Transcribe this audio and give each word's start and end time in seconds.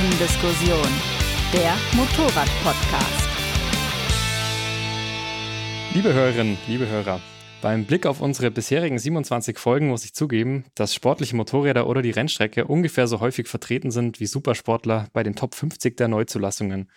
Kurvendiskussion, 0.00 0.88
der 1.52 1.74
Motorrad-Podcast. 1.92 3.28
Liebe 5.92 6.14
Hörerinnen, 6.14 6.56
liebe 6.66 6.88
Hörer, 6.88 7.20
beim 7.60 7.84
Blick 7.84 8.06
auf 8.06 8.22
unsere 8.22 8.50
bisherigen 8.50 8.98
27 8.98 9.58
Folgen 9.58 9.88
muss 9.88 10.06
ich 10.06 10.14
zugeben, 10.14 10.64
dass 10.74 10.94
sportliche 10.94 11.36
Motorräder 11.36 11.86
oder 11.86 12.00
die 12.00 12.12
Rennstrecke 12.12 12.64
ungefähr 12.64 13.08
so 13.08 13.20
häufig 13.20 13.46
vertreten 13.46 13.90
sind 13.90 14.20
wie 14.20 14.26
Supersportler 14.26 15.08
bei 15.12 15.22
den 15.22 15.36
Top 15.36 15.54
50 15.54 15.98
der 15.98 16.08
Neuzulassungen. 16.08 16.90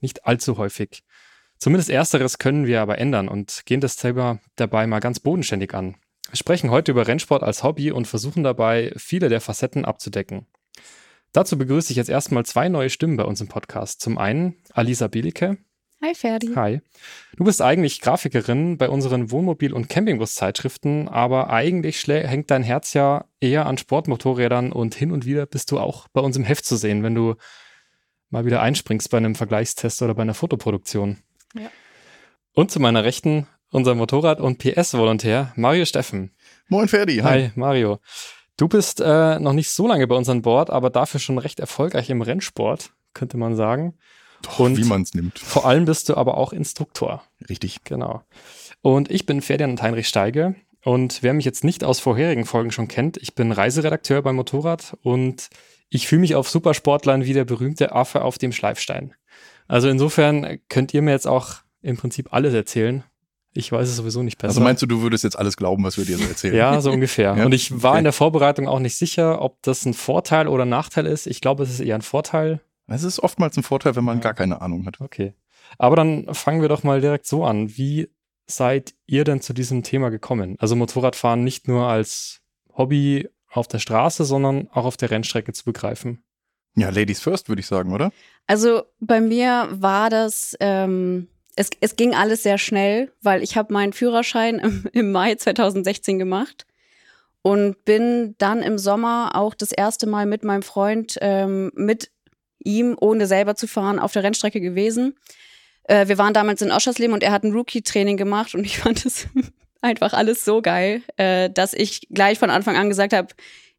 Nicht 0.00 0.24
allzu 0.24 0.56
häufig. 0.56 1.02
Zumindest 1.58 1.90
ersteres 1.90 2.38
können 2.38 2.66
wir 2.66 2.80
aber 2.80 2.96
ändern 2.96 3.28
und 3.28 3.60
gehen 3.66 3.82
das 3.82 3.96
Thema 3.96 4.38
dabei 4.56 4.86
mal 4.86 5.00
ganz 5.00 5.20
bodenständig 5.20 5.74
an. 5.74 5.96
Wir 6.30 6.36
sprechen 6.36 6.70
heute 6.70 6.92
über 6.92 7.06
Rennsport 7.06 7.42
als 7.42 7.62
Hobby 7.62 7.90
und 7.90 8.06
versuchen 8.06 8.42
dabei, 8.42 8.94
viele 8.96 9.28
der 9.28 9.42
Facetten 9.42 9.84
abzudecken. 9.84 10.46
Dazu 11.38 11.56
begrüße 11.56 11.92
ich 11.92 11.96
jetzt 11.96 12.10
erstmal 12.10 12.44
zwei 12.44 12.68
neue 12.68 12.90
Stimmen 12.90 13.16
bei 13.16 13.22
uns 13.22 13.40
im 13.40 13.46
Podcast. 13.46 14.00
Zum 14.00 14.18
einen 14.18 14.56
Alisa 14.72 15.06
Bielicke. 15.06 15.56
Hi 16.02 16.12
Ferdi. 16.12 16.48
Hi. 16.56 16.80
Du 17.36 17.44
bist 17.44 17.62
eigentlich 17.62 18.00
Grafikerin 18.00 18.76
bei 18.76 18.88
unseren 18.88 19.30
Wohnmobil- 19.30 19.72
und 19.72 19.88
Campingbus-Zeitschriften, 19.88 21.06
aber 21.06 21.50
eigentlich 21.50 22.08
hängt 22.08 22.50
dein 22.50 22.64
Herz 22.64 22.92
ja 22.92 23.26
eher 23.38 23.66
an 23.66 23.78
Sportmotorrädern 23.78 24.72
und 24.72 24.96
hin 24.96 25.12
und 25.12 25.26
wieder 25.26 25.46
bist 25.46 25.70
du 25.70 25.78
auch 25.78 26.08
bei 26.08 26.20
uns 26.20 26.36
im 26.36 26.42
Heft 26.42 26.64
zu 26.64 26.74
sehen, 26.74 27.04
wenn 27.04 27.14
du 27.14 27.36
mal 28.30 28.44
wieder 28.44 28.60
einspringst 28.60 29.08
bei 29.08 29.18
einem 29.18 29.36
Vergleichstest 29.36 30.02
oder 30.02 30.16
bei 30.16 30.22
einer 30.22 30.34
Fotoproduktion. 30.34 31.18
Ja. 31.54 31.70
Und 32.52 32.72
zu 32.72 32.80
meiner 32.80 33.04
Rechten 33.04 33.46
unser 33.70 33.94
Motorrad- 33.94 34.40
und 34.40 34.58
PS-Volontär 34.58 35.52
Mario 35.54 35.84
Steffen. 35.84 36.32
Moin 36.66 36.88
Ferdi. 36.88 37.18
Hi, 37.18 37.42
hi 37.42 37.52
Mario. 37.54 38.00
Du 38.58 38.66
bist 38.68 39.00
äh, 39.00 39.38
noch 39.38 39.52
nicht 39.54 39.70
so 39.70 39.86
lange 39.86 40.06
bei 40.06 40.16
uns 40.16 40.28
an 40.28 40.42
Bord, 40.42 40.68
aber 40.68 40.90
dafür 40.90 41.20
schon 41.20 41.38
recht 41.38 41.60
erfolgreich 41.60 42.10
im 42.10 42.22
Rennsport, 42.22 42.90
könnte 43.14 43.38
man 43.38 43.56
sagen. 43.56 43.94
Doch, 44.42 44.58
und 44.58 44.76
wie 44.76 44.84
man 44.84 45.02
es 45.02 45.14
nimmt. 45.14 45.38
Vor 45.38 45.64
allem 45.64 45.84
bist 45.84 46.08
du 46.08 46.16
aber 46.16 46.36
auch 46.36 46.52
Instruktor. 46.52 47.22
Richtig. 47.48 47.84
Genau. 47.84 48.22
Und 48.82 49.10
ich 49.10 49.26
bin 49.26 49.42
Ferdinand 49.42 49.80
Heinrich 49.80 50.08
Steige. 50.08 50.56
Und 50.84 51.22
wer 51.22 51.34
mich 51.34 51.44
jetzt 51.44 51.64
nicht 51.64 51.84
aus 51.84 52.00
vorherigen 52.00 52.46
Folgen 52.46 52.72
schon 52.72 52.88
kennt, 52.88 53.16
ich 53.16 53.34
bin 53.34 53.52
Reiseredakteur 53.52 54.22
beim 54.22 54.36
Motorrad 54.36 54.96
und 55.02 55.48
ich 55.88 56.08
fühle 56.08 56.20
mich 56.20 56.34
auf 56.34 56.48
Supersportlern 56.48 57.24
wie 57.24 57.32
der 57.32 57.44
berühmte 57.44 57.92
Affe 57.92 58.22
auf 58.22 58.38
dem 58.38 58.52
Schleifstein. 58.52 59.14
Also 59.66 59.88
insofern 59.88 60.58
könnt 60.68 60.94
ihr 60.94 61.02
mir 61.02 61.12
jetzt 61.12 61.26
auch 61.26 61.56
im 61.82 61.96
Prinzip 61.96 62.32
alles 62.32 62.54
erzählen, 62.54 63.04
ich 63.54 63.72
weiß 63.72 63.88
es 63.88 63.96
sowieso 63.96 64.22
nicht 64.22 64.38
besser. 64.38 64.50
Also 64.50 64.60
meinst 64.60 64.82
du, 64.82 64.86
du 64.86 65.02
würdest 65.02 65.24
jetzt 65.24 65.38
alles 65.38 65.56
glauben, 65.56 65.82
was 65.84 65.96
wir 65.96 66.04
dir 66.04 66.18
so 66.18 66.24
erzählen? 66.24 66.54
ja, 66.54 66.80
so 66.80 66.90
ungefähr. 66.90 67.34
ja? 67.36 67.44
Und 67.44 67.52
ich 67.52 67.82
war 67.82 67.92
okay. 67.92 67.98
in 67.98 68.04
der 68.04 68.12
Vorbereitung 68.12 68.68
auch 68.68 68.78
nicht 68.78 68.96
sicher, 68.96 69.42
ob 69.42 69.62
das 69.62 69.84
ein 69.84 69.94
Vorteil 69.94 70.48
oder 70.48 70.64
ein 70.64 70.68
Nachteil 70.68 71.06
ist. 71.06 71.26
Ich 71.26 71.40
glaube, 71.40 71.62
es 71.62 71.70
ist 71.70 71.80
eher 71.80 71.94
ein 71.94 72.02
Vorteil. 72.02 72.60
Es 72.86 73.02
ist 73.02 73.20
oftmals 73.20 73.56
ein 73.56 73.62
Vorteil, 73.62 73.96
wenn 73.96 74.04
man 74.04 74.18
ja. 74.18 74.22
gar 74.22 74.34
keine 74.34 74.60
Ahnung 74.60 74.86
hat. 74.86 75.00
Okay. 75.00 75.34
Aber 75.76 75.96
dann 75.96 76.32
fangen 76.34 76.62
wir 76.62 76.68
doch 76.68 76.82
mal 76.82 77.00
direkt 77.00 77.26
so 77.26 77.44
an. 77.44 77.76
Wie 77.76 78.08
seid 78.46 78.94
ihr 79.06 79.24
denn 79.24 79.40
zu 79.40 79.52
diesem 79.52 79.82
Thema 79.82 80.08
gekommen? 80.08 80.56
Also 80.58 80.74
Motorradfahren 80.76 81.44
nicht 81.44 81.68
nur 81.68 81.86
als 81.86 82.40
Hobby 82.74 83.28
auf 83.50 83.68
der 83.68 83.78
Straße, 83.78 84.24
sondern 84.24 84.68
auch 84.72 84.84
auf 84.84 84.96
der 84.96 85.10
Rennstrecke 85.10 85.52
zu 85.52 85.64
begreifen. 85.64 86.22
Ja, 86.76 86.90
Ladies 86.90 87.20
first, 87.20 87.48
würde 87.48 87.60
ich 87.60 87.66
sagen, 87.66 87.92
oder? 87.92 88.12
Also 88.46 88.82
bei 89.00 89.20
mir 89.20 89.68
war 89.70 90.10
das 90.10 90.56
ähm, 90.60 91.28
es, 91.58 91.70
es 91.80 91.96
ging 91.96 92.14
alles 92.14 92.44
sehr 92.44 92.56
schnell, 92.56 93.10
weil 93.20 93.42
ich 93.42 93.56
habe 93.56 93.72
meinen 93.72 93.92
Führerschein 93.92 94.58
im, 94.60 94.84
im 94.92 95.10
Mai 95.10 95.34
2016 95.34 96.18
gemacht 96.18 96.66
und 97.42 97.84
bin 97.84 98.36
dann 98.38 98.62
im 98.62 98.78
Sommer 98.78 99.32
auch 99.34 99.54
das 99.54 99.72
erste 99.72 100.06
Mal 100.06 100.26
mit 100.26 100.44
meinem 100.44 100.62
Freund 100.62 101.18
ähm, 101.20 101.72
mit 101.74 102.10
ihm, 102.62 102.96
ohne 103.00 103.26
selber 103.26 103.56
zu 103.56 103.66
fahren, 103.66 103.98
auf 103.98 104.12
der 104.12 104.22
Rennstrecke 104.22 104.60
gewesen. 104.60 105.16
Äh, 105.84 106.06
wir 106.06 106.16
waren 106.16 106.32
damals 106.32 106.62
in 106.62 106.70
Oschersleben 106.70 107.12
und 107.12 107.24
er 107.24 107.32
hat 107.32 107.42
ein 107.42 107.52
Rookie-Training 107.52 108.16
gemacht 108.16 108.54
und 108.54 108.64
ich 108.64 108.78
fand 108.82 109.04
es 109.04 109.26
einfach 109.80 110.12
alles 110.12 110.44
so 110.44 110.62
geil, 110.62 111.02
äh, 111.16 111.50
dass 111.50 111.74
ich 111.74 112.06
gleich 112.10 112.38
von 112.38 112.50
Anfang 112.50 112.76
an 112.76 112.88
gesagt 112.88 113.12
habe, 113.12 113.28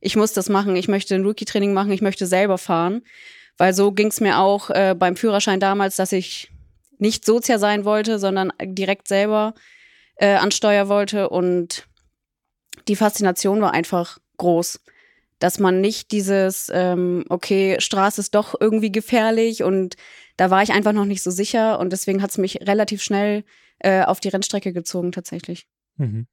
ich 0.01 0.17
muss 0.17 0.33
das 0.33 0.49
machen, 0.49 0.75
ich 0.75 0.89
möchte 0.89 1.15
ein 1.15 1.23
Rookie-Training 1.23 1.73
machen, 1.73 1.91
ich 1.91 2.01
möchte 2.01 2.25
selber 2.25 2.57
fahren. 2.57 3.03
Weil 3.57 3.73
so 3.73 3.91
ging 3.91 4.07
es 4.07 4.19
mir 4.19 4.39
auch 4.39 4.69
äh, 4.69 4.95
beim 4.97 5.15
Führerschein 5.15 5.59
damals, 5.59 5.97
dass 5.97 6.13
ich 6.13 6.49
nicht 6.99 7.25
Sozia 7.25 7.57
sein 7.59 7.85
wollte, 7.85 8.19
sondern 8.19 8.51
direkt 8.61 9.07
selber 9.07 9.53
äh, 10.15 10.35
an 10.35 10.51
Steuer 10.51 10.89
wollte. 10.89 11.29
Und 11.29 11.87
die 12.87 12.95
Faszination 12.95 13.61
war 13.61 13.73
einfach 13.73 14.19
groß. 14.37 14.79
Dass 15.39 15.57
man 15.57 15.79
nicht 15.79 16.11
dieses, 16.11 16.69
ähm, 16.73 17.23
okay, 17.29 17.77
Straße 17.79 18.19
ist 18.19 18.35
doch 18.35 18.55
irgendwie 18.59 18.91
gefährlich 18.91 19.63
und 19.63 19.95
da 20.35 20.49
war 20.49 20.61
ich 20.63 20.73
einfach 20.73 20.91
noch 20.91 21.05
nicht 21.05 21.23
so 21.23 21.31
sicher 21.31 21.79
und 21.79 21.91
deswegen 21.93 22.21
hat 22.21 22.31
es 22.31 22.37
mich 22.37 22.59
relativ 22.67 23.01
schnell 23.01 23.45
äh, 23.79 24.03
auf 24.03 24.19
die 24.19 24.27
Rennstrecke 24.27 24.73
gezogen 24.73 25.13
tatsächlich. 25.13 25.67
Mhm. 25.95 26.27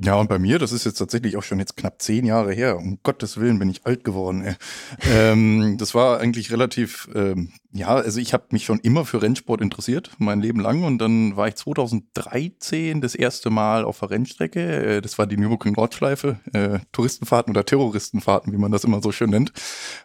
Ja, 0.00 0.14
und 0.14 0.28
bei 0.28 0.38
mir, 0.38 0.58
das 0.58 0.72
ist 0.72 0.84
jetzt 0.84 0.98
tatsächlich 0.98 1.36
auch 1.36 1.42
schon 1.42 1.58
jetzt 1.58 1.76
knapp 1.76 2.00
zehn 2.00 2.24
Jahre 2.24 2.52
her. 2.52 2.78
Um 2.78 2.98
Gottes 3.02 3.38
Willen 3.38 3.58
bin 3.58 3.68
ich 3.68 3.84
alt 3.84 4.04
geworden. 4.04 4.42
Ey. 4.42 4.54
ähm, 5.12 5.76
das 5.78 5.94
war 5.94 6.20
eigentlich 6.20 6.50
relativ, 6.50 7.08
ähm, 7.14 7.52
ja, 7.72 7.88
also 7.88 8.18
ich 8.18 8.32
habe 8.32 8.44
mich 8.50 8.64
schon 8.64 8.80
immer 8.80 9.04
für 9.04 9.20
Rennsport 9.20 9.60
interessiert, 9.60 10.10
mein 10.18 10.40
Leben 10.40 10.60
lang. 10.60 10.84
Und 10.84 10.98
dann 10.98 11.36
war 11.36 11.48
ich 11.48 11.56
2013 11.56 13.00
das 13.00 13.14
erste 13.14 13.50
Mal 13.50 13.84
auf 13.84 13.98
der 14.00 14.10
Rennstrecke. 14.10 14.96
Äh, 14.96 15.00
das 15.02 15.18
war 15.18 15.26
die 15.26 15.36
Nürburgring 15.36 15.74
Nordschleife, 15.74 16.40
äh, 16.52 16.78
Touristenfahrten 16.92 17.50
oder 17.50 17.64
Terroristenfahrten, 17.64 18.52
wie 18.52 18.58
man 18.58 18.72
das 18.72 18.84
immer 18.84 19.02
so 19.02 19.12
schön 19.12 19.30
nennt. 19.30 19.52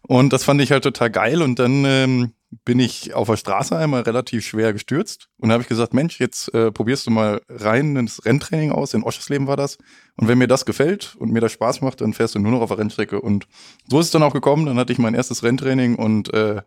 Und 0.01 0.33
das 0.33 0.43
fand 0.43 0.61
ich 0.61 0.71
halt 0.71 0.83
total 0.83 1.11
geil. 1.11 1.41
Und 1.41 1.59
dann 1.59 1.85
ähm, 1.85 2.33
bin 2.63 2.79
ich 2.79 3.13
auf 3.13 3.27
der 3.27 3.37
Straße 3.37 3.75
einmal 3.75 4.01
relativ 4.01 4.45
schwer 4.45 4.71
gestürzt 4.71 5.27
und 5.37 5.51
habe 5.51 5.63
ich 5.63 5.69
gesagt, 5.69 5.93
Mensch, 5.93 6.19
jetzt 6.19 6.53
äh, 6.53 6.71
probierst 6.71 7.05
du 7.05 7.11
mal 7.11 7.41
rein 7.49 7.95
ins 7.97 8.23
Renntraining 8.25 8.71
aus, 8.71 8.93
in 8.93 9.03
Oschersleben 9.03 9.47
war 9.47 9.57
das. 9.57 9.77
Und 10.15 10.27
wenn 10.27 10.37
mir 10.37 10.47
das 10.47 10.65
gefällt 10.65 11.15
und 11.17 11.31
mir 11.31 11.41
das 11.41 11.51
Spaß 11.51 11.81
macht, 11.81 12.01
dann 12.01 12.13
fährst 12.13 12.35
du 12.35 12.39
nur 12.39 12.51
noch 12.51 12.61
auf 12.61 12.69
der 12.69 12.77
Rennstrecke. 12.77 13.19
Und 13.19 13.47
so 13.87 13.99
ist 13.99 14.07
es 14.07 14.11
dann 14.11 14.23
auch 14.23 14.33
gekommen. 14.33 14.65
Dann 14.65 14.77
hatte 14.77 14.93
ich 14.93 14.99
mein 14.99 15.13
erstes 15.13 15.43
Renntraining 15.43 15.95
und 15.95 16.33
äh, 16.33 16.61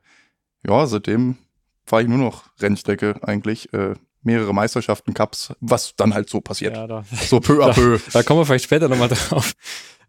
ja, 0.67 0.87
seitdem 0.87 1.39
fahre 1.85 2.03
ich 2.03 2.09
nur 2.09 2.19
noch 2.19 2.45
Rennstrecke 2.61 3.21
eigentlich. 3.23 3.73
Äh, 3.73 3.95
mehrere 4.23 4.53
Meisterschaften, 4.53 5.15
Cups, 5.15 5.55
was 5.61 5.97
dann 5.97 6.13
halt 6.13 6.29
so 6.29 6.43
passiert. 6.43 6.77
Ja, 6.77 6.87
da, 6.87 7.05
so 7.11 7.41
peu 7.41 7.65
à 7.65 7.73
peu. 7.75 7.99
Da, 7.99 8.19
da 8.19 8.23
kommen 8.23 8.41
wir 8.41 8.47
vielleicht 8.47 8.65
später 8.65 8.89
nochmal 8.89 9.09
drauf. 9.09 9.55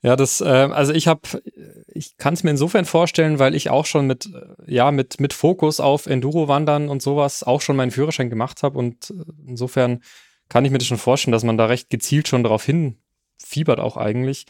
Ja, 0.04 0.16
das, 0.16 0.42
äh, 0.42 0.46
also 0.46 0.94
ich 0.94 1.08
habe, 1.08 1.22
ich 1.88 2.18
kann 2.18 2.34
es 2.34 2.44
mir 2.44 2.50
insofern 2.50 2.86
vorstellen, 2.86 3.38
weil 3.38 3.54
ich 3.54 3.70
auch 3.70 3.86
schon 3.86 4.08
mit, 4.08 4.30
ja, 4.66 4.92
mit, 4.92 5.20
mit 5.20 5.34
Fokus 5.34 5.80
auf 5.80 6.08
Enduro-Wandern 6.08 6.90
und 6.90 7.04
sowas 7.04 7.44
auch 7.44 7.62
schon 7.62 7.76
meinen 7.76 7.92
Führerschein 7.92 8.30
gemacht 8.32 8.64
habe 8.64 8.80
und 8.80 9.12
äh, 9.12 9.14
insofern 9.48 10.02
kann 10.50 10.66
ich 10.66 10.72
mir 10.72 10.80
das 10.80 10.88
schon 10.88 10.98
vorstellen, 10.98 11.34
dass 11.34 11.44
man 11.44 11.58
da 11.58 11.68
recht 11.68 11.90
gezielt 11.90 12.28
schon 12.28 12.44
darauf 12.44 12.66
hinfiebert 12.66 13.80
auch 13.80 13.96
eigentlich. 13.96 14.48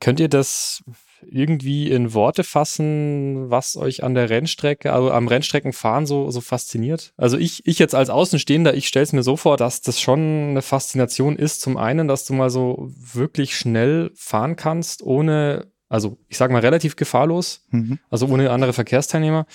Könnt 0.00 0.20
ihr 0.20 0.28
das 0.28 0.84
irgendwie 1.30 1.90
in 1.90 2.14
Worte 2.14 2.44
fassen, 2.44 3.50
was 3.50 3.76
euch 3.76 4.02
an 4.02 4.14
der 4.14 4.30
Rennstrecke, 4.30 4.92
also 4.92 5.10
am 5.10 5.28
Rennstreckenfahren 5.28 6.06
so, 6.06 6.30
so 6.30 6.40
fasziniert? 6.40 7.12
Also 7.16 7.38
ich, 7.38 7.66
ich 7.66 7.78
jetzt 7.78 7.94
als 7.94 8.10
Außenstehender, 8.10 8.74
ich 8.74 8.88
stelle 8.88 9.04
es 9.04 9.12
mir 9.12 9.22
so 9.22 9.36
vor, 9.36 9.56
dass 9.56 9.80
das 9.80 10.00
schon 10.00 10.50
eine 10.50 10.62
Faszination 10.62 11.36
ist. 11.36 11.60
Zum 11.60 11.76
einen, 11.76 12.08
dass 12.08 12.24
du 12.24 12.34
mal 12.34 12.50
so 12.50 12.90
wirklich 12.96 13.56
schnell 13.56 14.10
fahren 14.14 14.56
kannst, 14.56 15.02
ohne, 15.02 15.66
also 15.88 16.18
ich 16.28 16.36
sage 16.36 16.52
mal 16.52 16.60
relativ 16.60 16.96
gefahrlos, 16.96 17.64
mhm. 17.70 17.98
also 18.10 18.26
ohne 18.26 18.50
andere 18.50 18.72
Verkehrsteilnehmer. 18.72 19.46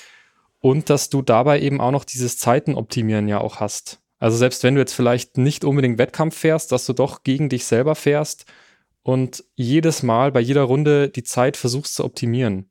Und 0.61 0.89
dass 0.89 1.09
du 1.09 1.21
dabei 1.21 1.61
eben 1.61 1.79
auch 1.79 1.91
noch 1.91 2.03
dieses 2.03 2.37
Zeitenoptimieren 2.37 3.27
ja 3.27 3.39
auch 3.39 3.61
hast. 3.61 3.99
Also 4.19 4.35
selbst 4.35 4.63
wenn 4.63 4.75
du 4.75 4.81
jetzt 4.81 4.93
vielleicht 4.93 5.37
nicht 5.37 5.63
unbedingt 5.63 5.97
Wettkampf 5.97 6.37
fährst, 6.37 6.71
dass 6.71 6.85
du 6.85 6.93
doch 6.93 7.23
gegen 7.23 7.47
dich 7.47 7.65
selber 7.65 7.95
fährst 7.95 8.45
und 9.03 9.43
jedes 9.55 10.03
Mal 10.03 10.31
bei 10.31 10.39
jeder 10.39 10.63
Runde 10.63 11.09
die 11.09 11.23
Zeit 11.23 11.57
versuchst 11.57 11.95
zu 11.95 12.03
optimieren. 12.03 12.69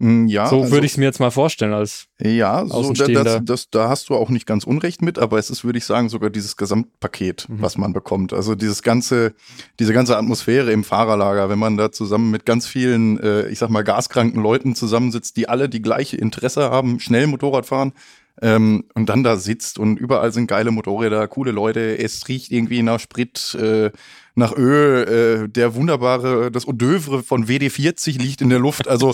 Mm, 0.00 0.26
ja, 0.28 0.46
so 0.46 0.60
also, 0.60 0.72
würde 0.72 0.86
ich 0.86 0.92
es 0.92 0.98
mir 0.98 1.06
jetzt 1.06 1.18
mal 1.18 1.32
vorstellen 1.32 1.72
als 1.72 2.06
ja, 2.20 2.64
so 2.66 2.92
das, 2.92 3.40
das, 3.42 3.70
da 3.70 3.88
hast 3.88 4.08
du 4.08 4.14
auch 4.14 4.28
nicht 4.28 4.46
ganz 4.46 4.62
unrecht 4.62 5.02
mit, 5.02 5.18
aber 5.18 5.38
es 5.38 5.50
ist, 5.50 5.64
würde 5.64 5.78
ich 5.78 5.84
sagen, 5.84 6.08
sogar 6.08 6.30
dieses 6.30 6.56
Gesamtpaket, 6.56 7.48
mhm. 7.48 7.62
was 7.62 7.78
man 7.78 7.92
bekommt. 7.92 8.32
Also 8.32 8.54
dieses 8.54 8.84
ganze, 8.84 9.34
diese 9.80 9.92
ganze 9.92 10.16
Atmosphäre 10.16 10.70
im 10.70 10.84
Fahrerlager, 10.84 11.48
wenn 11.48 11.58
man 11.58 11.76
da 11.76 11.90
zusammen 11.90 12.30
mit 12.30 12.46
ganz 12.46 12.68
vielen, 12.68 13.18
äh, 13.18 13.48
ich 13.48 13.58
sag 13.58 13.70
mal, 13.70 13.82
gaskranken 13.82 14.40
Leuten 14.40 14.76
zusammensitzt, 14.76 15.36
die 15.36 15.48
alle 15.48 15.68
die 15.68 15.82
gleiche 15.82 16.16
Interesse 16.16 16.70
haben, 16.70 17.00
schnell 17.00 17.26
Motorrad 17.26 17.66
fahren, 17.66 17.92
ähm, 18.40 18.84
und 18.94 19.08
dann 19.08 19.22
da 19.22 19.36
sitzt 19.36 19.78
und 19.78 19.98
überall 19.98 20.32
sind 20.32 20.46
geile 20.46 20.70
Motorräder, 20.70 21.26
coole 21.28 21.50
Leute, 21.50 21.98
es 21.98 22.28
riecht 22.28 22.52
irgendwie 22.52 22.82
nach 22.82 23.00
Sprit, 23.00 23.56
äh, 23.60 23.90
nach 24.34 24.56
Öl, 24.56 25.44
äh, 25.44 25.48
der 25.48 25.74
wunderbare, 25.74 26.50
das 26.50 26.66
Eau 26.66 26.72
d'oeuvre 26.72 27.22
von 27.22 27.46
WD40 27.48 28.18
liegt 28.18 28.40
in 28.40 28.50
der 28.50 28.60
Luft. 28.60 28.86
Also 28.86 29.12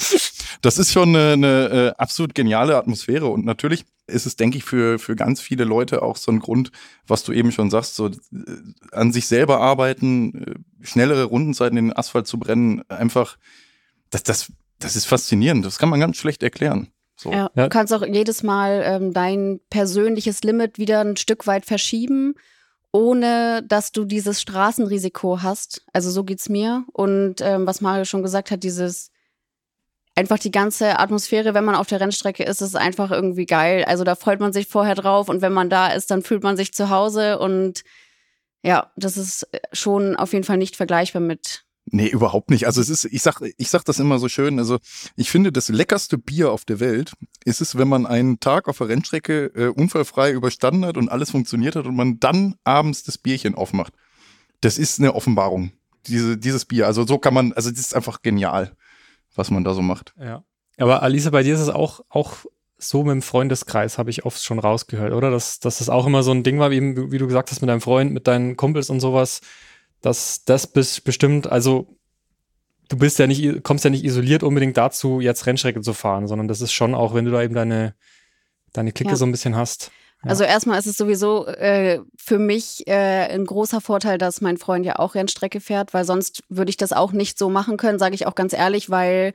das 0.63 0.79
ist 0.79 0.93
schon 0.93 1.17
eine, 1.17 1.33
eine 1.33 1.69
äh, 1.69 2.01
absolut 2.01 2.35
geniale 2.35 2.77
Atmosphäre 2.77 3.27
und 3.27 3.45
natürlich 3.45 3.85
ist 4.07 4.27
es, 4.27 4.37
denke 4.37 4.59
ich, 4.59 4.65
für, 4.65 4.99
für 4.99 5.17
ganz 5.17 5.41
viele 5.41 5.65
Leute 5.65 6.03
auch 6.03 6.17
so 6.17 6.31
ein 6.31 6.41
Grund, 6.41 6.71
was 7.07 7.25
du 7.25 7.33
eben 7.33 7.53
schon 7.53 7.71
sagst, 7.71 7.95
so 7.95 8.09
äh, 8.09 8.13
an 8.93 9.13
sich 9.13 9.27
selber 9.27 9.61
arbeiten, 9.61 10.35
äh, 10.35 10.87
schnellere 10.87 11.25
Rundenzeiten 11.25 11.79
in 11.79 11.87
den 11.87 11.97
Asphalt 11.97 12.27
zu 12.27 12.39
brennen, 12.39 12.83
einfach, 12.91 13.39
das, 14.11 14.23
das, 14.23 14.53
das 14.79 14.97
ist 14.97 15.07
faszinierend. 15.07 15.65
Das 15.65 15.79
kann 15.79 15.89
man 15.89 16.01
ganz 16.01 16.19
schlecht 16.19 16.43
erklären. 16.43 16.89
So. 17.17 17.31
Ja, 17.31 17.51
Ja. 17.55 17.65
Du 17.65 17.69
kannst 17.69 17.93
auch 17.93 18.05
jedes 18.05 18.43
Mal 18.43 18.83
ähm, 18.85 19.13
dein 19.13 19.61
persönliches 19.71 20.43
Limit 20.43 20.79
wieder 20.79 21.01
ein 21.01 21.17
Stück 21.17 21.47
weit 21.47 21.65
verschieben, 21.65 22.35
ohne 22.93 23.63
dass 23.67 23.93
du 23.93 24.05
dieses 24.05 24.41
Straßenrisiko 24.41 25.43
hast. 25.43 25.83
Also 25.93 26.11
so 26.11 26.25
geht's 26.25 26.49
mir. 26.49 26.85
Und 26.93 27.41
ähm, 27.41 27.67
was 27.67 27.81
Mario 27.81 28.05
schon 28.05 28.23
gesagt 28.23 28.51
hat, 28.51 28.63
dieses 28.63 29.11
einfach 30.15 30.39
die 30.39 30.51
ganze 30.51 30.99
Atmosphäre, 30.99 31.55
wenn 31.55 31.65
man 31.65 31.75
auf 31.75 31.89
der 31.89 32.01
Rennstrecke 32.01 32.45
ist, 32.45 32.61
ist 32.61 32.77
einfach 32.77 33.11
irgendwie 33.11 33.47
geil. 33.47 33.85
Also 33.85 34.05
da 34.05 34.15
freut 34.15 34.41
man 34.41 34.53
sich 34.53 34.69
vorher 34.69 34.95
drauf 34.95 35.29
und 35.29 35.43
wenn 35.43 35.53
man 35.53 35.71
da 35.71 35.89
ist, 35.89 36.11
dann 36.11 36.23
fühlt 36.23 36.43
man 36.43 36.57
sich 36.57 36.73
zu 36.73 36.91
Hause 36.91 37.39
und 37.39 37.83
ja, 38.63 38.93
das 38.97 39.17
ist 39.17 39.47
schon 39.73 40.17
auf 40.17 40.33
jeden 40.33 40.45
Fall 40.45 40.57
nicht 40.57 40.77
vergleichbar 40.77 41.21
mit. 41.21 41.64
Nee, 41.87 42.09
überhaupt 42.09 42.51
nicht. 42.51 42.67
Also 42.67 42.81
es 42.81 42.89
ist, 42.89 43.05
ich 43.05 43.23
sag, 43.23 43.43
ich 43.59 43.69
sag 43.69 43.85
das 43.85 43.99
immer 43.99 44.19
so 44.19 44.29
schön. 44.29 44.59
Also 44.59 44.79
ich 45.17 45.31
finde, 45.31 45.53
das 45.53 45.69
leckerste 45.69 46.17
Bier 46.17 46.51
auf 46.51 46.65
der 46.65 46.81
Welt 46.81 47.13
ist 47.45 47.61
es, 47.61 47.77
wenn 47.77 47.89
man 47.89 48.07
einen 48.07 48.41
Tag 48.41 48.69
auf 48.69 48.79
der 48.79 48.89
Rennstrecke 48.89 49.53
äh, 49.55 49.67
unfallfrei 49.69 50.33
überstanden 50.33 50.87
hat 50.87 50.97
und 50.97 51.11
alles 51.11 51.31
funktioniert 51.31 51.77
hat 51.77 51.87
und 51.87 51.95
man 51.95 52.19
dann 52.21 52.57
abends 52.65 53.03
das 53.03 53.19
Bierchen 53.19 53.55
aufmacht. 53.55 53.93
Das 54.63 54.79
ist 54.79 54.99
eine 54.99 55.15
Offenbarung. 55.15 55.73
Diese, 56.07 56.39
dieses 56.39 56.65
Bier. 56.65 56.87
Also 56.87 57.07
so 57.07 57.19
kann 57.19 57.35
man, 57.35 57.53
also 57.53 57.71
das 57.71 57.81
ist 57.81 57.95
einfach 57.95 58.23
genial, 58.23 58.73
was 59.35 59.51
man 59.51 59.65
da 59.65 59.75
so 59.75 59.83
macht. 59.83 60.15
Ja. 60.19 60.43
Aber 60.79 61.03
Alisa, 61.03 61.31
bei 61.31 61.43
dir 61.43 61.55
ist 61.55 61.61
es 61.61 61.69
auch, 61.69 62.01
auch 62.09 62.33
so 62.79 63.05
mit 63.05 63.13
dem 63.13 63.23
Freundeskreis, 63.23 63.99
habe 63.99 64.11
ich 64.11 64.25
oft 64.25 64.43
schon 64.43 64.59
rausgehört, 64.59 65.13
oder? 65.13 65.31
Dass, 65.31 65.61
dass 65.61 65.79
das 65.79 65.89
auch 65.89 66.07
immer 66.07 66.23
so 66.23 66.33
ein 66.33 66.43
Ding 66.43 66.59
war, 66.59 66.71
wie, 66.71 66.81
wie 67.13 67.19
du 67.19 67.27
gesagt 67.27 67.51
hast, 67.51 67.61
mit 67.61 67.69
deinem 67.69 67.81
Freund, 67.81 68.13
mit 68.13 68.27
deinen 68.27 68.57
Kumpels 68.57 68.91
und 68.91 69.01
sowas, 69.01 69.41
dass 70.05 70.45
das 70.45 70.67
bis 70.67 71.01
bestimmt, 71.01 71.51
also 71.51 71.97
du 72.89 72.99
bist 72.99 73.19
ja 73.19 73.27
nicht, 73.27 73.63
kommst 73.63 73.85
ja 73.85 73.91
nicht 73.91 74.05
isoliert 74.05 74.43
unbedingt 74.43 74.77
dazu, 74.77 75.21
jetzt 75.21 75.47
Rennstrecke 75.47 75.81
zu 75.81 75.95
fahren, 75.95 76.29
sondern 76.29 76.47
das 76.47 76.61
ist 76.61 76.73
schon 76.73 76.95
auch, 76.95 77.15
wenn 77.15 77.25
du 77.25 77.31
da 77.31 77.43
eben 77.43 77.55
deine, 77.55 77.95
deine 78.73 78.93
Clique 78.93 79.13
Ja. 79.13 79.17
so 79.17 79.25
ein 79.25 79.33
bisschen 79.33 79.57
hast. 79.57 79.91
Ja. 80.23 80.31
Also 80.31 80.45
erstmal 80.45 80.79
ist 80.79 80.87
es 80.87 80.97
sowieso 80.99 81.47
äh, 81.47 82.01
für 82.17 82.39
mich 82.39 82.87
äh, 82.87 83.29
ein 83.33 83.47
großer 83.47 83.81
Vorteil, 83.81 84.19
dass 84.19 84.43
mein 84.43 84.59
Freund 84.59 84.85
ja 84.85 84.99
auch 84.99 85.15
Rennstrecke 85.15 85.61
fährt, 85.61 85.95
weil 85.95 86.05
sonst 86.05 86.43
würde 86.51 86.71
ich 86.71 86.77
das 86.77 86.93
auch 86.93 87.13
nicht 87.13 87.39
so 87.39 87.49
machen 87.49 87.79
können, 87.79 87.99
sage 87.99 88.15
ich 88.15 88.27
auch 88.27 88.35
ganz 88.35 88.53
ehrlich, 88.53 88.91
weil 88.91 89.33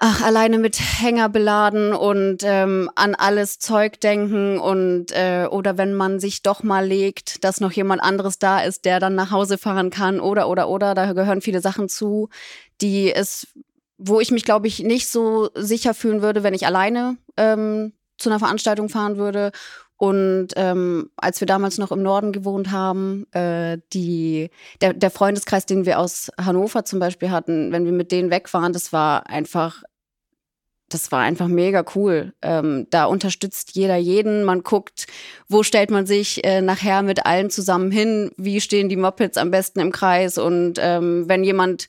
ach, 0.00 0.22
alleine 0.22 0.58
mit 0.58 0.80
Hänger 0.80 1.28
beladen 1.28 1.92
und 1.92 2.38
ähm, 2.42 2.90
an 2.94 3.14
alles 3.14 3.58
Zeug 3.58 4.00
denken 4.00 4.58
und 4.58 5.12
äh, 5.12 5.46
oder 5.50 5.76
wenn 5.76 5.92
man 5.94 6.18
sich 6.18 6.42
doch 6.42 6.62
mal 6.62 6.86
legt, 6.86 7.44
dass 7.44 7.60
noch 7.60 7.70
jemand 7.70 8.02
anderes 8.02 8.38
da 8.38 8.60
ist, 8.62 8.86
der 8.86 8.98
dann 8.98 9.14
nach 9.14 9.30
Hause 9.30 9.58
fahren 9.58 9.90
kann 9.90 10.18
oder 10.18 10.48
oder 10.48 10.70
oder, 10.70 10.94
da 10.94 11.12
gehören 11.12 11.42
viele 11.42 11.60
Sachen 11.60 11.90
zu, 11.90 12.30
die 12.80 13.12
es, 13.12 13.48
wo 13.98 14.20
ich 14.20 14.30
mich 14.30 14.44
glaube 14.44 14.68
ich 14.68 14.80
nicht 14.80 15.06
so 15.06 15.50
sicher 15.54 15.92
fühlen 15.92 16.22
würde, 16.22 16.42
wenn 16.42 16.54
ich 16.54 16.66
alleine 16.66 17.18
ähm, 17.36 17.92
zu 18.16 18.30
einer 18.30 18.38
Veranstaltung 18.38 18.88
fahren 18.88 19.18
würde. 19.18 19.52
Und 19.98 20.48
ähm, 20.56 21.10
als 21.18 21.40
wir 21.40 21.46
damals 21.46 21.76
noch 21.76 21.92
im 21.92 22.02
Norden 22.02 22.32
gewohnt 22.32 22.70
haben, 22.72 23.30
äh, 23.32 23.76
die, 23.92 24.48
der, 24.80 24.94
der 24.94 25.10
Freundeskreis, 25.10 25.66
den 25.66 25.84
wir 25.84 25.98
aus 25.98 26.30
Hannover 26.40 26.86
zum 26.86 27.00
Beispiel 27.00 27.30
hatten, 27.30 27.70
wenn 27.70 27.84
wir 27.84 27.92
mit 27.92 28.10
denen 28.10 28.30
weg 28.30 28.54
waren, 28.54 28.72
das 28.72 28.94
war 28.94 29.26
einfach, 29.26 29.82
das 30.90 31.10
war 31.12 31.20
einfach 31.20 31.48
mega 31.48 31.84
cool. 31.94 32.34
Ähm, 32.42 32.86
da 32.90 33.06
unterstützt 33.06 33.74
jeder 33.74 33.96
jeden. 33.96 34.44
Man 34.44 34.62
guckt, 34.62 35.06
wo 35.48 35.62
stellt 35.62 35.90
man 35.90 36.04
sich 36.04 36.44
äh, 36.44 36.60
nachher 36.60 37.02
mit 37.02 37.24
allen 37.24 37.48
zusammen 37.48 37.90
hin, 37.90 38.32
wie 38.36 38.60
stehen 38.60 38.88
die 38.88 38.96
Mopeds 38.96 39.38
am 39.38 39.50
besten 39.50 39.80
im 39.80 39.92
Kreis. 39.92 40.36
Und 40.36 40.74
ähm, 40.78 41.28
wenn 41.28 41.44
jemand 41.44 41.88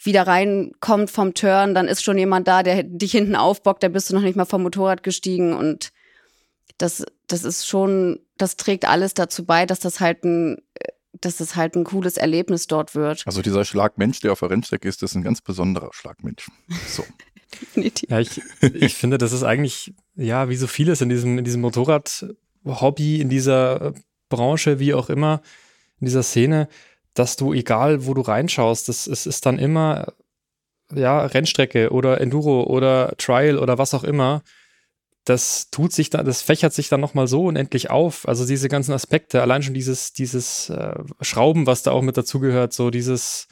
wieder 0.00 0.26
reinkommt 0.26 1.10
vom 1.10 1.34
Turn, 1.34 1.74
dann 1.74 1.88
ist 1.88 2.02
schon 2.02 2.18
jemand 2.18 2.46
da, 2.48 2.62
der 2.62 2.84
dich 2.84 3.12
hinten 3.12 3.34
aufbockt, 3.34 3.82
da 3.82 3.88
bist 3.88 4.08
du 4.08 4.14
noch 4.14 4.22
nicht 4.22 4.36
mal 4.36 4.44
vom 4.44 4.62
Motorrad 4.62 5.02
gestiegen 5.02 5.54
und 5.54 5.90
das, 6.78 7.04
das 7.26 7.42
ist 7.42 7.66
schon, 7.66 8.20
das 8.36 8.56
trägt 8.56 8.86
alles 8.86 9.14
dazu 9.14 9.44
bei, 9.44 9.66
dass 9.66 9.80
das 9.80 9.98
halt 9.98 10.24
ein, 10.24 10.58
dass 11.20 11.38
das 11.38 11.56
halt 11.56 11.74
ein 11.74 11.84
cooles 11.84 12.16
Erlebnis 12.16 12.68
dort 12.68 12.94
wird. 12.94 13.24
Also 13.26 13.42
dieser 13.42 13.64
Schlagmensch, 13.64 14.20
der 14.20 14.32
auf 14.32 14.38
der 14.40 14.50
Rennstrecke 14.50 14.88
ist, 14.88 15.02
ist 15.02 15.14
ein 15.14 15.22
ganz 15.22 15.40
besonderer 15.40 15.90
Schlagmensch. 15.92 16.48
So. 16.86 17.04
Definitiv. 17.60 18.10
Ja, 18.10 18.20
ich, 18.20 18.40
ich 18.62 18.94
finde, 18.94 19.18
das 19.18 19.32
ist 19.32 19.42
eigentlich, 19.42 19.94
ja, 20.14 20.48
wie 20.48 20.56
so 20.56 20.66
vieles 20.66 21.00
in 21.00 21.08
diesem, 21.08 21.38
in 21.38 21.44
diesem 21.44 21.60
Motorrad-Hobby, 21.60 23.20
in 23.20 23.28
dieser 23.28 23.94
Branche, 24.28 24.78
wie 24.78 24.94
auch 24.94 25.10
immer, 25.10 25.42
in 26.00 26.06
dieser 26.06 26.22
Szene, 26.22 26.68
dass 27.14 27.36
du, 27.36 27.52
egal 27.52 28.06
wo 28.06 28.14
du 28.14 28.20
reinschaust, 28.20 28.88
es 28.88 29.06
ist 29.06 29.46
dann 29.46 29.58
immer, 29.58 30.12
ja, 30.94 31.24
Rennstrecke 31.26 31.90
oder 31.90 32.20
Enduro 32.20 32.64
oder 32.64 33.14
Trial 33.18 33.58
oder 33.58 33.78
was 33.78 33.94
auch 33.94 34.04
immer. 34.04 34.42
Das 35.24 35.68
tut 35.70 35.92
sich 35.92 36.08
dann, 36.08 36.24
das 36.24 36.40
fächert 36.40 36.72
sich 36.72 36.88
dann 36.88 37.00
nochmal 37.00 37.26
so 37.26 37.46
unendlich 37.46 37.90
auf. 37.90 38.26
Also 38.26 38.46
diese 38.46 38.68
ganzen 38.68 38.92
Aspekte, 38.92 39.42
allein 39.42 39.62
schon 39.62 39.74
dieses, 39.74 40.12
dieses 40.14 40.70
äh, 40.70 40.94
Schrauben, 41.20 41.66
was 41.66 41.82
da 41.82 41.90
auch 41.90 42.00
mit 42.02 42.16
dazugehört, 42.16 42.72
so 42.72 42.90
dieses, 42.90 43.46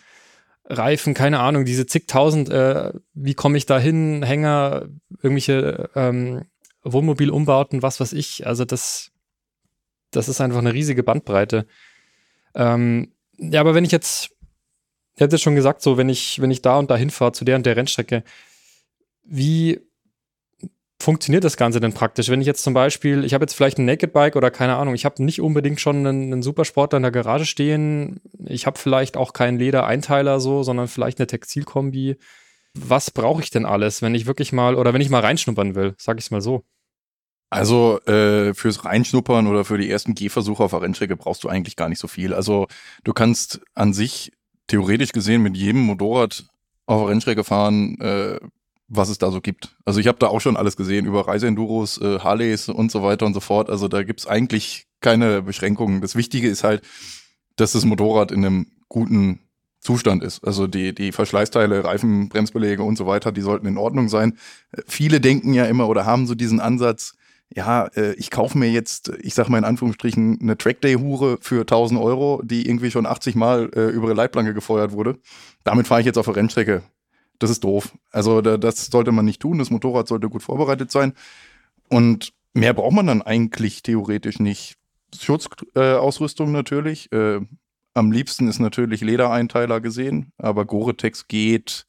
Reifen, 0.68 1.14
keine 1.14 1.40
Ahnung, 1.40 1.64
diese 1.64 1.86
zigtausend, 1.86 2.50
äh, 2.50 2.92
wie 3.14 3.34
komme 3.34 3.56
ich 3.56 3.66
da 3.66 3.78
hin, 3.78 4.22
Hänger, 4.22 4.88
irgendwelche 5.22 5.90
ähm, 5.94 6.44
Wohnmobilumbauten, 6.82 7.82
was 7.82 8.00
weiß 8.00 8.12
ich. 8.12 8.46
Also 8.46 8.64
das, 8.64 9.12
das 10.10 10.28
ist 10.28 10.40
einfach 10.40 10.58
eine 10.58 10.72
riesige 10.72 11.02
Bandbreite. 11.02 11.66
Ähm, 12.54 13.12
ja, 13.38 13.60
aber 13.60 13.74
wenn 13.74 13.84
ich 13.84 13.92
jetzt, 13.92 14.30
ihr 15.16 15.24
habt 15.24 15.32
jetzt 15.32 15.42
schon 15.42 15.54
gesagt, 15.54 15.82
so 15.82 15.96
wenn 15.96 16.08
ich, 16.08 16.40
wenn 16.40 16.50
ich 16.50 16.62
da 16.62 16.78
und 16.78 16.90
da 16.90 16.96
hinfahre 16.96 17.32
zu 17.32 17.44
der 17.44 17.56
und 17.56 17.66
der 17.66 17.76
Rennstrecke, 17.76 18.24
wie 19.24 19.80
funktioniert 21.00 21.44
das 21.44 21.56
Ganze 21.56 21.80
denn 21.80 21.92
praktisch? 21.92 22.28
Wenn 22.28 22.40
ich 22.40 22.46
jetzt 22.46 22.62
zum 22.62 22.74
Beispiel, 22.74 23.24
ich 23.24 23.34
habe 23.34 23.42
jetzt 23.42 23.54
vielleicht 23.54 23.78
ein 23.78 23.84
Naked 23.84 24.12
Bike 24.12 24.36
oder 24.36 24.50
keine 24.50 24.76
Ahnung, 24.76 24.94
ich 24.94 25.04
habe 25.04 25.22
nicht 25.22 25.40
unbedingt 25.40 25.80
schon 25.80 26.06
einen, 26.06 26.32
einen 26.32 26.42
Supersportler 26.42 26.96
in 26.96 27.02
der 27.02 27.12
Garage 27.12 27.46
stehen, 27.46 28.20
ich 28.44 28.66
habe 28.66 28.78
vielleicht 28.78 29.16
auch 29.16 29.32
keinen 29.32 29.58
Ledereinteiler 29.58 30.40
so, 30.40 30.62
sondern 30.62 30.88
vielleicht 30.88 31.18
eine 31.18 31.26
Textilkombi. 31.26 32.16
Was 32.74 33.10
brauche 33.10 33.42
ich 33.42 33.50
denn 33.50 33.66
alles, 33.66 34.02
wenn 34.02 34.14
ich 34.14 34.26
wirklich 34.26 34.52
mal 34.52 34.74
oder 34.74 34.92
wenn 34.92 35.00
ich 35.00 35.10
mal 35.10 35.20
reinschnuppern 35.20 35.74
will, 35.74 35.94
sag 35.98 36.18
ich 36.18 36.24
es 36.24 36.30
mal 36.30 36.40
so. 36.42 36.64
Also 37.48 38.00
äh, 38.06 38.54
fürs 38.54 38.84
Reinschnuppern 38.84 39.46
oder 39.46 39.64
für 39.64 39.78
die 39.78 39.90
ersten 39.90 40.14
Gehversuche 40.14 40.64
auf 40.64 40.72
der 40.72 40.82
Rennstrecke 40.82 41.16
brauchst 41.16 41.44
du 41.44 41.48
eigentlich 41.48 41.76
gar 41.76 41.88
nicht 41.88 42.00
so 42.00 42.08
viel. 42.08 42.34
Also 42.34 42.66
du 43.04 43.12
kannst 43.12 43.60
an 43.74 43.92
sich 43.92 44.32
theoretisch 44.66 45.12
gesehen 45.12 45.42
mit 45.42 45.56
jedem 45.56 45.82
Motorrad 45.82 46.44
auf 46.86 47.02
der 47.02 47.10
Rennstrecke 47.10 47.44
fahren, 47.44 48.00
äh, 48.00 48.40
was 48.88 49.08
es 49.08 49.18
da 49.18 49.30
so 49.30 49.40
gibt. 49.40 49.74
Also 49.84 50.00
ich 50.00 50.06
habe 50.06 50.18
da 50.18 50.28
auch 50.28 50.40
schon 50.40 50.56
alles 50.56 50.76
gesehen 50.76 51.06
über 51.06 51.26
Reiseenduros, 51.26 52.00
äh, 52.00 52.20
Harleys 52.20 52.68
und 52.68 52.90
so 52.90 53.02
weiter 53.02 53.26
und 53.26 53.34
so 53.34 53.40
fort. 53.40 53.68
Also 53.70 53.88
da 53.88 54.02
gibt's 54.02 54.26
eigentlich 54.26 54.86
keine 55.00 55.42
Beschränkungen. 55.42 56.00
Das 56.00 56.16
Wichtige 56.16 56.48
ist 56.48 56.64
halt, 56.64 56.82
dass 57.56 57.72
das 57.72 57.84
Motorrad 57.84 58.30
in 58.30 58.44
einem 58.44 58.66
guten 58.88 59.40
Zustand 59.80 60.22
ist. 60.22 60.44
Also 60.44 60.66
die, 60.66 60.94
die 60.94 61.12
Verschleißteile, 61.12 61.84
Reifen, 61.84 62.28
Bremsbeläge 62.28 62.82
und 62.82 62.96
so 62.96 63.06
weiter, 63.06 63.32
die 63.32 63.40
sollten 63.40 63.66
in 63.66 63.78
Ordnung 63.78 64.08
sein. 64.08 64.38
Äh, 64.72 64.82
Viele 64.86 65.20
denken 65.20 65.52
ja 65.52 65.64
immer 65.66 65.88
oder 65.88 66.06
haben 66.06 66.26
so 66.26 66.34
diesen 66.34 66.60
Ansatz, 66.60 67.14
ja, 67.54 67.86
äh, 67.94 68.12
ich 68.14 68.30
kaufe 68.30 68.58
mir 68.58 68.70
jetzt, 68.70 69.12
ich 69.20 69.34
sag 69.34 69.48
mal 69.48 69.58
in 69.58 69.64
Anführungsstrichen, 69.64 70.40
eine 70.40 70.58
Trackday-Hure 70.58 71.38
für 71.40 71.60
1000 71.60 72.00
Euro, 72.00 72.42
die 72.44 72.66
irgendwie 72.66 72.90
schon 72.90 73.06
80 73.06 73.36
Mal 73.36 73.70
äh, 73.74 73.86
über 73.86 74.06
eine 74.06 74.14
Leitplanke 74.14 74.54
gefeuert 74.54 74.92
wurde. 74.92 75.18
Damit 75.62 75.86
fahre 75.86 76.00
ich 76.00 76.06
jetzt 76.06 76.18
auf 76.18 76.26
der 76.26 76.36
Rennstrecke. 76.36 76.82
Das 77.38 77.50
ist 77.50 77.64
doof. 77.64 77.92
Also 78.12 78.40
da, 78.40 78.56
das 78.56 78.86
sollte 78.86 79.12
man 79.12 79.24
nicht 79.24 79.40
tun. 79.40 79.58
Das 79.58 79.70
Motorrad 79.70 80.08
sollte 80.08 80.28
gut 80.28 80.42
vorbereitet 80.42 80.90
sein. 80.90 81.12
Und 81.88 82.32
mehr 82.54 82.72
braucht 82.72 82.94
man 82.94 83.06
dann 83.06 83.22
eigentlich 83.22 83.82
theoretisch 83.82 84.38
nicht. 84.38 84.76
Schutzausrüstung 85.18 86.48
äh, 86.48 86.52
natürlich. 86.52 87.10
Äh, 87.12 87.40
am 87.94 88.12
liebsten 88.12 88.48
ist 88.48 88.58
natürlich 88.58 89.00
Ledereinteiler 89.00 89.80
gesehen, 89.80 90.32
aber 90.38 90.64
Gore-Tex 90.64 91.28
geht. 91.28 91.86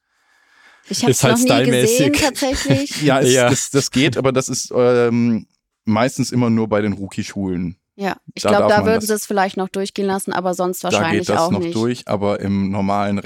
Ich 0.89 1.01
habe 1.01 1.12
es 1.12 1.18
Ist 1.18 1.24
halt 1.24 1.48
noch 1.48 1.58
nie 1.66 1.66
gesehen 1.72 2.13
tatsächlich. 2.20 3.01
Ja, 3.01 3.20
es, 3.20 3.34
Ja. 3.34 3.50
Das, 3.50 3.72
das 3.72 3.92
geht, 3.92 4.16
aber 4.18 4.32
das 4.32 4.48
ist 4.48 4.72
ähm, 4.75 5.48
meistens 5.86 6.32
immer 6.32 6.50
nur 6.50 6.68
bei 6.70 6.82
den 6.82 6.94
Rookie-Schulen. 6.94 7.75
Ja, 7.96 8.16
ich 8.36 8.44
Da 8.44 8.50
glaube, 8.50 8.68
da 8.70 8.77
man 8.77 8.86
würden 8.86 8.96
das- 9.00 9.08
sie 9.08 9.13
es 9.16 9.25
vielleicht 9.25 9.58
noch 9.58 9.70
durchgehen 9.70 10.06
lassen, 10.06 10.32
aber 10.32 10.54
sonst 10.54 10.84
Da 10.84 10.92
wahrscheinlich 10.92 11.22
geht 11.22 11.30
das 11.30 11.39
auch 11.42 11.51
noch 11.51 11.60
nicht. 11.60 11.75
durch, 11.75 12.08
aber 12.08 12.39
im 12.39 12.70
normalen 12.72 13.18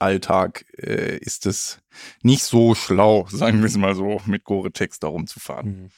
Renntrainingsalltag 0.00 0.64
äh, 0.78 1.16
ist 1.18 1.46
es 1.46 1.80
nicht 2.22 2.42
so 2.44 2.74
schlau, 2.74 3.26
sagen 3.30 3.58
wir 3.60 3.66
es 3.66 3.76
mal 3.76 3.94
so, 3.94 4.20
mit 4.26 4.44
Gore-Tex 4.44 4.98
da 5.00 5.08
rumzufahren. 5.08 5.68
Mhm. 5.82 5.90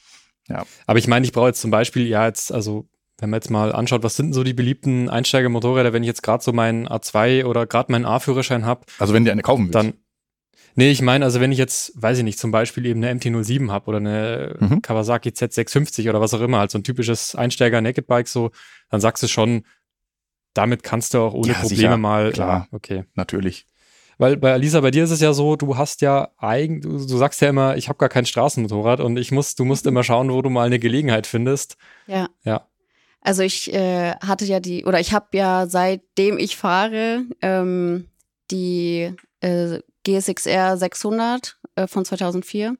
Ja. 0.47 0.65
Aber 0.87 0.99
ich 0.99 1.07
meine, 1.07 1.25
ich 1.25 1.31
brauche 1.31 1.47
jetzt 1.47 1.61
zum 1.61 1.71
Beispiel, 1.71 2.07
ja, 2.07 2.25
jetzt, 2.27 2.51
also, 2.51 2.87
wenn 3.19 3.29
man 3.29 3.37
jetzt 3.37 3.49
mal 3.49 3.71
anschaut, 3.71 4.03
was 4.03 4.15
sind 4.15 4.27
denn 4.27 4.33
so 4.33 4.43
die 4.43 4.53
beliebten 4.53 5.09
Einsteigermotorräder, 5.09 5.93
wenn 5.93 6.03
ich 6.03 6.07
jetzt 6.07 6.23
gerade 6.23 6.43
so 6.43 6.51
meinen 6.51 6.87
A2 6.87 7.45
oder 7.45 7.67
gerade 7.67 7.91
meinen 7.91 8.05
A-Führerschein 8.05 8.65
habe, 8.65 8.85
Also 8.97 9.13
wenn 9.13 9.23
du 9.25 9.31
eine 9.31 9.43
kaufen 9.43 9.65
willst. 9.65 9.75
dann. 9.75 9.93
Nee, 10.75 10.89
ich 10.89 11.01
meine, 11.01 11.25
also 11.25 11.39
wenn 11.41 11.51
ich 11.51 11.57
jetzt, 11.57 11.91
weiß 12.01 12.17
ich 12.19 12.23
nicht, 12.23 12.39
zum 12.39 12.51
Beispiel 12.51 12.85
eben 12.85 13.03
eine 13.03 13.13
MT-07 13.19 13.69
habe 13.71 13.87
oder 13.87 13.97
eine 13.97 14.55
Mhm. 14.59 14.81
Kawasaki 14.81 15.29
Z650 15.29 16.09
oder 16.09 16.21
was 16.21 16.33
auch 16.33 16.39
immer, 16.41 16.59
halt 16.59 16.71
so 16.71 16.79
ein 16.79 16.83
typisches 16.83 17.35
Einsteiger-Naked-Bike 17.35 18.27
so, 18.27 18.51
dann 18.89 19.01
sagst 19.01 19.21
du 19.21 19.27
schon, 19.27 19.65
damit 20.53 20.81
kannst 20.81 21.13
du 21.13 21.19
auch 21.19 21.33
ohne 21.33 21.49
Ja, 21.49 21.53
Probleme 21.55 21.75
sicher, 21.75 21.97
mal, 21.97 22.31
klar. 22.31 22.67
ja, 22.71 22.75
okay. 22.75 23.03
natürlich. 23.15 23.65
Weil 24.21 24.37
bei 24.37 24.53
Alisa, 24.53 24.81
bei 24.81 24.91
dir 24.91 25.03
ist 25.03 25.09
es 25.09 25.19
ja 25.19 25.33
so, 25.33 25.55
du 25.55 25.77
hast 25.77 26.01
ja 26.01 26.29
eigentlich, 26.37 26.83
du, 26.83 26.91
du 26.91 27.17
sagst 27.17 27.41
ja 27.41 27.49
immer, 27.49 27.75
ich 27.75 27.89
habe 27.89 27.97
gar 27.97 28.07
kein 28.07 28.27
Straßenmotorrad 28.27 28.99
und 28.99 29.17
ich 29.17 29.31
muss, 29.31 29.55
du 29.55 29.65
musst 29.65 29.87
immer 29.87 30.03
schauen, 30.03 30.31
wo 30.31 30.43
du 30.43 30.51
mal 30.51 30.67
eine 30.67 30.77
Gelegenheit 30.77 31.25
findest. 31.25 31.75
Ja. 32.05 32.29
Ja. 32.43 32.67
Also 33.21 33.41
ich 33.41 33.73
äh, 33.73 34.11
hatte 34.17 34.45
ja 34.45 34.59
die, 34.59 34.85
oder 34.85 34.99
ich 34.99 35.11
habe 35.11 35.25
ja 35.33 35.65
seitdem 35.65 36.37
ich 36.37 36.55
fahre, 36.55 37.23
ähm, 37.41 38.09
die 38.51 39.11
äh, 39.39 39.79
GSXR 40.05 40.77
600 40.77 41.57
äh, 41.73 41.87
von 41.87 42.05
2004. 42.05 42.75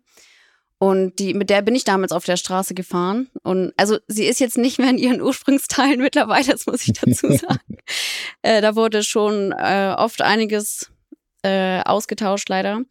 Und 0.78 1.18
die, 1.18 1.34
mit 1.34 1.50
der 1.50 1.64
bin 1.64 1.74
ich 1.74 1.86
damals 1.86 2.12
auf 2.12 2.26
der 2.26 2.38
Straße 2.38 2.76
gefahren. 2.76 3.32
Und 3.42 3.74
also 3.78 3.98
sie 4.08 4.26
ist 4.26 4.40
jetzt 4.40 4.60
nicht 4.60 4.78
mehr 4.78 4.92
in 4.92 5.00
ihren 5.00 5.24
Ursprungsteilen 5.24 6.00
mittlerweile, 6.02 6.52
das 6.52 6.68
muss 6.68 6.88
ich 6.88 6.94
dazu 6.94 7.32
sagen. 7.36 7.78
äh, 8.44 8.62
da 8.62 8.76
wurde 8.76 9.02
schon 9.02 9.54
äh, 9.58 9.96
oft 9.98 10.22
einiges 10.22 10.92
äh, 11.44 11.82
ausgetauscht, 11.82 12.50
leider. 12.50 12.82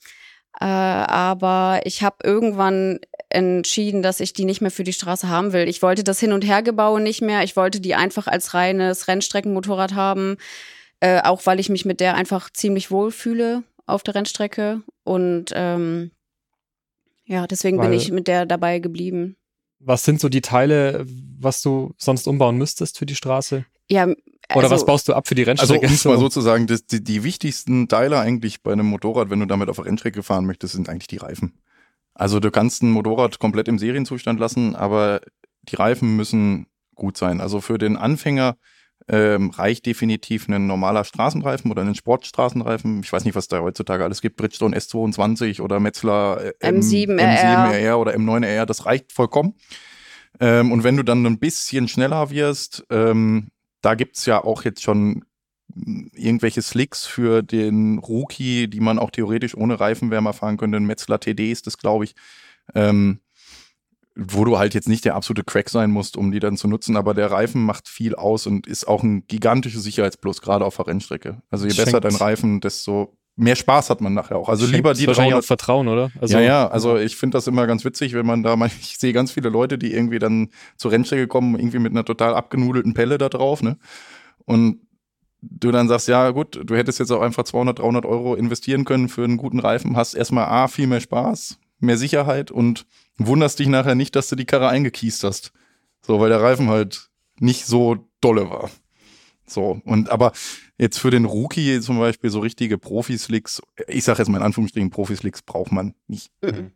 Äh, 0.60 0.64
aber 0.64 1.80
ich 1.84 2.02
habe 2.02 2.16
irgendwann 2.24 2.98
entschieden, 3.28 4.02
dass 4.02 4.20
ich 4.20 4.32
die 4.32 4.44
nicht 4.44 4.60
mehr 4.60 4.72
für 4.72 4.82
die 4.84 4.92
Straße 4.92 5.28
haben 5.28 5.52
will. 5.52 5.68
Ich 5.68 5.82
wollte 5.82 6.02
das 6.02 6.18
Hin- 6.18 6.32
und 6.32 6.44
Hergebaue 6.44 7.00
nicht 7.00 7.22
mehr. 7.22 7.44
Ich 7.44 7.56
wollte 7.56 7.80
die 7.80 7.94
einfach 7.94 8.26
als 8.26 8.54
reines 8.54 9.06
Rennstreckenmotorrad 9.08 9.94
haben. 9.94 10.36
Äh, 10.98 11.20
auch 11.22 11.46
weil 11.46 11.60
ich 11.60 11.68
mich 11.68 11.84
mit 11.84 12.00
der 12.00 12.14
einfach 12.14 12.50
ziemlich 12.50 12.90
wohl 12.90 13.10
fühle 13.12 13.62
auf 13.86 14.02
der 14.02 14.14
Rennstrecke. 14.16 14.82
Und 15.04 15.46
ähm, 15.54 16.10
ja, 17.24 17.46
deswegen 17.46 17.78
Weil- 17.78 17.90
bin 17.90 17.98
ich 17.98 18.10
mit 18.10 18.26
der 18.26 18.46
dabei 18.46 18.80
geblieben. 18.80 19.36
Was 19.78 20.04
sind 20.04 20.20
so 20.20 20.28
die 20.28 20.42
Teile, 20.42 21.06
was 21.38 21.62
du 21.62 21.94
sonst 21.96 22.26
umbauen 22.28 22.58
müsstest 22.58 22.98
für 22.98 23.06
die 23.06 23.14
Straße? 23.14 23.64
Ja, 23.88 24.08
Oder 24.54 24.64
also, 24.64 24.74
was 24.76 24.86
baust 24.86 25.08
du 25.08 25.14
ab 25.14 25.26
für 25.28 25.34
die 25.34 25.42
Also 25.46 25.74
Rennstrecke? 25.74 25.86
um 25.86 25.92
es 25.92 26.04
mal 26.04 26.18
so 26.18 26.28
zu 26.28 26.40
sagen, 26.40 26.66
das, 26.66 26.86
die, 26.86 27.02
die 27.02 27.22
wichtigsten 27.24 27.88
Teile 27.88 28.18
eigentlich 28.18 28.62
bei 28.62 28.72
einem 28.72 28.86
Motorrad, 28.86 29.30
wenn 29.30 29.40
du 29.40 29.46
damit 29.46 29.68
auf 29.68 29.76
der 29.76 29.84
Rennstrecke 29.86 30.22
fahren 30.22 30.46
möchtest, 30.46 30.74
sind 30.74 30.88
eigentlich 30.88 31.06
die 31.08 31.18
Reifen. 31.18 31.54
Also 32.14 32.40
du 32.40 32.50
kannst 32.50 32.82
ein 32.82 32.90
Motorrad 32.90 33.38
komplett 33.38 33.68
im 33.68 33.78
Serienzustand 33.78 34.38
lassen, 34.40 34.74
aber 34.76 35.20
die 35.62 35.76
Reifen 35.76 36.16
müssen 36.16 36.66
gut 36.94 37.16
sein. 37.16 37.40
Also 37.40 37.60
für 37.60 37.78
den 37.78 37.96
Anfänger 37.96 38.56
ähm, 39.08 39.50
reicht 39.50 39.86
definitiv 39.86 40.46
ein 40.48 40.66
normaler 40.66 41.04
Straßenreifen 41.04 41.70
oder 41.70 41.82
ein 41.82 41.94
Sportstraßenreifen. 41.94 43.00
Ich 43.02 43.12
weiß 43.12 43.24
nicht, 43.24 43.34
was 43.34 43.48
da 43.48 43.60
heutzutage 43.60 44.04
alles 44.04 44.20
gibt. 44.20 44.36
Bridgestone 44.36 44.76
S22 44.76 45.62
oder 45.62 45.80
Metzler 45.80 46.40
äh, 46.44 46.52
M- 46.60 46.80
M7 46.80 47.16
M7 47.18 47.72
RR 47.72 47.98
oder 47.98 48.14
M9 48.14 48.44
RR, 48.44 48.66
das 48.66 48.84
reicht 48.86 49.12
vollkommen. 49.12 49.54
Ähm, 50.38 50.70
und 50.72 50.84
wenn 50.84 50.96
du 50.96 51.02
dann 51.02 51.24
ein 51.26 51.38
bisschen 51.38 51.88
schneller 51.88 52.30
wirst, 52.30 52.84
ähm, 52.90 53.48
da 53.82 53.94
gibt's 53.94 54.26
ja 54.26 54.42
auch 54.42 54.64
jetzt 54.64 54.82
schon 54.82 55.24
irgendwelche 56.12 56.62
Slicks 56.62 57.06
für 57.06 57.42
den 57.42 57.98
Rookie, 57.98 58.68
die 58.68 58.80
man 58.80 58.98
auch 58.98 59.10
theoretisch 59.10 59.56
ohne 59.56 59.78
Reifenwärmer 59.78 60.32
fahren 60.32 60.56
könnte. 60.56 60.76
Ein 60.78 60.84
Metzler 60.86 61.20
TD 61.20 61.52
ist 61.52 61.66
das, 61.66 61.78
glaube 61.78 62.04
ich. 62.04 62.14
Ähm, 62.74 63.20
wo 64.16 64.44
du 64.44 64.58
halt 64.58 64.74
jetzt 64.74 64.88
nicht 64.88 65.04
der 65.04 65.14
absolute 65.14 65.44
Crack 65.44 65.70
sein 65.70 65.90
musst, 65.90 66.16
um 66.16 66.32
die 66.32 66.40
dann 66.40 66.56
zu 66.56 66.66
nutzen, 66.66 66.96
aber 66.96 67.14
der 67.14 67.30
Reifen 67.30 67.64
macht 67.64 67.88
viel 67.88 68.16
aus 68.16 68.46
und 68.46 68.66
ist 68.66 68.86
auch 68.86 69.02
ein 69.02 69.26
gigantisches 69.28 69.84
Sicherheitsplus, 69.84 70.42
gerade 70.42 70.64
auf 70.64 70.76
der 70.76 70.88
Rennstrecke. 70.88 71.40
Also 71.48 71.66
je 71.66 71.74
besser 71.74 71.92
Schenkt- 71.92 72.04
dein 72.04 72.16
Reifen, 72.16 72.60
desto 72.60 73.16
mehr 73.40 73.56
Spaß 73.56 73.90
hat 73.90 74.00
man 74.00 74.14
nachher 74.14 74.36
auch. 74.36 74.48
Also 74.48 74.66
lieber 74.66 74.92
die 74.92 75.06
wahrscheinlich 75.06 75.32
300 75.32 75.44
auch 75.44 75.46
Vertrauen, 75.46 75.88
oder? 75.88 76.10
Also, 76.20 76.36
ja, 76.36 76.40
ja, 76.42 76.68
also 76.68 76.96
ich 76.98 77.16
finde 77.16 77.38
das 77.38 77.46
immer 77.46 77.66
ganz 77.66 77.84
witzig, 77.84 78.12
wenn 78.12 78.26
man 78.26 78.42
da 78.42 78.54
mal, 78.54 78.70
ich 78.80 78.98
sehe 78.98 79.12
ganz 79.12 79.32
viele 79.32 79.48
Leute, 79.48 79.78
die 79.78 79.92
irgendwie 79.92 80.18
dann 80.18 80.50
zur 80.76 80.92
Rennstrecke 80.92 81.26
kommen, 81.26 81.58
irgendwie 81.58 81.78
mit 81.78 81.92
einer 81.92 82.04
total 82.04 82.34
abgenudelten 82.34 82.94
Pelle 82.94 83.18
da 83.18 83.28
drauf, 83.28 83.62
ne? 83.62 83.78
Und 84.44 84.80
du 85.40 85.70
dann 85.70 85.88
sagst, 85.88 86.08
ja 86.08 86.30
gut, 86.30 86.60
du 86.64 86.76
hättest 86.76 86.98
jetzt 86.98 87.10
auch 87.10 87.22
einfach 87.22 87.44
200, 87.44 87.78
300 87.78 88.04
Euro 88.04 88.34
investieren 88.34 88.84
können 88.84 89.08
für 89.08 89.24
einen 89.24 89.38
guten 89.38 89.58
Reifen, 89.58 89.96
hast 89.96 90.14
erstmal 90.14 90.46
A, 90.46 90.68
viel 90.68 90.86
mehr 90.86 91.00
Spaß, 91.00 91.58
mehr 91.78 91.96
Sicherheit 91.96 92.50
und 92.50 92.86
wunderst 93.16 93.58
dich 93.58 93.68
nachher 93.68 93.94
nicht, 93.94 94.14
dass 94.16 94.28
du 94.28 94.36
die 94.36 94.44
Karre 94.44 94.68
eingekiest 94.68 95.24
hast. 95.24 95.52
So, 96.02 96.20
weil 96.20 96.28
der 96.28 96.42
Reifen 96.42 96.68
halt 96.68 97.10
nicht 97.38 97.66
so 97.66 98.08
dolle 98.20 98.50
war. 98.50 98.70
So, 99.50 99.80
und 99.84 100.10
aber 100.10 100.32
jetzt 100.78 100.98
für 100.98 101.10
den 101.10 101.24
Rookie 101.24 101.80
zum 101.80 101.98
Beispiel 101.98 102.30
so 102.30 102.40
richtige 102.40 102.78
Profislicks, 102.78 103.60
ich 103.88 104.04
sage 104.04 104.20
jetzt 104.20 104.28
mal 104.28 104.38
in 104.38 104.44
Anführungsstrichen, 104.44 104.90
Profislicks 104.90 105.42
braucht 105.42 105.72
man 105.72 105.94
nicht. 106.06 106.30
Mhm. 106.42 106.72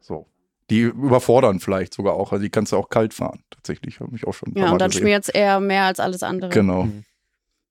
So. 0.00 0.26
Die 0.70 0.82
überfordern 0.82 1.60
vielleicht 1.60 1.92
sogar 1.92 2.14
auch, 2.14 2.32
also 2.32 2.42
die 2.42 2.50
kannst 2.50 2.72
du 2.72 2.76
auch 2.76 2.88
kalt 2.88 3.12
fahren, 3.12 3.42
tatsächlich, 3.50 4.00
habe 4.00 4.14
ich 4.16 4.26
auch 4.26 4.32
schon 4.32 4.52
ja, 4.54 4.66
Mal 4.66 4.72
und 4.72 4.78
dann 4.80 4.90
gesehen. 4.90 5.02
schmiert's 5.02 5.28
eher 5.28 5.60
mehr 5.60 5.84
als 5.84 6.00
alles 6.00 6.22
andere. 6.22 6.50
Genau. 6.50 6.84
Mhm. 6.84 7.04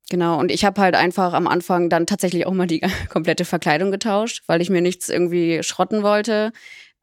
Genau, 0.09 0.37
und 0.37 0.51
ich 0.51 0.65
habe 0.65 0.81
halt 0.81 0.93
einfach 0.93 1.31
am 1.31 1.47
Anfang 1.47 1.89
dann 1.89 2.05
tatsächlich 2.05 2.45
auch 2.45 2.51
mal 2.51 2.67
die 2.67 2.81
komplette 3.09 3.45
Verkleidung 3.45 3.91
getauscht, 3.91 4.43
weil 4.45 4.61
ich 4.61 4.69
mir 4.69 4.81
nichts 4.81 5.07
irgendwie 5.07 5.63
schrotten 5.63 6.03
wollte. 6.03 6.51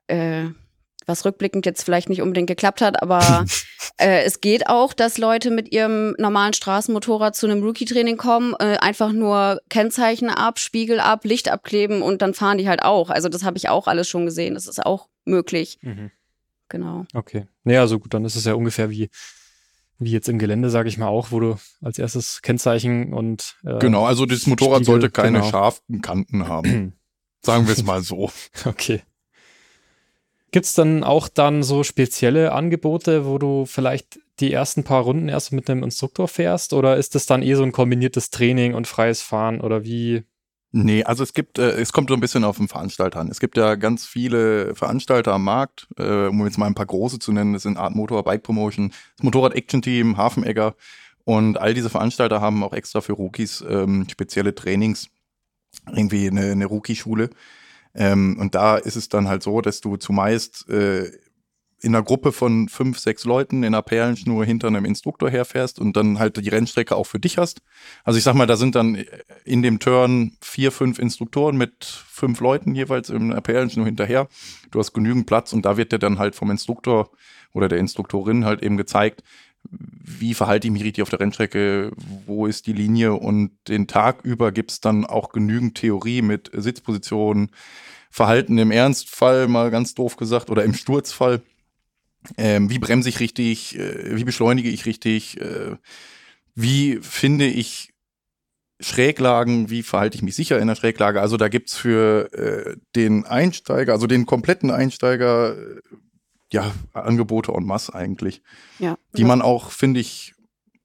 Äh, 0.09 0.49
was 1.09 1.25
rückblickend 1.25 1.67
jetzt 1.67 1.83
vielleicht 1.83 2.09
nicht 2.09 2.23
unbedingt 2.23 2.49
geklappt 2.49 2.81
hat, 2.81 3.03
aber 3.03 3.45
äh, 3.97 4.23
es 4.25 4.41
geht 4.41 4.69
auch, 4.69 4.93
dass 4.93 5.19
Leute 5.19 5.51
mit 5.51 5.73
ihrem 5.73 6.15
normalen 6.19 6.53
Straßenmotorrad 6.53 7.35
zu 7.35 7.47
einem 7.47 7.63
Rookie-Training 7.63 8.17
kommen, 8.17 8.55
äh, 8.59 8.77
einfach 8.79 9.13
nur 9.13 9.61
Kennzeichen 9.69 10.31
ab, 10.31 10.59
Spiegel 10.59 11.01
ab, 11.01 11.25
Licht 11.25 11.51
abkleben 11.51 12.03
und 12.03 12.23
dann 12.23 12.35
fahren 12.35 12.59
die 12.59 12.69
halt 12.69 12.83
auch. 12.83 13.11
Also 13.11 13.29
das 13.29 13.45
habe 13.45 13.57
ich 13.57 13.69
auch 13.69 13.87
alles 13.89 14.09
schon 14.09 14.27
gesehen. 14.27 14.55
Das 14.55 14.67
ist 14.67 14.85
auch 14.85 15.09
möglich. 15.25 15.79
Mhm. 15.83 16.11
Genau. 16.69 17.07
Okay. 17.15 17.47
Naja, 17.65 17.87
so 17.87 17.99
gut, 17.99 18.13
dann 18.15 18.25
ist 18.25 18.37
es 18.37 18.45
ja 18.45 18.55
ungefähr 18.55 18.91
wie, 18.91 19.09
wie 19.99 20.13
jetzt 20.13 20.29
im 20.29 20.39
Gelände, 20.39 20.71
sage 20.71 20.89
ich 20.89 20.99
mal 20.99 21.09
auch, 21.09 21.31
wo 21.31 21.41
du 21.41 21.57
als 21.81 21.99
erstes 21.99 22.43
Kennzeichen 22.43 23.13
und 23.15 23.57
äh, 23.65 23.79
Genau, 23.79 24.05
also 24.05 24.27
das 24.27 24.47
Motorrad 24.47 24.79
Spiegel, 24.79 24.85
sollte 24.85 25.11
keine 25.11 25.39
genau. 25.39 25.51
scharfen 25.51 26.03
Kanten 26.03 26.47
haben. 26.47 26.93
Sagen 27.41 27.67
wir 27.67 27.73
es 27.73 27.85
mal 27.85 28.03
so. 28.03 28.31
Okay. 28.65 29.03
Gibt's 30.51 30.75
dann 30.75 31.05
auch 31.05 31.29
dann 31.29 31.63
so 31.63 31.85
spezielle 31.85 32.53
Angebote, 32.53 33.27
wo 33.27 33.39
du 33.39 33.67
vielleicht 33.67 34.19
die 34.41 34.53
ersten 34.53 34.85
paar 34.85 35.03
Runden 35.03 35.29
erst 35.29 35.53
mit 35.53 35.69
einem 35.69 35.83
Instruktor 35.83 36.29
fährst? 36.29 36.73
Oder 36.73 36.97
ist 36.97 37.15
das 37.15 37.27
dann 37.27 37.43
eh 37.43 37.55
so 37.55 37.63
ein 37.63 37.73
kombiniertes 37.73 38.31
Training 38.31 38.75
und 38.75 38.87
freies 38.87 39.21
Fahren? 39.21 39.61
Oder 39.61 39.85
wie? 39.85 40.23
Nee, 40.71 41.03
also 41.05 41.23
es 41.23 41.33
gibt, 41.33 41.59
äh, 41.59 41.71
es 41.73 41.93
kommt 41.93 42.11
so 42.11 42.15
ein 42.15 42.21
bisschen 42.21 42.45
auf 42.45 42.59
den 42.59 42.69
Veranstalter 42.69 43.21
an. 43.21 43.29
Es 43.29 43.41
gibt 43.41 43.57
ja 43.57 43.75
ganz 43.75 44.07
viele 44.07 44.75
Veranstalter 44.75 45.33
am 45.33 45.45
Markt, 45.45 45.89
äh, 45.99 46.27
um 46.27 46.45
jetzt 46.45 46.59
mal 46.59 46.67
ein 46.67 46.75
paar 46.75 46.87
große 46.87 47.19
zu 47.19 47.33
nennen. 47.33 47.55
Das 47.55 47.63
sind 47.63 47.79
Art 47.79 47.95
Motor, 47.95 48.23
Bike 48.23 48.43
Promotion, 48.43 48.91
das 49.17 49.25
Motorrad 49.25 49.55
Action 49.55 49.83
Team, 49.83 50.17
Hafenegger. 50.17 50.75
Und 51.25 51.59
all 51.59 51.75
diese 51.75 51.91
Veranstalter 51.91 52.41
haben 52.41 52.63
auch 52.63 52.73
extra 52.73 53.01
für 53.01 53.15
Rookies 53.15 53.65
ähm, 53.69 54.07
spezielle 54.11 54.55
Trainings, 54.55 55.09
irgendwie 55.95 56.29
eine, 56.29 56.53
eine 56.53 56.67
Rookie-Schule. 56.67 57.31
Ähm, 57.99 58.37
und 58.39 58.55
da 58.55 58.77
ist 58.77 58.95
es 58.95 59.09
dann 59.09 59.29
halt 59.29 59.43
so, 59.43 59.61
dass 59.61 59.81
du 59.81 59.97
zumeist 59.97 60.69
äh, 60.69 61.11
in 61.81 61.95
einer 61.95 62.05
Gruppe 62.05 62.33
von 62.33 62.69
fünf, 62.69 62.99
sechs 62.99 63.25
Leuten 63.25 63.59
in 63.59 63.75
einer 63.75 63.83
Perlenschnur 63.83 64.45
hinter 64.45 64.69
einem 64.69 64.85
Instruktor 64.85 65.31
herfährst 65.31 65.81
und 65.81 65.97
dann 65.97 66.19
halt 66.19 66.37
die 66.37 66.49
Rennstrecke 66.49 66.95
auch 66.95 67.07
für 67.07 67.19
dich 67.19 67.39
hast. 67.39 67.61
Also 68.05 68.19
ich 68.19 68.25
sag 68.25 68.35
mal, 68.35 68.47
da 68.47 68.57
sind 68.57 68.77
dann 68.77 69.05
in 69.45 69.63
dem 69.63 69.81
Turn 69.81 70.37
vier, 70.41 70.73
fünf 70.73 70.99
Instruktoren 70.99 71.57
mit 71.57 71.85
fünf 71.85 72.41
Leuten 72.41 72.75
jeweils 72.75 73.11
in 73.11 73.33
einer 73.33 73.41
Perlenschnur 73.41 73.87
hinterher. 73.87 74.29
Du 74.71 74.79
hast 74.79 74.93
genügend 74.93 75.27
Platz 75.27 75.53
und 75.53 75.65
da 75.65 75.77
wird 75.77 75.93
dir 75.93 75.99
dann 75.99 76.19
halt 76.19 76.35
vom 76.35 76.51
Instruktor 76.51 77.11
oder 77.53 77.69
der 77.69 77.79
Instruktorin 77.79 78.45
halt 78.45 78.63
eben 78.63 78.77
gezeigt, 78.77 79.23
wie 80.19 80.35
verhalte 80.35 80.67
ich 80.67 80.73
mich 80.73 80.85
richtig 80.85 81.03
auf 81.03 81.11
der 81.11 81.21
Rennstrecke, 81.21 81.93
wo 82.27 82.47
ist 82.47 82.67
die 82.67 82.73
Linie 82.73 83.15
und 83.15 83.53
den 83.69 83.87
Tag 83.87 84.25
über 84.25 84.53
gibt's 84.53 84.81
dann 84.81 85.05
auch 85.05 85.31
genügend 85.31 85.77
Theorie 85.77 86.23
mit 86.23 86.51
Sitzpositionen, 86.53 87.51
Verhalten 88.11 88.57
im 88.59 88.71
Ernstfall, 88.71 89.49
mal 89.49 89.71
ganz 89.71 89.95
doof 89.95 90.17
gesagt, 90.17 90.51
oder 90.51 90.65
im 90.65 90.75
Sturzfall. 90.75 91.43
Ähm, 92.37 92.71
wie 92.71 92.79
bremse 92.79 93.09
ich 93.09 93.21
richtig, 93.21 93.79
äh, 93.79 94.17
wie 94.17 94.25
beschleunige 94.25 94.71
ich 94.71 94.87
richtig, 94.87 95.41
äh, 95.41 95.77
wie 96.55 96.99
finde 97.03 97.47
ich 97.47 97.93
Schräglagen, 98.81 99.71
wie 99.71 99.83
verhalte 99.83 100.17
ich 100.17 100.23
mich 100.23 100.37
sicher 100.37 100.59
in 100.59 100.69
der 100.69 100.77
Schräglage. 100.77 101.21
Also 101.21 101.37
da 101.37 101.49
gibt's 101.49 101.77
für 101.77 102.33
äh, 102.33 102.77
den 102.95 103.25
Einsteiger, 103.25 103.93
also 103.93 104.07
den 104.07 104.25
kompletten 104.25 104.71
Einsteiger, 104.71 105.57
äh, 105.57 105.81
ja, 106.53 106.73
Angebote 106.93 107.53
en 107.53 107.65
masse 107.65 107.95
eigentlich 107.95 108.43
Ja. 108.79 108.97
die 109.17 109.25
man 109.25 109.43
auch, 109.43 109.71
finde 109.71 110.01
ich, 110.01 110.35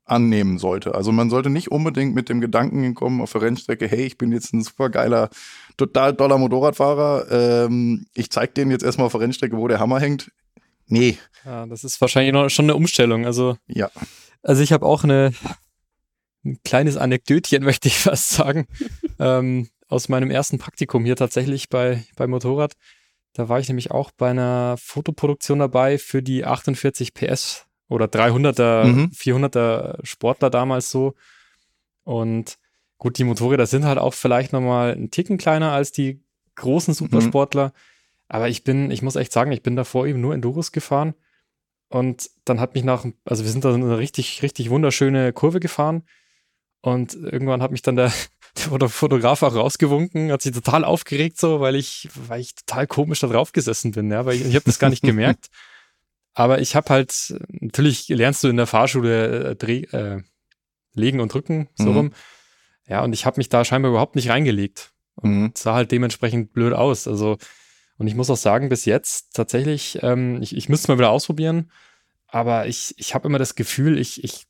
annehmen 0.05 0.57
sollte. 0.59 0.95
Also 0.95 1.11
man 1.11 1.29
sollte 1.29 1.49
nicht 1.49 1.71
unbedingt 1.71 2.13
mit 2.13 2.27
dem 2.27 2.41
Gedanken 2.41 2.83
hinkommen 2.83 3.21
auf 3.21 3.31
der 3.31 3.41
Rennstrecke, 3.41 3.87
hey, 3.87 4.05
ich 4.05 4.17
bin 4.17 4.31
jetzt 4.33 4.53
ein 4.53 4.61
super 4.61 4.89
geiler, 4.89 5.29
total 5.77 6.13
doller 6.13 6.37
Motorradfahrer, 6.37 7.65
ähm, 7.65 8.05
ich 8.13 8.29
zeig 8.29 8.53
denen 8.55 8.71
jetzt 8.71 8.83
erstmal 8.83 9.05
auf 9.05 9.13
der 9.13 9.21
Rennstrecke, 9.21 9.57
wo 9.57 9.67
der 9.67 9.79
Hammer 9.79 9.99
hängt. 9.99 10.31
Nee, 10.87 11.17
Ja, 11.45 11.65
das 11.65 11.85
ist 11.85 12.01
wahrscheinlich 12.01 12.33
noch, 12.33 12.49
schon 12.49 12.65
eine 12.65 12.75
Umstellung. 12.75 13.25
Also, 13.25 13.55
ja. 13.67 13.89
also 14.41 14.61
ich 14.61 14.73
habe 14.73 14.85
auch 14.85 15.05
eine, 15.05 15.33
ein 16.43 16.59
kleines 16.65 16.97
Anekdötchen, 16.97 17.63
möchte 17.63 17.87
ich 17.87 17.97
fast 17.97 18.29
sagen, 18.29 18.67
ähm, 19.19 19.69
aus 19.87 20.09
meinem 20.09 20.31
ersten 20.31 20.57
Praktikum 20.57 21.05
hier 21.05 21.15
tatsächlich 21.15 21.69
bei, 21.69 22.03
bei 22.17 22.27
Motorrad. 22.27 22.73
Da 23.33 23.49
war 23.49 23.59
ich 23.59 23.67
nämlich 23.67 23.91
auch 23.91 24.11
bei 24.11 24.29
einer 24.29 24.75
Fotoproduktion 24.77 25.59
dabei 25.59 25.97
für 25.97 26.21
die 26.21 26.45
48 26.45 27.13
PS 27.13 27.65
oder 27.89 28.05
300er, 28.05 28.85
Mhm. 28.85 29.11
400er 29.13 29.99
Sportler 30.05 30.49
damals 30.49 30.91
so. 30.91 31.15
Und 32.03 32.57
gut, 32.97 33.17
die 33.17 33.23
Motorräder 33.23 33.65
sind 33.65 33.85
halt 33.85 33.97
auch 33.97 34.13
vielleicht 34.13 34.53
nochmal 34.53 34.91
einen 34.93 35.11
Ticken 35.11 35.37
kleiner 35.37 35.71
als 35.71 35.91
die 35.91 36.21
großen 36.55 36.93
Supersportler. 36.93 37.67
Mhm. 37.67 37.71
Aber 38.29 38.49
ich 38.49 38.63
bin, 38.63 38.91
ich 38.91 39.01
muss 39.01 39.15
echt 39.15 39.31
sagen, 39.31 39.51
ich 39.51 39.63
bin 39.63 39.75
davor 39.75 40.05
eben 40.07 40.21
nur 40.21 40.33
Enduros 40.33 40.71
gefahren. 40.71 41.13
Und 41.89 42.29
dann 42.45 42.59
hat 42.59 42.73
mich 42.73 42.83
nach, 42.83 43.05
also 43.25 43.43
wir 43.43 43.51
sind 43.51 43.63
da 43.65 43.73
eine 43.73 43.97
richtig, 43.97 44.41
richtig 44.41 44.69
wunderschöne 44.69 45.33
Kurve 45.33 45.59
gefahren. 45.59 46.03
Und 46.81 47.13
irgendwann 47.15 47.61
hat 47.61 47.71
mich 47.71 47.81
dann 47.81 47.95
der, 47.95 48.11
der 48.55 48.89
Fotograf 48.89 49.43
auch 49.43 49.55
rausgewunken, 49.55 50.31
hat 50.31 50.41
sich 50.41 50.53
total 50.53 50.85
aufgeregt, 50.85 51.39
so, 51.39 51.59
weil 51.59 51.75
ich, 51.75 52.09
weil 52.27 52.41
ich 52.41 52.55
total 52.55 52.87
komisch 52.87 53.19
da 53.19 53.27
drauf 53.27 53.51
gesessen 53.51 53.91
bin, 53.91 54.11
ja, 54.11 54.25
weil 54.25 54.35
ich, 54.35 54.45
ich 54.45 54.55
habe 54.55 54.65
das 54.65 54.79
gar 54.79 54.89
nicht 54.89 55.03
gemerkt. 55.03 55.47
Aber 56.33 56.59
ich 56.59 56.75
habe 56.75 56.89
halt, 56.89 57.35
natürlich 57.49 58.09
lernst 58.09 58.43
du 58.43 58.47
in 58.47 58.57
der 58.57 58.67
Fahrschule 58.67 59.51
äh, 59.51 59.55
Dreh, 59.55 59.81
äh, 59.91 60.21
legen 60.93 61.19
und 61.19 61.33
drücken, 61.33 61.69
so 61.75 61.89
mhm. 61.89 61.97
rum. 61.97 62.13
Ja, 62.87 63.03
und 63.03 63.13
ich 63.13 63.25
habe 63.25 63.37
mich 63.37 63.49
da 63.49 63.63
scheinbar 63.63 63.91
überhaupt 63.91 64.15
nicht 64.15 64.29
reingelegt. 64.29 64.93
Und 65.15 65.31
mhm. 65.31 65.51
sah 65.55 65.75
halt 65.75 65.91
dementsprechend 65.91 66.53
blöd 66.53 66.73
aus. 66.73 67.07
Also, 67.07 67.37
und 67.97 68.07
ich 68.07 68.15
muss 68.15 68.29
auch 68.29 68.37
sagen, 68.37 68.69
bis 68.69 68.85
jetzt 68.85 69.35
tatsächlich, 69.35 69.99
ähm, 70.01 70.41
ich, 70.41 70.55
ich 70.55 70.69
müsste 70.69 70.91
mal 70.91 70.97
wieder 70.97 71.11
ausprobieren, 71.11 71.71
aber 72.27 72.65
ich, 72.65 72.95
ich 72.97 73.13
habe 73.13 73.27
immer 73.27 73.37
das 73.37 73.53
Gefühl, 73.53 73.99
ich, 73.99 74.23
ich, 74.23 74.47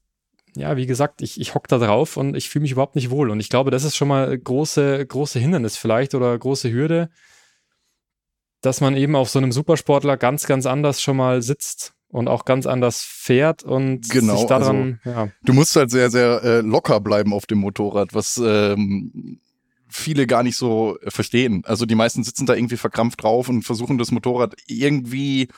ja, 0.55 0.77
wie 0.77 0.85
gesagt, 0.85 1.21
ich, 1.21 1.39
ich 1.39 1.55
hock 1.55 1.67
da 1.67 1.77
drauf 1.77 2.17
und 2.17 2.35
ich 2.35 2.49
fühle 2.49 2.63
mich 2.63 2.71
überhaupt 2.71 2.95
nicht 2.95 3.09
wohl. 3.09 3.29
Und 3.29 3.39
ich 3.39 3.49
glaube, 3.49 3.71
das 3.71 3.83
ist 3.83 3.95
schon 3.95 4.07
mal 4.07 4.37
große, 4.37 5.05
große 5.05 5.39
Hindernis 5.39 5.77
vielleicht 5.77 6.15
oder 6.15 6.37
große 6.37 6.71
Hürde, 6.71 7.09
dass 8.61 8.81
man 8.81 8.95
eben 8.95 9.15
auf 9.15 9.29
so 9.29 9.39
einem 9.39 9.51
Supersportler 9.51 10.17
ganz, 10.17 10.45
ganz 10.45 10.65
anders 10.65 11.01
schon 11.01 11.17
mal 11.17 11.41
sitzt 11.41 11.93
und 12.07 12.27
auch 12.27 12.45
ganz 12.45 12.67
anders 12.67 13.03
fährt 13.03 13.63
und 13.63 14.09
genau, 14.09 14.37
sich 14.37 14.45
daran, 14.45 14.99
also, 15.03 15.19
ja. 15.19 15.27
Du 15.43 15.53
musst 15.53 15.75
halt 15.75 15.89
sehr, 15.89 16.11
sehr 16.11 16.43
äh, 16.43 16.61
locker 16.61 16.99
bleiben 16.99 17.33
auf 17.33 17.47
dem 17.47 17.57
Motorrad, 17.57 18.13
was 18.13 18.37
ähm, 18.37 19.39
viele 19.89 20.27
gar 20.27 20.43
nicht 20.43 20.55
so 20.55 20.97
verstehen. 21.07 21.63
Also 21.65 21.85
die 21.85 21.95
meisten 21.95 22.23
sitzen 22.23 22.45
da 22.45 22.53
irgendwie 22.53 22.77
verkrampft 22.77 23.23
drauf 23.23 23.49
und 23.49 23.63
versuchen 23.63 23.97
das 23.97 24.11
Motorrad 24.11 24.55
irgendwie 24.67 25.49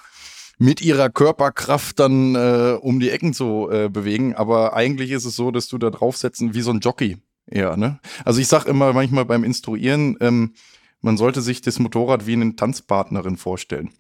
mit 0.58 0.82
ihrer 0.82 1.10
Körperkraft 1.10 2.00
dann 2.00 2.36
äh, 2.36 2.78
um 2.80 3.00
die 3.00 3.10
Ecken 3.10 3.34
zu 3.34 3.70
äh, 3.72 3.90
bewegen. 3.90 4.36
Aber 4.36 4.74
eigentlich 4.74 5.12
ist 5.12 5.26
es 5.26 5.36
so, 5.36 5.52
dass 5.52 5.68
du 5.68 5.78
da 5.78 5.90
draufsetzen 5.90 6.54
wie 6.54 6.62
so 6.62 6.72
ein 6.72 6.80
Jockey 6.80 7.18
eher. 7.48 7.78
Ne? 7.78 8.00
Also 8.24 8.40
ich 8.40 8.48
sag 8.48 8.66
immer 8.66 8.94
manchmal 8.94 9.26
beim 9.26 9.44
Instruieren, 9.44 10.18
ähm, 10.22 10.54
man 11.02 11.18
sollte 11.18 11.42
sich 11.42 11.62
das 11.62 11.80
Motorrad 11.80 12.26
wie 12.26 12.34
eine 12.34 12.56
Tanzpartnerin 12.56 13.38
vorstellen. 13.38 13.92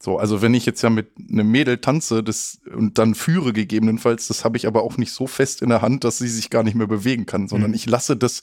So, 0.00 0.18
also 0.18 0.42
wenn 0.42 0.52
ich 0.52 0.66
jetzt 0.66 0.82
ja 0.82 0.90
mit 0.90 1.12
einem 1.30 1.50
Mädel 1.50 1.78
tanze 1.78 2.22
das, 2.22 2.60
und 2.74 2.98
dann 2.98 3.14
führe 3.14 3.52
gegebenenfalls, 3.52 4.28
das 4.28 4.44
habe 4.44 4.56
ich 4.56 4.66
aber 4.66 4.82
auch 4.82 4.98
nicht 4.98 5.12
so 5.12 5.26
fest 5.26 5.62
in 5.62 5.70
der 5.70 5.80
Hand, 5.82 6.04
dass 6.04 6.18
sie 6.18 6.28
sich 6.28 6.50
gar 6.50 6.62
nicht 6.62 6.74
mehr 6.74 6.86
bewegen 6.86 7.24
kann, 7.26 7.48
sondern 7.48 7.70
mhm. 7.70 7.76
ich 7.76 7.86
lasse 7.86 8.16
das 8.16 8.42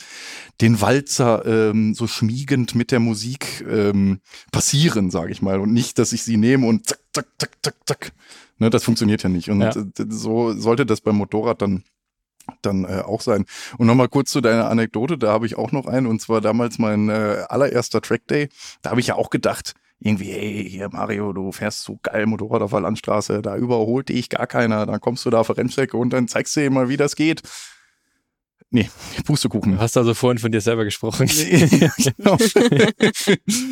den 0.60 0.81
Walzer 0.81 1.46
ähm, 1.46 1.93
so 1.93 2.08
schmiegend 2.08 2.74
mit 2.74 2.91
der 2.91 3.00
Musik 3.00 3.63
ähm, 3.70 4.22
passieren, 4.51 5.12
sage 5.12 5.31
ich 5.31 5.41
mal, 5.41 5.60
und 5.60 5.72
nicht, 5.72 6.00
dass 6.00 6.13
ich 6.13 6.24
sie 6.24 6.38
nehme 6.38 6.65
und 6.65 6.88
zack, 6.88 7.00
zack, 7.13 7.27
zack, 7.38 7.58
zack, 7.62 7.75
zack. 7.86 8.12
Ne, 8.58 8.70
das 8.70 8.84
funktioniert 8.84 9.24
ja 9.24 9.29
nicht. 9.29 9.50
Und 9.50 9.62
ja. 9.62 9.74
so 10.10 10.53
sollte 10.53 10.86
das 10.86 11.01
beim 11.01 11.15
Motorrad 11.15 11.62
dann 11.62 11.84
dann 12.62 12.86
äh, 12.86 13.01
auch 13.05 13.22
sein. 13.22 13.46
Und 13.77 13.88
nochmal 13.88 14.10
kurz 14.10 14.31
zu 14.31 14.41
deiner 14.41 14.70
Anekdote, 14.70 15.17
da 15.17 15.31
habe 15.31 15.46
ich 15.46 15.58
auch 15.58 15.72
noch 15.72 15.86
einen, 15.86 16.08
und 16.08 16.22
zwar 16.22 16.41
damals 16.41 16.79
mein 16.79 17.10
äh, 17.10 17.43
allererster 17.50 18.01
Track 18.01 18.27
Day. 18.27 18.50
Da 18.81 18.91
habe 18.91 19.00
ich 19.00 19.08
ja 19.08 19.15
auch 19.15 19.29
gedacht, 19.29 19.74
irgendwie, 20.03 20.31
hey, 20.31 20.67
hier 20.67 20.89
Mario, 20.89 21.31
du 21.31 21.51
fährst 21.51 21.84
so 21.84 22.00
geil 22.01 22.25
Motorrad 22.25 22.63
auf 22.63 22.72
der 22.72 22.81
Landstraße, 22.81 23.41
da 23.41 23.55
überholt 23.55 24.10
dich 24.10 24.29
gar 24.29 24.48
keiner, 24.48 24.86
dann 24.86 25.00
kommst 25.00 25.25
du 25.25 25.29
da 25.29 25.39
auf 25.39 25.48
der 25.48 25.58
Rennstrecke 25.58 25.96
und 25.96 26.12
dann 26.12 26.27
zeigst 26.27 26.55
du 26.55 26.62
dir 26.62 26.72
mal, 26.72 26.89
wie 26.89 26.98
das 26.98 27.15
geht. 27.15 27.43
Nee, 28.74 28.89
Pustekuchen. 29.25 29.74
Du 29.74 29.79
hast 29.79 29.98
also 29.98 30.13
vorhin 30.13 30.39
von 30.39 30.51
dir 30.51 30.62
selber 30.62 30.86
gesprochen. 30.86 31.27
genau. 31.27 32.38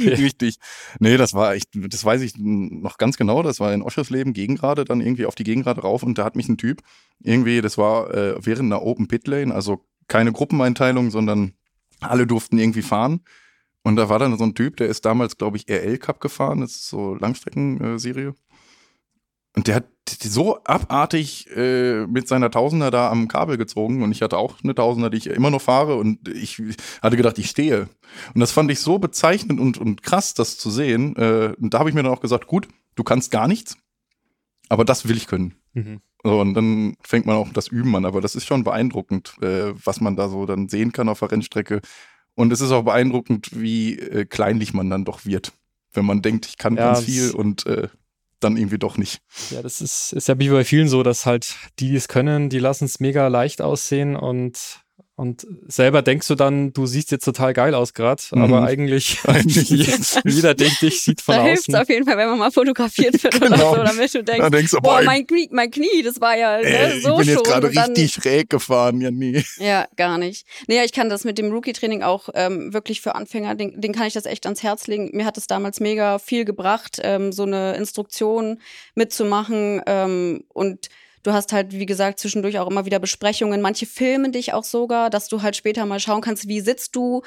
Richtig. 0.05 0.57
Nee, 0.99 1.17
das 1.17 1.33
war 1.33 1.53
echt, 1.55 1.69
das 1.73 2.03
weiß 2.03 2.21
ich 2.21 2.33
noch 2.37 2.97
ganz 2.97 3.17
genau. 3.17 3.41
Das 3.41 3.61
war 3.61 3.73
in 3.73 3.81
Oschersleben 3.81 4.33
Gegengrade, 4.33 4.83
dann 4.83 4.99
irgendwie 4.99 5.25
auf 5.25 5.35
die 5.35 5.45
Gegengrade 5.45 5.81
rauf 5.81 6.03
und 6.03 6.17
da 6.17 6.25
hat 6.25 6.35
mich 6.35 6.49
ein 6.49 6.57
Typ 6.57 6.81
irgendwie, 7.21 7.61
das 7.61 7.77
war 7.77 8.13
äh, 8.13 8.35
während 8.45 8.71
einer 8.71 8.83
Open 8.83 9.07
Pit 9.07 9.25
Lane, 9.27 9.55
also 9.55 9.85
keine 10.07 10.33
Gruppeneinteilung, 10.33 11.11
sondern 11.11 11.53
alle 12.01 12.27
durften 12.27 12.57
irgendwie 12.59 12.81
fahren. 12.81 13.21
Und 13.83 13.95
da 13.95 14.09
war 14.09 14.19
dann 14.19 14.37
so 14.37 14.43
ein 14.43 14.55
Typ, 14.55 14.77
der 14.77 14.87
ist 14.87 15.05
damals, 15.05 15.37
glaube 15.37 15.57
ich, 15.57 15.69
RL 15.69 15.97
Cup 15.97 16.19
gefahren, 16.19 16.61
das 16.61 16.71
ist 16.71 16.89
so 16.89 17.15
Langstreckenserie. 17.15 18.35
Und 19.55 19.67
der 19.67 19.75
hat 19.75 19.85
so 20.21 20.63
abartig 20.63 21.49
äh, 21.55 22.05
mit 22.07 22.27
seiner 22.27 22.51
Tausender 22.51 22.91
da 22.91 23.09
am 23.09 23.27
Kabel 23.27 23.57
gezogen 23.57 24.03
und 24.03 24.11
ich 24.11 24.21
hatte 24.21 24.37
auch 24.37 24.55
eine 24.63 24.75
Tausender, 24.75 25.09
die 25.09 25.17
ich 25.17 25.27
immer 25.27 25.49
noch 25.49 25.61
fahre 25.61 25.95
und 25.95 26.27
ich 26.27 26.61
hatte 27.01 27.17
gedacht, 27.17 27.37
ich 27.39 27.49
stehe. 27.49 27.89
Und 28.33 28.41
das 28.41 28.51
fand 28.51 28.69
ich 28.71 28.79
so 28.79 28.99
bezeichnend 28.99 29.59
und, 29.59 29.77
und 29.77 30.03
krass, 30.03 30.33
das 30.33 30.57
zu 30.57 30.69
sehen. 30.69 31.15
Äh, 31.15 31.55
und 31.59 31.73
da 31.73 31.79
habe 31.79 31.89
ich 31.89 31.95
mir 31.95 32.03
dann 32.03 32.11
auch 32.11 32.21
gesagt, 32.21 32.47
gut, 32.47 32.67
du 32.95 33.03
kannst 33.03 33.31
gar 33.31 33.47
nichts, 33.47 33.77
aber 34.67 34.85
das 34.85 35.07
will 35.07 35.17
ich 35.17 35.27
können. 35.27 35.55
Mhm. 35.73 36.01
So, 36.23 36.39
und 36.41 36.53
dann 36.53 36.95
fängt 37.01 37.25
man 37.25 37.37
auch 37.37 37.51
das 37.53 37.69
Üben 37.69 37.95
an, 37.95 38.05
aber 38.05 38.21
das 38.21 38.35
ist 38.35 38.45
schon 38.45 38.63
beeindruckend, 38.63 39.35
äh, 39.41 39.73
was 39.85 40.01
man 40.01 40.15
da 40.15 40.27
so 40.27 40.45
dann 40.45 40.67
sehen 40.67 40.91
kann 40.91 41.09
auf 41.09 41.19
der 41.19 41.31
Rennstrecke. 41.31 41.81
Und 42.39 42.53
es 42.53 42.61
ist 42.61 42.71
auch 42.71 42.83
beeindruckend, 42.83 43.49
wie 43.51 43.99
äh, 43.99 44.23
kleinlich 44.23 44.73
man 44.73 44.89
dann 44.89 45.03
doch 45.03 45.25
wird, 45.25 45.51
wenn 45.91 46.05
man 46.05 46.21
denkt, 46.21 46.45
ich 46.45 46.57
kann 46.57 46.77
ja, 46.77 46.93
ganz 46.93 47.03
viel 47.03 47.31
und 47.31 47.65
äh, 47.65 47.89
dann 48.39 48.55
irgendwie 48.55 48.77
doch 48.77 48.97
nicht. 48.97 49.19
Ja, 49.49 49.61
das 49.61 49.81
ist, 49.81 50.13
ist 50.13 50.29
ja 50.29 50.39
wie 50.39 50.47
bei 50.47 50.63
vielen 50.63 50.87
so, 50.87 51.03
dass 51.03 51.25
halt 51.25 51.57
die, 51.79 51.89
die 51.89 51.97
es 51.97 52.07
können, 52.07 52.47
die 52.47 52.59
lassen 52.59 52.85
es 52.85 53.01
mega 53.01 53.27
leicht 53.27 53.61
aussehen 53.61 54.15
und 54.15 54.85
und 55.19 55.45
selber 55.67 56.01
denkst 56.01 56.29
du 56.29 56.35
dann, 56.35 56.71
du 56.71 56.85
siehst 56.85 57.11
jetzt 57.11 57.25
total 57.25 57.51
geil 57.51 57.73
aus 57.75 57.93
gerade, 57.93 58.23
mhm. 58.31 58.41
aber 58.41 58.63
eigentlich, 58.63 59.19
eigentlich 59.25 59.69
jeder 60.23 60.53
denkt 60.55 60.81
dich, 60.81 61.01
sieht 61.01 61.19
von 61.19 61.35
da 61.35 61.41
außen. 61.41 61.73
Da 61.73 61.79
hilft 61.79 61.83
auf 61.83 61.89
jeden 61.89 62.05
Fall, 62.05 62.17
wenn 62.17 62.29
man 62.29 62.39
mal 62.39 62.51
fotografiert 62.51 63.21
wird 63.21 63.33
genau. 63.41 63.73
oder 63.73 63.87
so, 63.87 63.97
damit 63.97 64.13
du 64.13 64.23
denkst, 64.23 64.49
denkst 64.49 64.71
du, 64.71 64.79
boah, 64.79 65.01
mein 65.01 65.27
Knie, 65.27 65.49
mein 65.51 65.71
Knie, 65.71 66.03
das 66.05 66.21
war 66.21 66.37
ja 66.37 66.59
ne, 66.59 66.67
ey, 66.67 67.01
so 67.01 67.19
Ich 67.19 67.27
bin 67.27 67.35
jetzt 67.35 67.43
gerade 67.43 67.67
richtig 67.67 68.13
schräg 68.13 68.49
gefahren, 68.49 69.01
ja 69.01 69.11
nee. 69.11 69.43
Ja, 69.57 69.89
gar 69.97 70.17
nicht. 70.17 70.47
Nee, 70.67 70.85
ich 70.85 70.93
kann 70.93 71.09
das 71.09 71.25
mit 71.25 71.37
dem 71.37 71.51
Rookie-Training 71.51 72.01
auch 72.01 72.29
ähm, 72.33 72.73
wirklich 72.73 73.01
für 73.01 73.15
Anfänger, 73.15 73.55
den, 73.55 73.81
den 73.81 73.91
kann 73.91 74.07
ich 74.07 74.13
das 74.13 74.25
echt 74.25 74.45
ans 74.45 74.63
Herz 74.63 74.87
legen. 74.87 75.09
Mir 75.11 75.25
hat 75.25 75.37
es 75.37 75.47
damals 75.47 75.81
mega 75.81 76.17
viel 76.19 76.45
gebracht, 76.45 76.97
ähm, 77.03 77.33
so 77.33 77.43
eine 77.43 77.75
Instruktion 77.75 78.61
mitzumachen 78.95 79.81
ähm, 79.85 80.45
und 80.47 80.87
Du 81.23 81.33
hast 81.33 81.51
halt, 81.51 81.73
wie 81.73 81.85
gesagt, 81.85 82.19
zwischendurch 82.19 82.59
auch 82.59 82.69
immer 82.69 82.85
wieder 82.85 82.99
Besprechungen. 82.99 83.61
Manche 83.61 83.85
filmen 83.85 84.31
dich 84.31 84.53
auch 84.53 84.63
sogar, 84.63 85.09
dass 85.09 85.27
du 85.27 85.41
halt 85.41 85.55
später 85.55 85.85
mal 85.85 85.99
schauen 85.99 86.21
kannst, 86.21 86.47
wie 86.47 86.61
sitzt 86.61 86.95
du, 86.95 87.21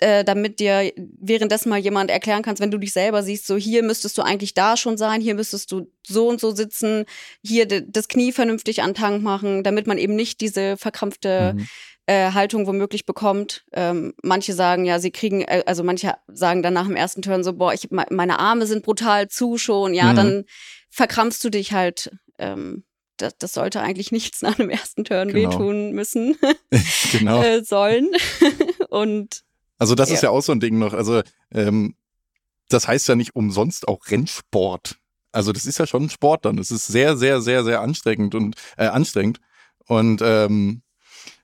äh, 0.00 0.24
damit 0.24 0.60
dir 0.60 0.92
währenddessen 0.96 1.70
mal 1.70 1.78
jemand 1.78 2.10
erklären 2.10 2.42
kannst, 2.42 2.62
wenn 2.62 2.70
du 2.70 2.78
dich 2.78 2.92
selber 2.92 3.22
siehst, 3.22 3.46
so 3.46 3.56
hier 3.56 3.82
müsstest 3.82 4.16
du 4.18 4.22
eigentlich 4.22 4.54
da 4.54 4.76
schon 4.76 4.96
sein, 4.96 5.20
hier 5.20 5.34
müsstest 5.34 5.72
du 5.72 5.90
so 6.06 6.28
und 6.28 6.40
so 6.40 6.54
sitzen, 6.54 7.04
hier 7.42 7.66
das 7.66 8.08
Knie 8.08 8.32
vernünftig 8.32 8.82
an 8.82 8.94
Tank 8.94 9.22
machen, 9.22 9.64
damit 9.64 9.86
man 9.86 9.98
eben 9.98 10.14
nicht 10.14 10.40
diese 10.40 10.76
verkrampfte 10.76 11.54
mhm. 11.56 11.66
äh, 12.06 12.32
Haltung 12.32 12.66
womöglich 12.66 13.06
bekommt. 13.06 13.64
Ähm, 13.72 14.14
manche 14.22 14.52
sagen 14.52 14.84
ja, 14.84 15.00
sie 15.00 15.10
kriegen, 15.10 15.42
äh, 15.42 15.64
also 15.66 15.82
manche 15.82 16.14
sagen 16.28 16.62
dann 16.62 16.74
nach 16.74 16.86
dem 16.86 16.96
ersten 16.96 17.22
Turn 17.22 17.42
so, 17.42 17.54
boah, 17.54 17.72
ich, 17.72 17.88
meine 17.90 18.38
Arme 18.38 18.66
sind 18.66 18.84
brutal 18.84 19.28
zu 19.28 19.58
schon, 19.58 19.94
ja, 19.94 20.12
mhm. 20.12 20.16
dann 20.16 20.44
verkrampfst 20.90 21.42
du 21.42 21.50
dich 21.50 21.72
halt 21.72 22.10
ähm, 22.38 22.84
das, 23.18 23.36
das 23.38 23.52
sollte 23.52 23.80
eigentlich 23.80 24.12
nichts 24.12 24.42
nach 24.42 24.58
einem 24.58 24.70
ersten 24.70 25.04
Turn 25.04 25.28
genau. 25.28 25.50
wehtun 25.50 25.92
müssen, 25.92 26.36
genau. 27.12 27.42
äh, 27.42 27.62
sollen. 27.62 28.08
und 28.88 29.44
also 29.78 29.94
das 29.94 30.08
ja. 30.08 30.14
ist 30.16 30.22
ja 30.22 30.30
auch 30.30 30.42
so 30.42 30.52
ein 30.52 30.60
Ding 30.60 30.78
noch. 30.78 30.92
Also 30.92 31.22
ähm, 31.52 31.94
das 32.68 32.88
heißt 32.88 33.08
ja 33.08 33.14
nicht 33.14 33.36
umsonst 33.36 33.88
auch 33.88 34.06
Rennsport. 34.08 34.96
Also 35.32 35.52
das 35.52 35.66
ist 35.66 35.78
ja 35.78 35.86
schon 35.86 36.04
ein 36.04 36.10
Sport 36.10 36.44
dann. 36.44 36.58
Es 36.58 36.70
ist 36.70 36.86
sehr, 36.86 37.16
sehr, 37.16 37.40
sehr, 37.40 37.64
sehr 37.64 37.80
anstrengend 37.80 38.34
und 38.34 38.56
äh, 38.76 38.86
anstrengend. 38.86 39.40
Und 39.86 40.20
ähm, 40.22 40.82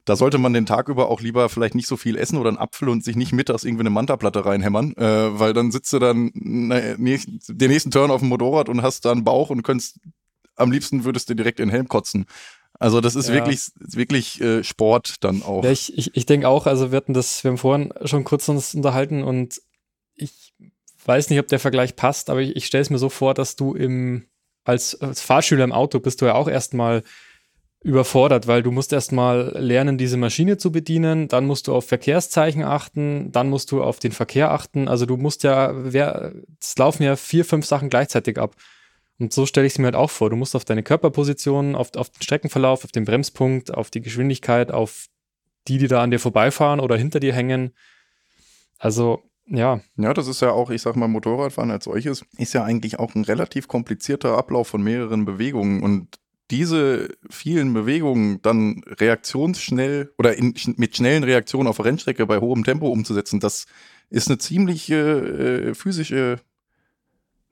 da 0.04 0.16
sollte 0.16 0.38
man 0.38 0.52
den 0.52 0.66
Tag 0.66 0.88
über 0.88 1.08
auch 1.08 1.20
lieber 1.20 1.48
vielleicht 1.48 1.74
nicht 1.74 1.86
so 1.86 1.96
viel 1.96 2.16
essen 2.16 2.36
oder 2.38 2.48
einen 2.48 2.58
Apfel 2.58 2.88
und 2.88 3.04
sich 3.04 3.16
nicht 3.16 3.32
mittags 3.32 3.64
irgendwie 3.64 3.82
eine 3.82 3.90
Mantaplatte 3.90 4.44
reinhämmern, 4.44 4.94
äh, 4.96 5.38
weil 5.38 5.54
dann 5.54 5.70
sitzt 5.70 5.92
du 5.92 5.98
dann 5.98 6.30
na, 6.34 6.96
nächst, 6.98 7.28
den 7.48 7.70
nächsten 7.70 7.90
Turn 7.90 8.10
auf 8.10 8.20
dem 8.20 8.28
Motorrad 8.28 8.68
und 8.68 8.82
hast 8.82 9.04
da 9.04 9.12
einen 9.12 9.24
Bauch 9.24 9.50
und 9.50 9.62
könntest 9.62 9.98
am 10.56 10.70
liebsten 10.70 11.04
würdest 11.04 11.28
du 11.28 11.34
direkt 11.34 11.60
in 11.60 11.68
den 11.68 11.74
Helm 11.74 11.88
kotzen. 11.88 12.26
Also 12.78 13.00
das 13.00 13.14
ist 13.14 13.28
ja. 13.28 13.34
wirklich, 13.34 13.70
wirklich 13.76 14.40
äh, 14.40 14.64
Sport 14.64 15.16
dann 15.20 15.42
auch. 15.42 15.64
Ja, 15.64 15.70
ich, 15.70 15.96
ich, 15.96 16.16
ich 16.16 16.26
denke 16.26 16.48
auch, 16.48 16.66
also 16.66 16.90
wir 16.90 16.96
hatten 16.96 17.14
das, 17.14 17.44
wir 17.44 17.50
haben 17.50 17.58
vorhin 17.58 17.92
schon 18.04 18.24
kurz 18.24 18.48
uns 18.48 18.74
unterhalten 18.74 19.22
und 19.22 19.60
ich 20.16 20.54
weiß 21.04 21.30
nicht, 21.30 21.38
ob 21.38 21.48
der 21.48 21.60
Vergleich 21.60 21.96
passt, 21.96 22.30
aber 22.30 22.40
ich, 22.40 22.56
ich 22.56 22.66
stelle 22.66 22.82
es 22.82 22.90
mir 22.90 22.98
so 22.98 23.08
vor, 23.08 23.34
dass 23.34 23.56
du 23.56 23.74
im, 23.74 24.26
als, 24.64 25.00
als 25.00 25.20
Fahrschüler 25.20 25.64
im 25.64 25.72
Auto 25.72 26.00
bist 26.00 26.20
du 26.20 26.26
ja 26.26 26.34
auch 26.34 26.48
erstmal 26.48 27.04
überfordert, 27.84 28.46
weil 28.46 28.62
du 28.62 28.70
musst 28.70 28.94
erstmal 28.94 29.52
lernen, 29.58 29.98
diese 29.98 30.16
Maschine 30.16 30.56
zu 30.56 30.72
bedienen, 30.72 31.28
dann 31.28 31.46
musst 31.46 31.68
du 31.68 31.74
auf 31.74 31.86
Verkehrszeichen 31.86 32.64
achten, 32.64 33.30
dann 33.30 33.50
musst 33.50 33.70
du 33.70 33.82
auf 33.82 33.98
den 33.98 34.12
Verkehr 34.12 34.50
achten. 34.50 34.88
Also 34.88 35.04
du 35.04 35.18
musst 35.18 35.42
ja, 35.42 35.70
wer, 35.74 36.32
es 36.60 36.76
laufen 36.78 37.02
ja 37.02 37.14
vier, 37.14 37.44
fünf 37.44 37.66
Sachen 37.66 37.90
gleichzeitig 37.90 38.38
ab. 38.38 38.56
Und 39.18 39.32
so 39.32 39.46
stelle 39.46 39.66
ich 39.66 39.74
es 39.74 39.78
mir 39.78 39.86
halt 39.86 39.96
auch 39.96 40.10
vor. 40.10 40.30
Du 40.30 40.36
musst 40.36 40.56
auf 40.56 40.64
deine 40.64 40.82
Körperposition, 40.82 41.76
auf, 41.76 41.94
auf 41.96 42.10
den 42.10 42.22
Streckenverlauf, 42.22 42.84
auf 42.84 42.92
den 42.92 43.04
Bremspunkt, 43.04 43.72
auf 43.72 43.90
die 43.90 44.00
Geschwindigkeit, 44.00 44.72
auf 44.72 45.06
die, 45.68 45.78
die 45.78 45.88
da 45.88 46.02
an 46.02 46.10
dir 46.10 46.18
vorbeifahren 46.18 46.80
oder 46.80 46.96
hinter 46.96 47.20
dir 47.20 47.32
hängen. 47.32 47.72
Also, 48.78 49.22
ja. 49.46 49.80
Ja, 49.96 50.14
das 50.14 50.26
ist 50.26 50.40
ja 50.40 50.50
auch, 50.50 50.70
ich 50.70 50.82
sag 50.82 50.96
mal, 50.96 51.08
Motorradfahren 51.08 51.70
als 51.70 51.84
solches 51.84 52.24
ist 52.38 52.54
ja 52.54 52.64
eigentlich 52.64 52.98
auch 52.98 53.14
ein 53.14 53.24
relativ 53.24 53.68
komplizierter 53.68 54.36
Ablauf 54.36 54.68
von 54.68 54.82
mehreren 54.82 55.24
Bewegungen 55.24 55.82
und 55.82 56.18
diese 56.50 57.08
vielen 57.30 57.72
Bewegungen 57.72 58.42
dann 58.42 58.82
reaktionsschnell 58.86 60.12
oder 60.18 60.36
in, 60.36 60.54
mit 60.76 60.96
schnellen 60.96 61.24
Reaktionen 61.24 61.68
auf 61.68 61.82
Rennstrecke 61.82 62.26
bei 62.26 62.38
hohem 62.38 62.64
Tempo 62.64 62.88
umzusetzen, 62.88 63.40
das 63.40 63.66
ist 64.10 64.28
eine 64.28 64.38
ziemlich 64.38 64.90
äh, 64.90 65.74
physische, 65.74 66.40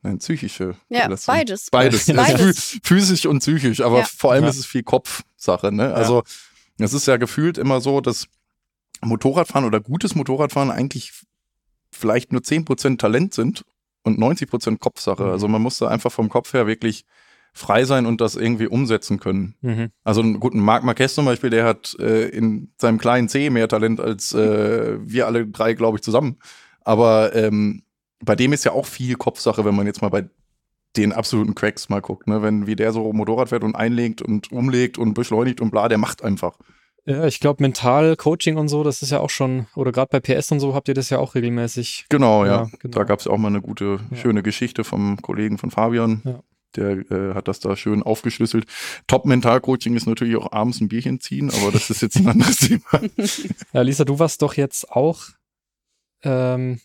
nein, 0.02 0.18
psychische. 0.18 0.76
Ja, 0.88 1.08
beides. 1.26 1.70
Beides. 1.70 2.06
beides. 2.14 2.78
Physisch 2.82 3.26
und 3.26 3.40
psychisch, 3.40 3.80
aber 3.80 4.00
ja. 4.00 4.04
vor 4.04 4.32
allem 4.32 4.44
ja. 4.44 4.50
ist 4.50 4.58
es 4.58 4.66
viel 4.66 4.82
Kopfsache. 4.82 5.72
Ne? 5.72 5.94
Also 5.94 6.22
es 6.78 6.92
ist 6.92 7.06
ja 7.06 7.16
gefühlt 7.16 7.58
immer 7.58 7.80
so, 7.80 8.00
dass 8.00 8.26
Motorradfahren 9.00 9.66
oder 9.66 9.80
gutes 9.80 10.14
Motorradfahren 10.14 10.70
eigentlich 10.70 11.12
vielleicht 11.90 12.32
nur 12.32 12.40
10% 12.40 12.98
Talent 12.98 13.34
sind 13.34 13.64
und 14.02 14.18
90% 14.18 14.78
Kopfsache. 14.78 15.24
Mhm. 15.24 15.30
Also 15.30 15.48
man 15.48 15.62
muss 15.62 15.78
da 15.78 15.88
einfach 15.88 16.12
vom 16.12 16.28
Kopf 16.28 16.52
her 16.52 16.66
wirklich 16.66 17.04
frei 17.52 17.84
sein 17.84 18.06
und 18.06 18.20
das 18.20 18.34
irgendwie 18.34 18.66
umsetzen 18.66 19.20
können. 19.20 19.54
Mhm. 19.60 19.90
Also 20.04 20.22
einen 20.22 20.40
guten 20.40 20.60
Marc 20.60 20.84
Marquez 20.84 21.14
zum 21.14 21.26
Beispiel, 21.26 21.50
der 21.50 21.66
hat 21.66 21.94
äh, 22.00 22.28
in 22.28 22.72
seinem 22.78 22.98
kleinen 22.98 23.28
C 23.28 23.50
mehr 23.50 23.68
Talent 23.68 24.00
als 24.00 24.32
äh, 24.32 24.96
wir 25.00 25.26
alle 25.26 25.46
drei, 25.46 25.74
glaube 25.74 25.98
ich, 25.98 26.02
zusammen. 26.02 26.38
Aber 26.80 27.34
ähm, 27.34 27.82
bei 28.24 28.37
dem 28.37 28.52
ist 28.52 28.64
ja 28.64 28.72
auch 28.72 28.87
viel 28.87 29.16
Kopfsache, 29.16 29.64
wenn 29.64 29.74
man 29.74 29.87
jetzt 29.87 30.02
mal 30.02 30.08
bei 30.08 30.24
den 30.96 31.12
absoluten 31.12 31.54
Cracks 31.54 31.88
mal 31.88 32.00
guckt, 32.00 32.26
ne? 32.26 32.42
Wenn 32.42 32.66
wie 32.66 32.76
der 32.76 32.92
so 32.92 33.12
Motorrad 33.12 33.48
fährt 33.48 33.64
und 33.64 33.74
einlegt 33.74 34.20
und 34.22 34.52
umlegt 34.52 34.98
und 34.98 35.14
beschleunigt 35.14 35.61
und 35.61 35.70
bla, 35.70 35.88
der 35.88 35.98
macht 35.98 36.22
einfach. 36.22 36.58
Ja, 37.04 37.26
ich 37.26 37.40
glaube, 37.40 37.62
mental 37.62 38.14
Coaching 38.16 38.56
und 38.56 38.68
so, 38.68 38.85
das 38.85 39.02
ist 39.02 39.11
ja 39.11 39.18
auch 39.18 39.30
schon, 39.30 39.66
oder 39.74 39.90
gerade 39.90 40.08
bei 40.11 40.20
PS 40.20 40.52
und 40.52 40.61
so 40.61 40.74
habt 40.74 40.87
ihr 40.87 40.94
das 40.94 41.11
ja 41.11 41.18
auch 41.18 41.35
regelmäßig. 41.35 42.06
Genau, 42.08 42.44
ja. 42.44 42.62
ja 42.62 42.70
genau. 42.78 42.96
Da 42.96 43.04
gab 43.04 43.18
es 43.18 43.26
auch 43.26 43.38
mal 43.38 43.48
eine 43.48 43.61
gute, 43.61 43.98
ja. 44.11 44.16
schöne 44.16 44.42
Geschichte 44.42 44.85
vom 44.85 45.20
Kollegen 45.20 45.58
von 45.58 45.70
Fabian. 45.70 46.22
Ja. 46.24 46.40
Der 46.76 46.90
äh, 47.11 47.35
hat 47.35 47.48
das 47.48 47.61
da 47.61 47.76
schön 47.76 48.02
aufgeschlüsselt. 48.02 48.66
Top-Mental-Coaching 49.08 49.94
ist 49.94 50.06
natürlich 50.06 50.37
auch 50.37 50.52
abends 50.52 50.80
ein 50.80 50.88
Bierchen 50.88 51.20
ziehen, 51.20 51.50
aber 51.50 51.72
das 51.72 51.90
ist 51.90 52.02
jetzt 52.02 52.16
ein 52.16 52.28
anderes 52.28 52.56
Thema. 52.58 52.82
Ja, 53.72 53.82
Lisa, 53.82 54.04
du 54.04 54.18
warst 54.18 54.40
doch 54.40 54.54
jetzt 54.54 54.90
auch. 54.90 55.24
Ähm, 56.22 56.80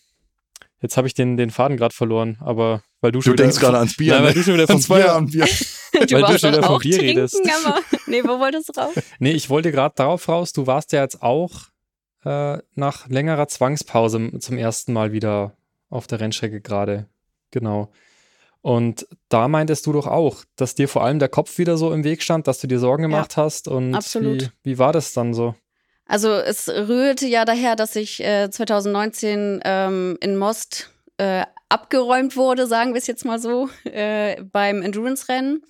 jetzt 0.80 0.96
habe 0.96 1.06
ich 1.06 1.14
den, 1.14 1.36
den 1.36 1.50
Faden 1.50 1.76
gerade 1.76 1.94
verloren, 1.94 2.38
aber 2.40 2.82
weil 3.00 3.12
du, 3.12 3.18
du 3.18 3.22
schon. 3.22 3.36
Du 3.36 3.42
denkst 3.42 3.58
gerade 3.58 3.78
ans 3.78 3.96
Bier. 3.96 4.14
Nein, 4.14 4.24
weil 4.24 4.34
du 4.34 4.42
schon 4.42 4.54
wieder 4.54 4.66
vom 4.66 4.82
Bier, 4.82 5.14
am 5.14 5.26
Bier. 5.26 5.44
du 5.92 6.14
weil 6.14 6.22
du 6.22 6.38
schon 6.38 6.52
wieder 6.52 6.62
vom 6.62 6.78
Bier 6.78 6.98
trinken, 6.98 7.18
redest. 7.18 7.40
Aber, 7.64 7.80
nee, 8.06 8.22
wo 8.24 8.38
wolltest 8.38 8.68
du 8.68 8.80
raus? 8.80 8.94
nee, 9.18 9.32
ich 9.32 9.50
wollte 9.50 9.72
gerade 9.72 9.94
darauf 9.96 10.28
raus, 10.28 10.52
du 10.52 10.66
warst 10.66 10.92
ja 10.92 11.02
jetzt 11.02 11.22
auch 11.22 11.52
äh, 12.24 12.58
nach 12.74 13.08
längerer 13.08 13.48
Zwangspause 13.48 14.38
zum 14.38 14.58
ersten 14.58 14.92
Mal 14.92 15.12
wieder 15.12 15.56
auf 15.90 16.06
der 16.06 16.20
Rennstrecke 16.20 16.60
gerade. 16.60 17.06
Genau. 17.50 17.90
Und 18.60 19.06
da 19.28 19.48
meintest 19.48 19.86
du 19.86 19.92
doch 19.92 20.06
auch, 20.06 20.44
dass 20.56 20.74
dir 20.74 20.88
vor 20.88 21.04
allem 21.04 21.20
der 21.20 21.28
Kopf 21.28 21.58
wieder 21.58 21.76
so 21.76 21.92
im 21.92 22.04
Weg 22.04 22.22
stand, 22.22 22.48
dass 22.48 22.58
du 22.58 22.66
dir 22.66 22.78
Sorgen 22.78 23.02
gemacht 23.02 23.36
ja, 23.36 23.44
hast. 23.44 23.68
Und 23.68 23.94
absolut. 23.94 24.52
Wie, 24.62 24.72
wie 24.72 24.78
war 24.78 24.92
das 24.92 25.12
dann 25.12 25.32
so? 25.32 25.54
Also 26.08 26.32
es 26.32 26.68
rührte 26.68 27.26
ja 27.26 27.44
daher, 27.44 27.76
dass 27.76 27.94
ich 27.94 28.24
äh, 28.24 28.50
2019 28.50 29.60
ähm, 29.62 30.16
in 30.20 30.38
Most 30.38 30.90
äh, 31.18 31.44
abgeräumt 31.68 32.34
wurde, 32.34 32.66
sagen 32.66 32.94
wir 32.94 32.98
es 32.98 33.06
jetzt 33.06 33.26
mal 33.26 33.38
so, 33.38 33.68
äh, 33.84 34.42
beim 34.42 34.80
Endurance-Rennen. 34.80 35.62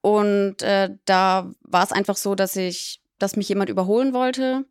Und 0.00 0.62
äh, 0.62 0.88
da 1.04 1.50
war 1.60 1.84
es 1.84 1.92
einfach 1.92 2.16
so, 2.16 2.34
dass 2.34 2.56
ich, 2.56 3.02
dass 3.18 3.36
mich 3.36 3.50
jemand 3.50 3.68
überholen 3.68 4.14
wollte 4.14 4.64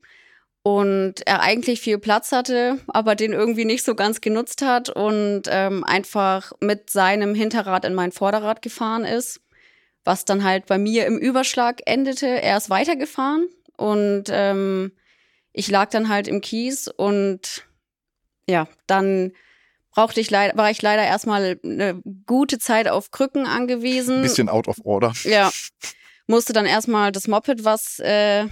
und 0.63 1.25
er 1.27 1.41
eigentlich 1.41 1.81
viel 1.81 1.99
Platz 1.99 2.31
hatte, 2.31 2.79
aber 2.87 3.13
den 3.13 3.33
irgendwie 3.33 3.65
nicht 3.65 3.85
so 3.85 3.93
ganz 3.93 4.21
genutzt 4.21 4.63
hat 4.63 4.89
und 4.89 5.43
ähm, 5.49 5.83
einfach 5.83 6.51
mit 6.61 6.89
seinem 6.89 7.35
Hinterrad 7.35 7.85
in 7.85 7.93
mein 7.93 8.11
Vorderrad 8.11 8.63
gefahren 8.63 9.05
ist, 9.05 9.39
was 10.03 10.25
dann 10.25 10.43
halt 10.43 10.65
bei 10.65 10.79
mir 10.79 11.05
im 11.05 11.19
Überschlag 11.19 11.81
endete. 11.85 12.25
Er 12.25 12.57
ist 12.57 12.71
weitergefahren 12.71 13.47
und 13.79 14.25
ähm, 14.29 14.91
ich 15.53 15.69
lag 15.69 15.89
dann 15.89 16.09
halt 16.09 16.27
im 16.27 16.41
Kies 16.41 16.87
und 16.87 17.65
ja, 18.47 18.67
dann 18.87 19.31
brauchte 19.91 20.19
ich 20.19 20.29
leider, 20.29 20.57
war 20.57 20.69
ich 20.69 20.81
leider 20.81 21.03
erstmal 21.03 21.59
eine 21.63 22.01
gute 22.25 22.59
Zeit 22.59 22.89
auf 22.89 23.11
Krücken 23.11 23.45
angewiesen. 23.45 24.21
Bisschen 24.21 24.49
out 24.49 24.67
of 24.67 24.77
order. 24.83 25.13
Ja. 25.23 25.49
Musste 26.27 26.53
dann 26.53 26.65
erstmal 26.65 27.11
das 27.11 27.27
Moped, 27.27 27.63
was 27.63 27.99
äh, 27.99 28.47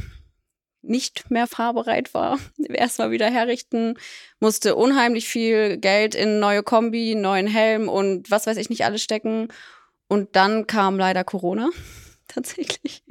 nicht 0.82 1.30
mehr 1.30 1.46
fahrbereit 1.48 2.14
war, 2.14 2.40
erstmal 2.70 3.12
wieder 3.12 3.30
herrichten, 3.30 3.96
musste 4.40 4.76
unheimlich 4.76 5.28
viel 5.28 5.78
Geld 5.78 6.16
in 6.16 6.40
neue 6.40 6.64
Kombi, 6.64 7.16
neuen 7.16 7.48
Helm 7.48 7.90
und 7.90 8.32
was 8.32 8.48
weiß 8.48 8.58
ich 8.58 8.70
nicht 8.70 8.86
alles 8.86 9.04
stecken. 9.04 9.50
Und 10.08 10.38
dann 10.38 10.68
kam 10.68 10.98
leider 10.98 11.26
Corona 11.26 11.70
tatsächlich. 12.38 13.04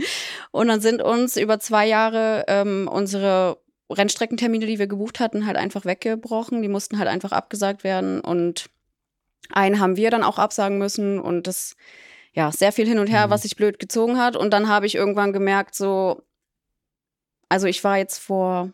Und 0.51 0.69
dann 0.69 0.81
sind 0.81 1.03
uns 1.03 1.37
über 1.37 1.59
zwei 1.59 1.87
Jahre 1.87 2.45
ähm, 2.49 2.89
unsere 2.91 3.59
Rennstreckentermine, 3.91 4.67
die 4.67 4.79
wir 4.79 4.87
gebucht 4.87 5.21
hatten, 5.21 5.47
halt 5.47 5.57
einfach 5.57 5.85
weggebrochen. 5.85 6.63
Die 6.63 6.69
mussten 6.69 6.99
halt 6.99 7.09
einfach 7.09 7.33
abgesagt 7.33 7.85
werden. 7.85 8.21
Und 8.21 8.71
einen 9.51 9.81
haben 9.81 9.97
wir 9.97 10.11
dann 10.11 10.25
auch 10.25 10.39
absagen 10.39 10.79
müssen. 10.79 11.21
Und 11.21 11.47
das, 11.47 11.77
ja, 12.33 12.51
sehr 12.53 12.73
viel 12.73 12.87
hin 12.87 12.99
und 12.99 13.09
her, 13.09 13.27
mhm. 13.27 13.31
was 13.31 13.43
sich 13.43 13.57
blöd 13.57 13.79
gezogen 13.79 14.19
hat. 14.19 14.37
Und 14.37 14.51
dann 14.53 14.69
habe 14.69 14.87
ich 14.87 14.95
irgendwann 14.95 15.33
gemerkt, 15.33 15.75
so, 15.75 16.23
also 17.49 17.67
ich 17.67 17.83
war 17.85 17.99
jetzt 17.99 18.19
vor 18.19 18.73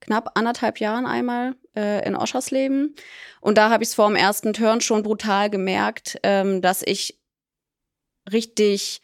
knapp 0.00 0.30
anderthalb 0.34 0.80
Jahren 0.80 1.06
einmal 1.06 1.54
äh, 1.76 2.06
in 2.06 2.16
Oschersleben 2.16 2.94
und 3.40 3.58
da 3.58 3.68
habe 3.68 3.82
ich 3.82 3.90
es 3.90 3.94
vor 3.94 4.08
dem 4.08 4.16
ersten 4.16 4.54
Turn 4.54 4.80
schon 4.80 5.02
brutal 5.02 5.50
gemerkt, 5.50 6.18
ähm, 6.22 6.62
dass 6.62 6.82
ich 6.82 7.20
richtig, 8.32 9.02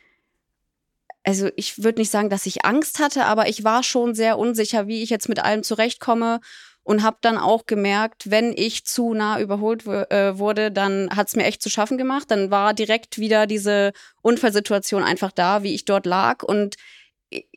also 1.26 1.50
ich 1.56 1.82
würde 1.82 2.00
nicht 2.00 2.10
sagen, 2.10 2.30
dass 2.30 2.46
ich 2.46 2.64
Angst 2.64 3.00
hatte, 3.00 3.24
aber 3.24 3.48
ich 3.48 3.64
war 3.64 3.82
schon 3.82 4.14
sehr 4.14 4.38
unsicher, 4.38 4.86
wie 4.86 5.02
ich 5.02 5.10
jetzt 5.10 5.28
mit 5.28 5.40
allem 5.40 5.64
zurechtkomme 5.64 6.40
und 6.84 7.02
habe 7.02 7.16
dann 7.20 7.36
auch 7.36 7.66
gemerkt, 7.66 8.30
wenn 8.30 8.52
ich 8.56 8.84
zu 8.86 9.12
nah 9.12 9.40
überholt 9.40 9.86
äh, 9.86 10.38
wurde, 10.38 10.70
dann 10.70 11.10
hat 11.10 11.26
es 11.26 11.34
mir 11.34 11.42
echt 11.42 11.62
zu 11.62 11.68
schaffen 11.68 11.98
gemacht. 11.98 12.30
Dann 12.30 12.52
war 12.52 12.74
direkt 12.74 13.18
wieder 13.18 13.48
diese 13.48 13.92
Unfallsituation 14.22 15.02
einfach 15.02 15.32
da, 15.32 15.64
wie 15.64 15.74
ich 15.74 15.84
dort 15.84 16.06
lag 16.06 16.44
und 16.44 16.76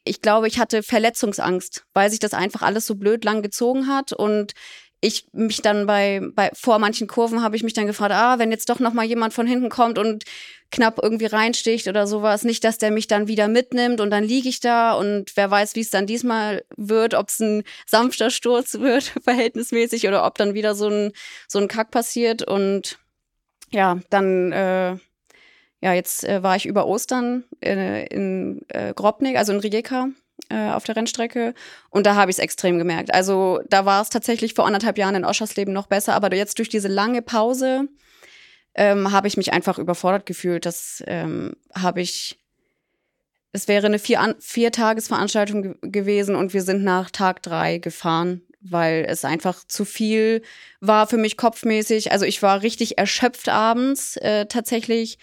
ich 0.03 0.23
glaube, 0.23 0.47
ich 0.47 0.57
hatte 0.57 0.81
Verletzungsangst, 0.81 1.85
weil 1.93 2.09
sich 2.09 2.19
das 2.19 2.33
einfach 2.33 2.63
alles 2.63 2.87
so 2.87 2.95
blöd 2.95 3.23
lang 3.23 3.43
gezogen 3.43 3.87
hat 3.87 4.13
und 4.13 4.53
ich 5.01 5.27
mich 5.31 5.61
dann 5.61 5.85
bei, 5.85 6.21
bei 6.33 6.51
vor 6.53 6.79
manchen 6.79 7.07
Kurven 7.07 7.41
habe 7.41 7.55
ich 7.55 7.63
mich 7.63 7.73
dann 7.73 7.87
gefragt, 7.87 8.13
ah, 8.13 8.37
wenn 8.37 8.51
jetzt 8.51 8.69
doch 8.69 8.79
noch 8.79 8.93
mal 8.93 9.05
jemand 9.05 9.33
von 9.33 9.47
hinten 9.47 9.69
kommt 9.69 9.97
und 9.97 10.25
knapp 10.71 10.99
irgendwie 11.01 11.25
reinsticht 11.25 11.87
oder 11.87 12.05
sowas, 12.05 12.43
nicht, 12.43 12.63
dass 12.63 12.77
der 12.77 12.91
mich 12.91 13.07
dann 13.07 13.27
wieder 13.27 13.47
mitnimmt 13.47 14.01
und 14.01 14.09
dann 14.11 14.23
liege 14.23 14.49
ich 14.49 14.59
da 14.59 14.93
und 14.93 15.35
wer 15.35 15.49
weiß, 15.49 15.75
wie 15.75 15.81
es 15.81 15.89
dann 15.89 16.05
diesmal 16.05 16.63
wird, 16.75 17.13
ob 17.13 17.29
es 17.29 17.39
ein 17.39 17.63
sanfter 17.87 18.29
Sturz 18.29 18.75
wird 18.75 19.03
verhältnismäßig 19.23 20.07
oder 20.07 20.25
ob 20.25 20.37
dann 20.37 20.53
wieder 20.53 20.75
so 20.75 20.89
ein 20.89 21.11
so 21.47 21.59
ein 21.59 21.67
Kack 21.67 21.91
passiert. 21.91 22.43
Und 22.43 22.99
ja, 23.71 23.99
dann 24.09 24.51
äh, 24.51 24.97
ja, 25.81 25.93
jetzt 25.93 26.25
äh, 26.25 26.43
war 26.43 26.55
ich 26.55 26.65
über 26.65 26.85
Ostern 26.85 27.45
äh, 27.63 28.05
in 28.07 28.65
äh, 28.67 28.93
Grobnik, 28.93 29.37
also 29.37 29.53
in 29.53 29.59
Rijeka 29.59 30.09
äh, 30.49 30.69
auf 30.69 30.83
der 30.83 30.95
Rennstrecke 30.95 31.53
und 31.89 32.05
da 32.05 32.15
habe 32.15 32.31
ich 32.31 32.37
es 32.37 32.43
extrem 32.43 32.77
gemerkt. 32.77 33.13
Also 33.13 33.59
da 33.69 33.85
war 33.85 34.01
es 34.01 34.09
tatsächlich 34.09 34.53
vor 34.53 34.65
anderthalb 34.65 34.97
Jahren 34.97 35.15
in 35.15 35.25
Oschersleben 35.25 35.73
noch 35.73 35.87
besser, 35.87 36.13
aber 36.13 36.33
jetzt 36.35 36.57
durch 36.57 36.69
diese 36.69 36.87
lange 36.87 37.21
Pause 37.21 37.87
ähm, 38.75 39.11
habe 39.11 39.27
ich 39.27 39.37
mich 39.37 39.53
einfach 39.53 39.77
überfordert 39.77 40.25
gefühlt. 40.25 40.65
Das 40.65 41.03
ähm, 41.07 41.55
habe 41.73 42.01
ich 42.01 42.39
es 43.51 43.67
wäre 43.67 43.87
eine 43.87 43.99
vier, 43.99 44.35
vier 44.39 44.71
Tagesveranstaltung 44.71 45.61
ge 45.63 45.75
gewesen 45.81 46.35
und 46.35 46.53
wir 46.53 46.61
sind 46.61 46.83
nach 46.83 47.09
Tag 47.09 47.41
drei 47.41 47.79
gefahren, 47.79 48.41
weil 48.61 49.05
es 49.07 49.25
einfach 49.25 49.65
zu 49.67 49.85
viel 49.85 50.43
war 50.81 51.07
für 51.07 51.17
mich 51.17 51.35
kopfmäßig. 51.35 52.11
Also 52.11 52.25
ich 52.25 52.41
war 52.43 52.61
richtig 52.61 52.97
erschöpft 52.97 53.49
abends 53.49 54.17
äh, 54.17 54.45
tatsächlich 54.45 55.17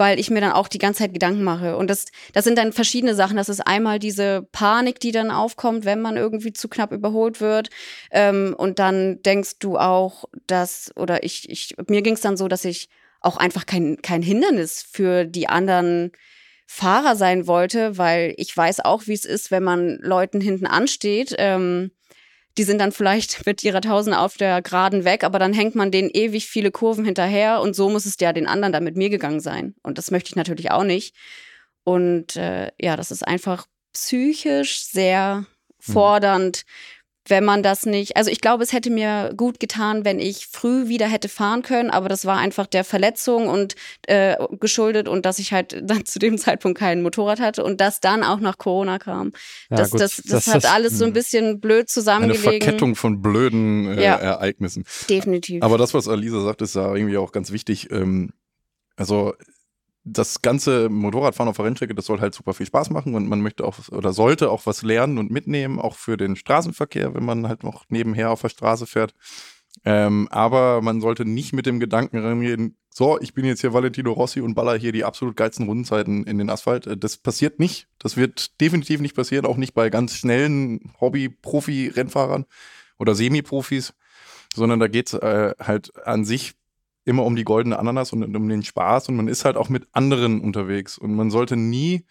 weil 0.00 0.18
ich 0.18 0.30
mir 0.30 0.40
dann 0.40 0.52
auch 0.52 0.66
die 0.66 0.78
ganze 0.78 1.00
Zeit 1.00 1.12
Gedanken 1.12 1.44
mache. 1.44 1.76
Und 1.76 1.90
das, 1.90 2.06
das 2.32 2.44
sind 2.44 2.56
dann 2.56 2.72
verschiedene 2.72 3.14
Sachen. 3.14 3.36
Das 3.36 3.50
ist 3.50 3.60
einmal 3.60 3.98
diese 3.98 4.48
Panik, 4.50 4.98
die 4.98 5.12
dann 5.12 5.30
aufkommt, 5.30 5.84
wenn 5.84 6.00
man 6.00 6.16
irgendwie 6.16 6.54
zu 6.54 6.68
knapp 6.68 6.90
überholt 6.90 7.42
wird. 7.42 7.68
Ähm, 8.10 8.54
und 8.56 8.78
dann 8.78 9.20
denkst 9.20 9.58
du 9.58 9.76
auch, 9.76 10.24
dass, 10.46 10.90
oder 10.96 11.22
ich, 11.22 11.50
ich 11.50 11.76
mir 11.86 12.00
ging 12.00 12.14
es 12.14 12.22
dann 12.22 12.38
so, 12.38 12.48
dass 12.48 12.64
ich 12.64 12.88
auch 13.20 13.36
einfach 13.36 13.66
kein, 13.66 14.00
kein 14.00 14.22
Hindernis 14.22 14.82
für 14.90 15.26
die 15.26 15.48
anderen 15.48 16.12
Fahrer 16.66 17.14
sein 17.14 17.46
wollte, 17.46 17.98
weil 17.98 18.32
ich 18.38 18.56
weiß 18.56 18.80
auch, 18.80 19.06
wie 19.06 19.12
es 19.12 19.26
ist, 19.26 19.50
wenn 19.50 19.64
man 19.64 19.98
Leuten 20.00 20.40
hinten 20.40 20.66
ansteht. 20.66 21.34
Ähm, 21.36 21.90
die 22.58 22.64
sind 22.64 22.78
dann 22.78 22.92
vielleicht 22.92 23.46
mit 23.46 23.62
ihrer 23.64 23.80
Tausend 23.80 24.16
auf 24.16 24.36
der 24.36 24.62
Geraden 24.62 25.04
weg, 25.04 25.24
aber 25.24 25.38
dann 25.38 25.52
hängt 25.52 25.74
man 25.74 25.90
denen 25.90 26.10
ewig 26.10 26.46
viele 26.46 26.70
Kurven 26.70 27.04
hinterher 27.04 27.60
und 27.60 27.74
so 27.74 27.88
muss 27.88 28.06
es 28.06 28.16
ja 28.20 28.32
den 28.32 28.46
anderen 28.46 28.72
dann 28.72 28.84
mit 28.84 28.96
mir 28.96 29.10
gegangen 29.10 29.40
sein. 29.40 29.74
Und 29.82 29.98
das 29.98 30.10
möchte 30.10 30.30
ich 30.30 30.36
natürlich 30.36 30.70
auch 30.70 30.84
nicht. 30.84 31.14
Und 31.84 32.36
äh, 32.36 32.70
ja, 32.80 32.96
das 32.96 33.10
ist 33.10 33.26
einfach 33.26 33.66
psychisch 33.92 34.84
sehr 34.84 35.46
fordernd, 35.78 36.64
wenn 37.28 37.44
man 37.44 37.62
das 37.62 37.86
nicht, 37.86 38.16
also 38.16 38.30
ich 38.30 38.40
glaube, 38.40 38.62
es 38.62 38.72
hätte 38.72 38.90
mir 38.90 39.32
gut 39.36 39.60
getan, 39.60 40.04
wenn 40.04 40.18
ich 40.18 40.46
früh 40.46 40.88
wieder 40.88 41.06
hätte 41.06 41.28
fahren 41.28 41.62
können, 41.62 41.90
aber 41.90 42.08
das 42.08 42.24
war 42.24 42.38
einfach 42.38 42.66
der 42.66 42.82
Verletzung 42.82 43.48
und 43.48 43.76
äh, 44.06 44.36
geschuldet 44.58 45.06
und 45.08 45.26
dass 45.26 45.38
ich 45.38 45.52
halt 45.52 45.80
dann 45.82 46.04
zu 46.06 46.18
dem 46.18 46.38
Zeitpunkt 46.38 46.78
kein 46.78 47.02
Motorrad 47.02 47.40
hatte 47.40 47.62
und 47.62 47.80
das 47.80 48.00
dann 48.00 48.24
auch 48.24 48.40
nach 48.40 48.58
Corona 48.58 48.98
kam. 48.98 49.32
Ja, 49.70 49.76
das, 49.76 49.90
gut, 49.90 50.00
das, 50.00 50.16
das, 50.16 50.44
das 50.44 50.54
hat 50.54 50.64
alles 50.66 50.98
so 50.98 51.04
ein 51.04 51.12
bisschen 51.12 51.60
blöd 51.60 51.80
Eine 51.80 51.86
zusammengelegen. 51.86 52.42
Verkettung 52.62 52.96
von 52.96 53.20
blöden 53.20 53.98
äh, 53.98 54.02
Ja. 54.02 54.16
Ereignissen. 54.16 54.84
Definitiv. 55.08 55.62
Aber 55.62 55.78
das, 55.78 55.94
was 55.94 56.08
Alisa 56.08 56.40
sagt, 56.42 56.62
ist 56.62 56.74
ja 56.74 56.94
irgendwie 56.94 57.18
auch 57.18 57.32
ganz 57.32 57.52
wichtig. 57.52 57.90
Ähm, 57.90 58.32
also 58.96 59.34
das 60.04 60.42
ganze 60.42 60.88
Motorradfahren 60.88 61.50
auf 61.50 61.56
der 61.56 61.66
Rennstrecke, 61.66 61.94
das 61.94 62.06
soll 62.06 62.20
halt 62.20 62.34
super 62.34 62.54
viel 62.54 62.66
Spaß 62.66 62.90
machen 62.90 63.14
und 63.14 63.28
man 63.28 63.40
möchte 63.40 63.64
auch 63.64 63.76
oder 63.90 64.12
sollte 64.12 64.50
auch 64.50 64.66
was 64.66 64.82
lernen 64.82 65.18
und 65.18 65.30
mitnehmen, 65.30 65.78
auch 65.78 65.96
für 65.96 66.16
den 66.16 66.36
Straßenverkehr, 66.36 67.14
wenn 67.14 67.24
man 67.24 67.46
halt 67.48 67.64
noch 67.64 67.84
nebenher 67.88 68.30
auf 68.30 68.40
der 68.40 68.48
Straße 68.48 68.86
fährt. 68.86 69.14
Ähm, 69.84 70.28
aber 70.30 70.82
man 70.82 71.00
sollte 71.00 71.24
nicht 71.24 71.52
mit 71.52 71.66
dem 71.66 71.80
Gedanken 71.80 72.18
rangehen, 72.18 72.76
so, 72.92 73.20
ich 73.20 73.34
bin 73.34 73.44
jetzt 73.44 73.60
hier 73.60 73.72
Valentino 73.72 74.12
Rossi 74.12 74.40
und 74.40 74.54
baller 74.54 74.76
hier 74.76 74.90
die 74.90 75.04
absolut 75.04 75.36
geilsten 75.36 75.66
Rundenzeiten 75.66 76.24
in 76.24 76.38
den 76.38 76.50
Asphalt. 76.50 76.86
Äh, 76.88 76.96
Das 76.96 77.16
passiert 77.16 77.60
nicht. 77.60 77.86
Das 77.98 78.16
wird 78.16 78.60
definitiv 78.60 79.00
nicht 79.00 79.14
passieren, 79.14 79.46
auch 79.46 79.56
nicht 79.56 79.74
bei 79.74 79.90
ganz 79.90 80.16
schnellen 80.16 80.92
Hobby-Profi-Rennfahrern 81.00 82.46
oder 82.98 83.14
Semi-Profis, 83.14 83.94
sondern 84.54 84.80
da 84.80 84.88
geht's 84.88 85.14
äh, 85.14 85.54
halt 85.60 85.96
an 86.04 86.24
sich 86.24 86.54
immer 87.04 87.24
um 87.24 87.36
die 87.36 87.44
goldene 87.44 87.78
Ananas 87.78 88.12
und 88.12 88.36
um 88.36 88.48
den 88.48 88.62
Spaß 88.62 89.08
und 89.08 89.16
man 89.16 89.28
ist 89.28 89.44
halt 89.44 89.56
auch 89.56 89.68
mit 89.68 89.88
anderen 89.92 90.40
unterwegs 90.40 90.98
und 90.98 91.14
man 91.14 91.30
sollte 91.30 91.56
nie 91.56 92.04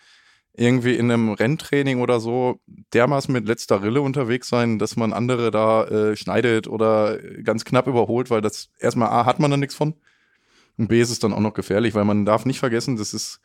irgendwie 0.53 0.95
in 0.95 1.11
einem 1.11 1.29
Renntraining 1.29 2.01
oder 2.01 2.19
so 2.19 2.59
dermaßen 2.93 3.31
mit 3.31 3.47
letzter 3.47 3.81
Rille 3.81 4.01
unterwegs 4.01 4.49
sein, 4.49 4.79
dass 4.79 4.95
man 4.95 5.13
andere 5.13 5.51
da 5.51 5.85
äh, 5.85 6.15
schneidet 6.15 6.67
oder 6.67 7.17
ganz 7.43 7.65
knapp 7.65 7.87
überholt, 7.87 8.29
weil 8.29 8.41
das 8.41 8.69
erstmal 8.79 9.09
A 9.09 9.25
hat 9.25 9.39
man 9.39 9.51
da 9.51 9.57
nichts 9.57 9.75
von 9.75 9.93
und 10.77 10.87
B 10.87 11.01
ist 11.01 11.11
es 11.11 11.19
dann 11.19 11.33
auch 11.33 11.39
noch 11.39 11.53
gefährlich, 11.53 11.93
weil 11.93 12.05
man 12.05 12.25
darf 12.25 12.45
nicht 12.45 12.59
vergessen, 12.59 12.95
das 12.95 13.13
ist 13.13 13.41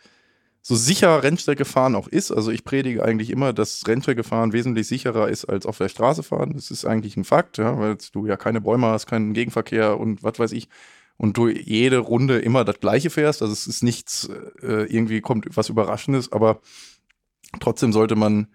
so 0.66 0.76
sicher 0.76 1.22
Rennstrecke 1.22 1.66
fahren 1.66 1.94
auch 1.94 2.08
ist. 2.08 2.32
Also 2.32 2.50
ich 2.50 2.64
predige 2.64 3.04
eigentlich 3.04 3.28
immer, 3.28 3.52
dass 3.52 3.86
Rennstrecke 3.86 4.24
fahren 4.24 4.54
wesentlich 4.54 4.86
sicherer 4.86 5.28
ist 5.28 5.44
als 5.44 5.66
auf 5.66 5.76
der 5.76 5.90
Straße 5.90 6.22
fahren. 6.22 6.54
Das 6.54 6.70
ist 6.70 6.86
eigentlich 6.86 7.18
ein 7.18 7.24
Fakt, 7.24 7.58
ja, 7.58 7.78
weil 7.78 7.98
du 8.12 8.26
ja 8.26 8.38
keine 8.38 8.62
Bäume 8.62 8.86
hast, 8.86 9.06
keinen 9.06 9.34
Gegenverkehr 9.34 10.00
und 10.00 10.22
was 10.22 10.38
weiß 10.38 10.52
ich. 10.52 10.68
Und 11.16 11.36
du 11.36 11.48
jede 11.48 11.98
Runde 11.98 12.38
immer 12.40 12.64
das 12.64 12.80
Gleiche 12.80 13.08
fährst. 13.10 13.40
Also 13.40 13.52
es 13.52 13.66
ist 13.66 13.82
nichts, 13.82 14.28
äh, 14.62 14.84
irgendwie 14.84 15.20
kommt 15.20 15.46
was 15.56 15.68
Überraschendes, 15.68 16.32
aber 16.32 16.60
trotzdem 17.60 17.92
sollte 17.92 18.16
man 18.16 18.48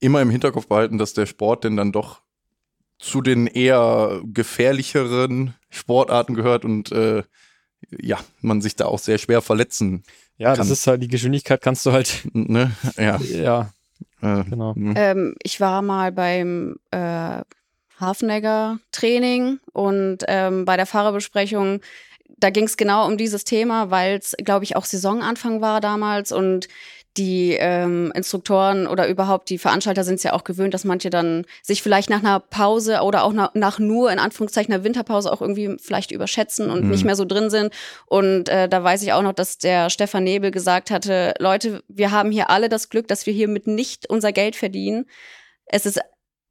immer 0.00 0.20
im 0.20 0.30
Hinterkopf 0.30 0.66
behalten, 0.66 0.98
dass 0.98 1.14
der 1.14 1.26
Sport 1.26 1.64
denn 1.64 1.76
dann 1.76 1.92
doch 1.92 2.22
zu 2.98 3.20
den 3.20 3.46
eher 3.46 4.20
gefährlicheren 4.24 5.54
Sportarten 5.70 6.34
gehört 6.34 6.64
und 6.64 6.92
äh, 6.92 7.22
ja, 8.00 8.18
man 8.40 8.60
sich 8.60 8.76
da 8.76 8.86
auch 8.86 8.98
sehr 8.98 9.18
schwer 9.18 9.42
verletzen. 9.42 10.02
Ja, 10.38 10.50
das 10.50 10.66
kann. 10.66 10.72
ist 10.72 10.86
halt, 10.86 11.02
die 11.02 11.08
Geschwindigkeit 11.08 11.60
kannst 11.60 11.84
du 11.86 11.92
halt, 11.92 12.22
Ne? 12.32 12.72
Ja. 12.96 13.18
ja, 13.18 13.72
Äh, 14.20 14.44
genau. 14.44 14.74
hm. 14.74 14.94
Ähm, 14.96 15.34
ich 15.42 15.60
war 15.60 15.82
mal 15.82 16.12
beim 16.12 16.76
äh, 16.90 17.42
Hafenegger-Training 18.02 19.60
und 19.72 20.18
ähm, 20.28 20.64
bei 20.64 20.76
der 20.76 20.86
Fahrerbesprechung, 20.86 21.80
da 22.36 22.50
ging 22.50 22.64
es 22.64 22.76
genau 22.76 23.06
um 23.06 23.16
dieses 23.16 23.44
Thema, 23.44 23.90
weil 23.90 24.18
es, 24.18 24.34
glaube 24.44 24.64
ich, 24.64 24.76
auch 24.76 24.84
Saisonanfang 24.84 25.60
war 25.60 25.80
damals 25.80 26.32
und 26.32 26.68
die 27.18 27.56
ähm, 27.60 28.10
Instruktoren 28.14 28.86
oder 28.86 29.06
überhaupt 29.06 29.50
die 29.50 29.58
Veranstalter 29.58 30.02
sind 30.02 30.14
es 30.14 30.22
ja 30.22 30.32
auch 30.32 30.44
gewöhnt, 30.44 30.72
dass 30.72 30.84
manche 30.84 31.10
dann 31.10 31.44
sich 31.62 31.82
vielleicht 31.82 32.08
nach 32.08 32.20
einer 32.20 32.40
Pause 32.40 33.02
oder 33.02 33.24
auch 33.24 33.34
nach, 33.34 33.50
nach 33.52 33.78
nur 33.78 34.10
in 34.10 34.18
Anführungszeichen 34.18 34.72
einer 34.72 34.82
Winterpause 34.82 35.30
auch 35.30 35.42
irgendwie 35.42 35.76
vielleicht 35.78 36.10
überschätzen 36.10 36.70
und 36.70 36.84
Mhm. 36.84 36.90
nicht 36.90 37.04
mehr 37.04 37.14
so 37.14 37.26
drin 37.26 37.50
sind. 37.50 37.72
Und 38.06 38.48
äh, 38.48 38.66
da 38.66 38.82
weiß 38.82 39.02
ich 39.02 39.12
auch 39.12 39.20
noch, 39.20 39.34
dass 39.34 39.58
der 39.58 39.90
Stefan 39.90 40.24
Nebel 40.24 40.50
gesagt 40.50 40.90
hatte, 40.90 41.34
Leute, 41.38 41.82
wir 41.86 42.12
haben 42.12 42.30
hier 42.30 42.48
alle 42.48 42.70
das 42.70 42.88
Glück, 42.88 43.08
dass 43.08 43.26
wir 43.26 43.34
hiermit 43.34 43.66
nicht 43.66 44.08
unser 44.08 44.32
Geld 44.32 44.56
verdienen. 44.56 45.04
Es 45.66 45.84
ist 45.84 46.00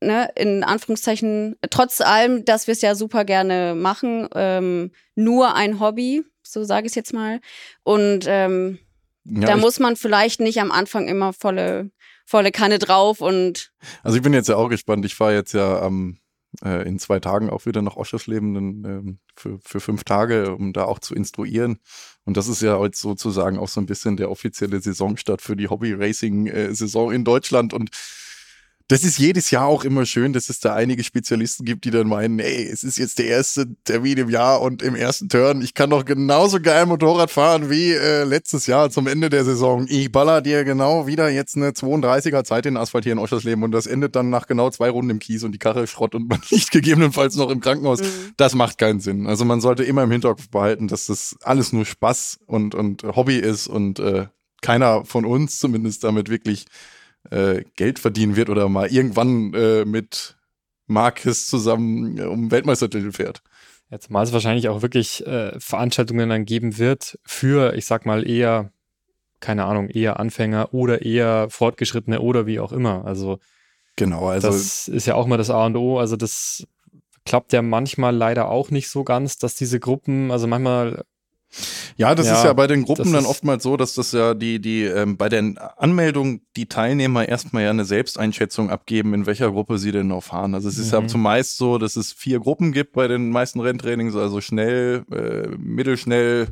ne, 0.01 0.29
in 0.35 0.63
Anführungszeichen, 0.63 1.55
trotz 1.69 2.01
allem, 2.01 2.45
dass 2.45 2.67
wir 2.67 2.73
es 2.73 2.81
ja 2.81 2.95
super 2.95 3.25
gerne 3.25 3.75
machen, 3.75 4.27
ähm, 4.35 4.91
nur 5.15 5.55
ein 5.55 5.79
Hobby, 5.79 6.23
so 6.43 6.63
sage 6.63 6.87
ich 6.87 6.91
es 6.91 6.95
jetzt 6.95 7.13
mal. 7.13 7.39
Und 7.83 8.25
ähm, 8.27 8.79
Ja, 9.23 9.47
da 9.47 9.57
muss 9.57 9.79
man 9.79 9.95
vielleicht 9.95 10.41
nicht 10.41 10.59
am 10.59 10.71
Anfang 10.71 11.07
immer 11.07 11.33
volle, 11.33 11.91
volle 12.25 12.51
Kanne 12.51 12.79
drauf 12.79 13.21
und 13.21 13.71
also 14.03 14.17
ich 14.17 14.23
bin 14.23 14.33
jetzt 14.33 14.49
ja 14.49 14.55
auch 14.55 14.69
gespannt. 14.69 15.05
Ich 15.05 15.15
fahre 15.15 15.33
jetzt 15.33 15.53
ja 15.53 15.81
am 15.81 16.17
äh, 16.63 16.87
in 16.87 16.99
zwei 16.99 17.19
Tagen 17.19 17.49
auch 17.49 17.65
wieder 17.65 17.81
nach 17.81 17.95
Oschersleben 17.95 18.55
ähm, 18.55 19.19
für, 19.35 19.59
für 19.63 19.79
fünf 19.79 20.03
Tage, 20.03 20.53
um 20.55 20.73
da 20.73 20.85
auch 20.85 20.99
zu 20.99 21.15
instruieren. 21.15 21.79
Und 22.25 22.37
das 22.37 22.47
ist 22.47 22.61
ja 22.61 22.77
heute 22.77 22.97
sozusagen 22.97 23.57
auch 23.57 23.69
so 23.69 23.79
ein 23.79 23.85
bisschen 23.85 24.17
der 24.17 24.29
offizielle 24.29 24.79
Saisonstart 24.81 25.41
für 25.41 25.55
die 25.55 25.69
Hobby-Racing-Saison 25.69 27.11
in 27.11 27.23
Deutschland. 27.23 27.73
Und 27.73 27.89
das 28.91 29.05
ist 29.05 29.17
jedes 29.17 29.51
Jahr 29.51 29.67
auch 29.67 29.85
immer 29.85 30.05
schön, 30.05 30.33
dass 30.33 30.49
es 30.49 30.59
da 30.59 30.75
einige 30.75 31.05
Spezialisten 31.05 31.63
gibt, 31.63 31.85
die 31.85 31.91
dann 31.91 32.09
meinen, 32.09 32.39
ey, 32.39 32.67
es 32.67 32.83
ist 32.83 32.97
jetzt 32.97 33.19
der 33.19 33.27
erste 33.27 33.65
Termin 33.85 34.17
im 34.17 34.29
Jahr 34.29 34.59
und 34.59 34.81
im 34.81 34.95
ersten 34.95 35.29
Turn, 35.29 35.61
ich 35.61 35.73
kann 35.73 35.91
doch 35.91 36.03
genauso 36.03 36.59
geil 36.59 36.85
Motorrad 36.85 37.31
fahren 37.31 37.69
wie 37.69 37.93
äh, 37.93 38.25
letztes 38.25 38.67
Jahr 38.67 38.89
zum 38.89 39.07
Ende 39.07 39.29
der 39.29 39.45
Saison. 39.45 39.85
Ich 39.87 40.11
baller 40.11 40.41
dir 40.41 40.65
genau 40.65 41.07
wieder 41.07 41.29
jetzt 41.29 41.55
eine 41.55 41.69
32er 41.69 42.43
Zeit 42.43 42.65
in 42.65 42.73
den 42.73 42.81
Asphalt 42.81 43.05
hier 43.05 43.13
in 43.13 43.19
Oschersleben 43.19 43.63
und 43.63 43.71
das 43.71 43.87
endet 43.87 44.17
dann 44.17 44.29
nach 44.29 44.45
genau 44.45 44.69
zwei 44.71 44.89
Runden 44.89 45.11
im 45.11 45.19
Kies 45.19 45.45
und 45.45 45.53
die 45.53 45.59
Karre 45.59 45.87
Schrott 45.87 46.13
und 46.13 46.27
man 46.27 46.41
liegt 46.49 46.71
gegebenenfalls 46.71 47.37
noch 47.37 47.49
im 47.49 47.61
Krankenhaus. 47.61 48.01
Mhm. 48.01 48.33
Das 48.35 48.55
macht 48.55 48.77
keinen 48.77 48.99
Sinn. 48.99 49.25
Also 49.25 49.45
man 49.45 49.61
sollte 49.61 49.85
immer 49.85 50.03
im 50.03 50.11
Hinterkopf 50.11 50.49
behalten, 50.49 50.89
dass 50.89 51.05
das 51.05 51.37
alles 51.43 51.71
nur 51.71 51.85
Spaß 51.85 52.39
und, 52.45 52.75
und 52.75 53.03
Hobby 53.03 53.37
ist 53.37 53.67
und 53.67 53.99
äh, 53.99 54.27
keiner 54.61 55.05
von 55.05 55.23
uns 55.23 55.59
zumindest 55.59 56.03
damit 56.03 56.29
wirklich 56.29 56.65
äh, 57.29 57.63
Geld 57.75 57.99
verdienen 57.99 58.35
wird 58.35 58.49
oder 58.49 58.69
mal 58.69 58.91
irgendwann 58.91 59.53
äh, 59.53 59.85
mit 59.85 60.37
Marcus 60.87 61.47
zusammen 61.47 62.17
äh, 62.17 62.23
um 62.23 62.51
Weltmeistertitel 62.51 63.11
fährt. 63.11 63.41
Jetzt 63.89 64.09
mal 64.09 64.23
es 64.23 64.31
wahrscheinlich 64.31 64.69
auch 64.69 64.81
wirklich 64.81 65.25
äh, 65.27 65.59
Veranstaltungen 65.59 66.29
dann 66.29 66.45
geben 66.45 66.77
wird 66.77 67.19
für, 67.23 67.75
ich 67.75 67.85
sag 67.85 68.05
mal, 68.05 68.27
eher, 68.27 68.71
keine 69.41 69.65
Ahnung, 69.65 69.89
eher 69.89 70.19
Anfänger 70.19 70.73
oder 70.73 71.01
eher 71.01 71.49
Fortgeschrittene 71.49 72.21
oder 72.21 72.45
wie 72.45 72.59
auch 72.59 72.71
immer. 72.71 73.05
Also, 73.05 73.39
Genau, 73.97 74.29
also 74.29 74.47
das 74.47 74.87
ist 74.87 75.05
ja 75.05 75.15
auch 75.15 75.27
mal 75.27 75.37
das 75.37 75.49
A 75.49 75.65
und 75.65 75.75
O. 75.75 75.99
Also 75.99 76.15
das 76.15 76.65
klappt 77.25 77.53
ja 77.53 77.61
manchmal 77.61 78.15
leider 78.15 78.49
auch 78.49 78.71
nicht 78.71 78.89
so 78.89 79.03
ganz, 79.03 79.37
dass 79.37 79.55
diese 79.55 79.79
Gruppen, 79.79 80.31
also 80.31 80.47
manchmal, 80.47 81.03
ja, 81.97 82.15
das 82.15 82.27
Ja, 82.27 82.33
ist 82.35 82.43
ja 82.45 82.53
bei 82.53 82.67
den 82.67 82.83
Gruppen 82.83 83.11
dann 83.13 83.25
oftmals 83.25 83.63
so, 83.63 83.77
dass 83.77 83.93
das 83.95 84.11
ja 84.11 84.33
die, 84.33 84.59
die 84.59 84.83
ähm, 84.83 85.17
bei 85.17 85.29
der 85.29 85.73
Anmeldung 85.81 86.41
die 86.55 86.67
Teilnehmer 86.67 87.27
erstmal 87.27 87.63
ja 87.63 87.69
eine 87.69 87.85
Selbsteinschätzung 87.85 88.69
abgeben, 88.69 89.13
in 89.13 89.25
welcher 89.25 89.51
Gruppe 89.51 89.77
sie 89.77 89.91
denn 89.91 90.07
noch 90.07 90.23
fahren. 90.23 90.55
Also 90.55 90.69
es 90.69 90.77
ist 90.77 90.91
ja 90.91 91.01
Mhm. 91.01 91.09
zumeist 91.09 91.57
so, 91.57 91.77
dass 91.77 91.95
es 91.95 92.13
vier 92.13 92.39
Gruppen 92.39 92.71
gibt 92.71 92.93
bei 92.93 93.07
den 93.07 93.29
meisten 93.29 93.59
Renntrainings, 93.59 94.15
also 94.15 94.41
schnell, 94.41 95.03
äh, 95.11 95.47
mittelschnell, 95.57 96.47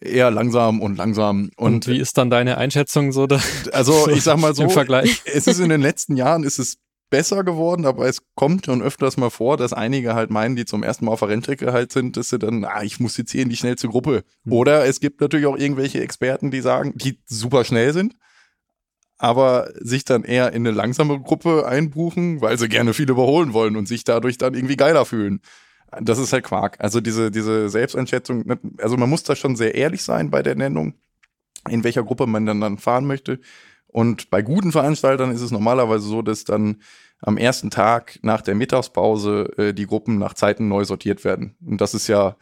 eher 0.00 0.30
langsam 0.30 0.80
und 0.80 0.96
langsam. 0.96 1.50
und, 1.56 1.74
Und, 1.74 1.86
wie 1.88 1.98
ist 1.98 2.16
dann 2.16 2.30
deine 2.30 2.56
Einschätzung 2.58 3.12
so 3.12 3.26
da, 3.26 3.40
also 3.72 4.08
ich 4.08 4.22
sag 4.22 4.38
mal 4.38 4.54
so, 4.54 4.62
im 4.64 4.70
Vergleich? 4.70 5.22
es 5.24 5.46
ist 5.46 5.58
in 5.60 5.68
den 5.68 5.80
letzten 5.80 6.16
Jahren 6.16 6.44
ist 6.44 6.58
es 6.58 6.78
besser 7.10 7.44
geworden, 7.44 7.84
aber 7.84 8.06
es 8.06 8.22
kommt 8.34 8.66
schon 8.66 8.82
öfters 8.82 9.16
mal 9.16 9.30
vor, 9.30 9.56
dass 9.56 9.72
einige 9.72 10.14
halt 10.14 10.30
meinen, 10.30 10.56
die 10.56 10.64
zum 10.64 10.82
ersten 10.82 11.04
Mal 11.04 11.12
auf 11.12 11.20
der 11.20 11.28
Rennstrecke 11.28 11.72
halt 11.72 11.92
sind, 11.92 12.16
dass 12.16 12.30
sie 12.30 12.38
dann, 12.38 12.64
ah, 12.64 12.82
ich 12.82 13.00
muss 13.00 13.16
jetzt 13.16 13.32
hier 13.32 13.42
in 13.42 13.50
die 13.50 13.56
schnellste 13.56 13.88
Gruppe. 13.88 14.22
Hm. 14.44 14.52
Oder 14.52 14.86
es 14.86 15.00
gibt 15.00 15.20
natürlich 15.20 15.46
auch 15.46 15.58
irgendwelche 15.58 16.00
Experten, 16.00 16.50
die 16.50 16.60
sagen, 16.60 16.92
die 16.96 17.18
super 17.26 17.64
schnell 17.64 17.92
sind, 17.92 18.16
aber 19.18 19.70
sich 19.78 20.04
dann 20.04 20.24
eher 20.24 20.52
in 20.52 20.66
eine 20.66 20.70
langsame 20.70 21.20
Gruppe 21.20 21.66
einbuchen, 21.66 22.40
weil 22.40 22.58
sie 22.58 22.68
gerne 22.68 22.94
viel 22.94 23.10
überholen 23.10 23.52
wollen 23.52 23.76
und 23.76 23.86
sich 23.86 24.04
dadurch 24.04 24.38
dann 24.38 24.54
irgendwie 24.54 24.76
geiler 24.76 25.04
fühlen. 25.04 25.40
Das 26.00 26.18
ist 26.18 26.32
halt 26.32 26.44
Quark. 26.44 26.76
Also 26.78 27.00
diese, 27.00 27.30
diese 27.30 27.68
Selbsteinschätzung, 27.68 28.46
ne, 28.46 28.58
also 28.78 28.96
man 28.96 29.10
muss 29.10 29.24
da 29.24 29.34
schon 29.34 29.56
sehr 29.56 29.74
ehrlich 29.74 30.04
sein 30.04 30.30
bei 30.30 30.42
der 30.42 30.54
Nennung, 30.54 30.94
in 31.68 31.84
welcher 31.84 32.04
Gruppe 32.04 32.26
man 32.26 32.46
dann, 32.46 32.60
dann 32.60 32.78
fahren 32.78 33.06
möchte. 33.06 33.40
Und 33.92 34.30
bei 34.30 34.42
guten 34.42 34.72
Veranstaltern 34.72 35.30
ist 35.32 35.40
es 35.40 35.50
normalerweise 35.50 36.06
so, 36.06 36.22
dass 36.22 36.44
dann 36.44 36.80
am 37.20 37.36
ersten 37.36 37.70
Tag 37.70 38.18
nach 38.22 38.40
der 38.40 38.54
Mittagspause 38.54 39.52
äh, 39.58 39.74
die 39.74 39.86
Gruppen 39.86 40.18
nach 40.18 40.34
Zeiten 40.34 40.68
neu 40.68 40.84
sortiert 40.84 41.24
werden. 41.24 41.56
Und 41.64 41.80
das 41.80 41.92
ist 41.94 42.06
ja 42.08 42.36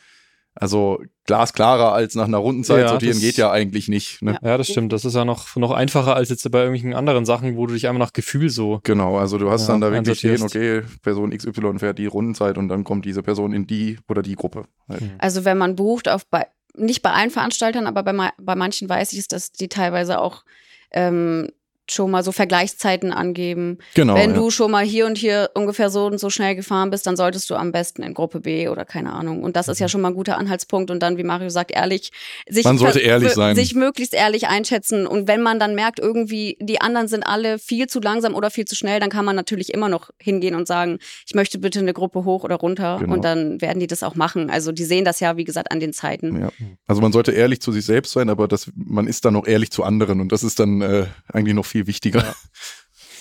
also 0.55 1.01
glasklarer 1.25 1.93
als 1.93 2.17
nach 2.17 2.25
einer 2.27 2.39
Rundenzeit 2.39 2.81
Ja, 2.83 2.89
sortieren 2.89 3.13
das- 3.15 3.21
geht 3.21 3.37
ja 3.37 3.51
eigentlich 3.53 3.87
nicht. 3.89 4.23
Ne? 4.23 4.37
Ja, 4.43 4.59
das 4.59 4.69
stimmt. 4.69 4.93
Das 4.93 5.05
ist 5.05 5.15
ja 5.15 5.25
noch, 5.25 5.55
noch 5.57 5.71
einfacher 5.71 6.17
als 6.17 6.31
jetzt 6.31 6.51
bei 6.51 6.59
irgendwelchen 6.59 6.95
anderen 6.95 7.25
Sachen, 7.25 7.57
wo 7.57 7.67
du 7.67 7.75
dich 7.75 7.87
einfach 7.87 8.01
nach 8.01 8.13
Gefühl 8.13 8.51
so. 8.51 8.81
Genau, 8.83 9.19
also 9.19 9.39
du 9.39 9.51
hast 9.51 9.63
Ja, 9.69 9.75
dann 9.75 9.81
da 9.83 9.93
wirklich 9.93 10.19
stehen, 10.19 10.43
okay, 10.43 10.83
Person 11.03 11.31
XY 11.31 11.79
fährt 11.79 11.99
die 11.99 12.07
Rundenzeit 12.07 12.59
und 12.59 12.69
dann 12.69 12.83
kommt 12.83 13.05
diese 13.05 13.23
Person 13.23 13.53
in 13.53 13.67
die 13.69 13.99
oder 14.09 14.23
die 14.23 14.35
Gruppe. 14.35 14.65
Halt. 14.89 15.03
also 15.19 15.45
wenn 15.45 15.59
man 15.59 15.77
bucht 15.77 16.09
auf 16.09 16.27
bei 16.27 16.47
nicht 16.77 17.03
bei 17.03 17.11
allen 17.13 17.31
Veranstaltern, 17.31 17.87
aber 17.87 18.03
bei, 18.03 18.31
bei 18.41 18.55
manchen 18.55 18.89
weiß 18.89 19.13
ich 19.13 19.21
es, 19.21 19.29
dass 19.29 19.51
die 19.53 19.69
teilweise 19.69 20.21
auch 20.21 20.45
ähm, 20.93 21.51
schon 21.91 22.11
mal 22.11 22.23
so 22.23 22.33
Vergleichszeiten 22.33 23.13
angeben. 23.13 23.79
Genau. 23.95 24.15
Wenn 24.15 24.31
ja. 24.31 24.37
du 24.37 24.51
schon 24.51 24.71
mal 24.71 24.85
hier 24.85 25.07
und 25.07 25.19
hier 25.19 25.51
ungefähr 25.55 25.91
so 25.91 26.07
und 26.07 26.19
so 26.19 26.31
schnell 26.31 26.55
gefahren 26.55 26.91
bist, 26.91 27.07
dann 27.07 27.17
solltest 27.17 27.49
du 27.51 27.55
am 27.55 27.73
besten 27.73 28.03
in 28.03 28.15
Gruppe 28.15 28.41
B 28.41 28.69
oder 28.69 28.85
keine 28.85 29.13
Ahnung. 29.13 29.43
Und 29.43 29.57
das 29.57 29.69
ist 29.69 29.79
ja 29.81 29.89
schon 29.89 30.01
mal 30.01 30.09
ein 30.09 30.15
guter 30.15 30.39
Anhaltspunkt. 30.39 30.91
Und 30.91 31.03
dann, 31.03 31.17
wie 31.19 31.25
Mario 31.25 31.49
sagt, 31.51 31.71
ehrlich, 31.71 32.11
sich, 32.49 32.65
Man 32.65 32.79
sollte 32.79 33.01
ehrlich 33.01 33.33
sein. 33.33 33.55
sich 33.57 33.75
möglichst 33.75 34.15
ehrlich 34.15 34.49
einschätzen. 34.49 35.07
Und 35.07 35.29
wenn 35.29 35.43
man 35.43 35.59
dann 35.59 35.75
merkt, 35.75 35.99
irgendwie, 35.99 36.57
die 36.61 36.81
anderen 36.81 37.09
sind 37.09 37.23
alle 37.23 37.59
viel 37.59 37.87
zu 37.87 38.01
langsam 38.01 38.35
oder 38.35 38.51
viel 38.51 38.65
zu 38.65 38.75
schnell, 38.75 39.01
dann 39.01 39.11
kann 39.11 39.25
man 39.25 39.37
natürlich 39.37 39.73
immer 39.73 39.89
noch 39.89 40.11
hingehen 40.21 40.55
und 40.55 40.67
sagen, 40.67 40.99
ich 41.27 41.35
möchte 41.35 41.59
bitte 41.59 41.81
eine 41.81 41.93
Gruppe 41.93 42.25
hoch 42.25 42.45
oder 42.45 42.57
runter. 42.57 42.99
Genau. 43.01 43.15
Und 43.15 43.25
dann 43.25 43.61
werden 43.61 43.81
die 43.81 43.87
das 43.87 44.03
auch 44.03 44.15
machen. 44.15 44.51
Also 44.51 44.73
die 44.73 44.85
sehen 44.85 45.05
das 45.05 45.21
ja, 45.21 45.37
wie 45.37 45.45
gesagt, 45.45 45.73
an 45.73 45.81
den 45.81 45.93
Zeiten. 45.93 46.41
Ja. 46.41 46.51
Also 46.87 47.01
man 47.01 47.13
sollte 47.13 47.33
ehrlich 47.33 47.61
zu 47.61 47.73
sich 47.73 47.85
selbst 47.85 48.13
sein, 48.13 48.31
aber 48.31 48.49
das, 48.49 48.71
man 48.75 49.07
ist 49.07 49.25
dann 49.25 49.37
auch 49.37 49.47
ehrlich 49.47 49.71
zu 49.71 49.85
anderen 49.85 50.21
und 50.21 50.33
das 50.33 50.43
ist 50.43 50.61
dann 50.61 50.81
äh, 50.81 51.07
eigentlich 51.33 51.55
noch 51.55 51.67
viel 51.67 51.78
wichtiger. 51.87 52.35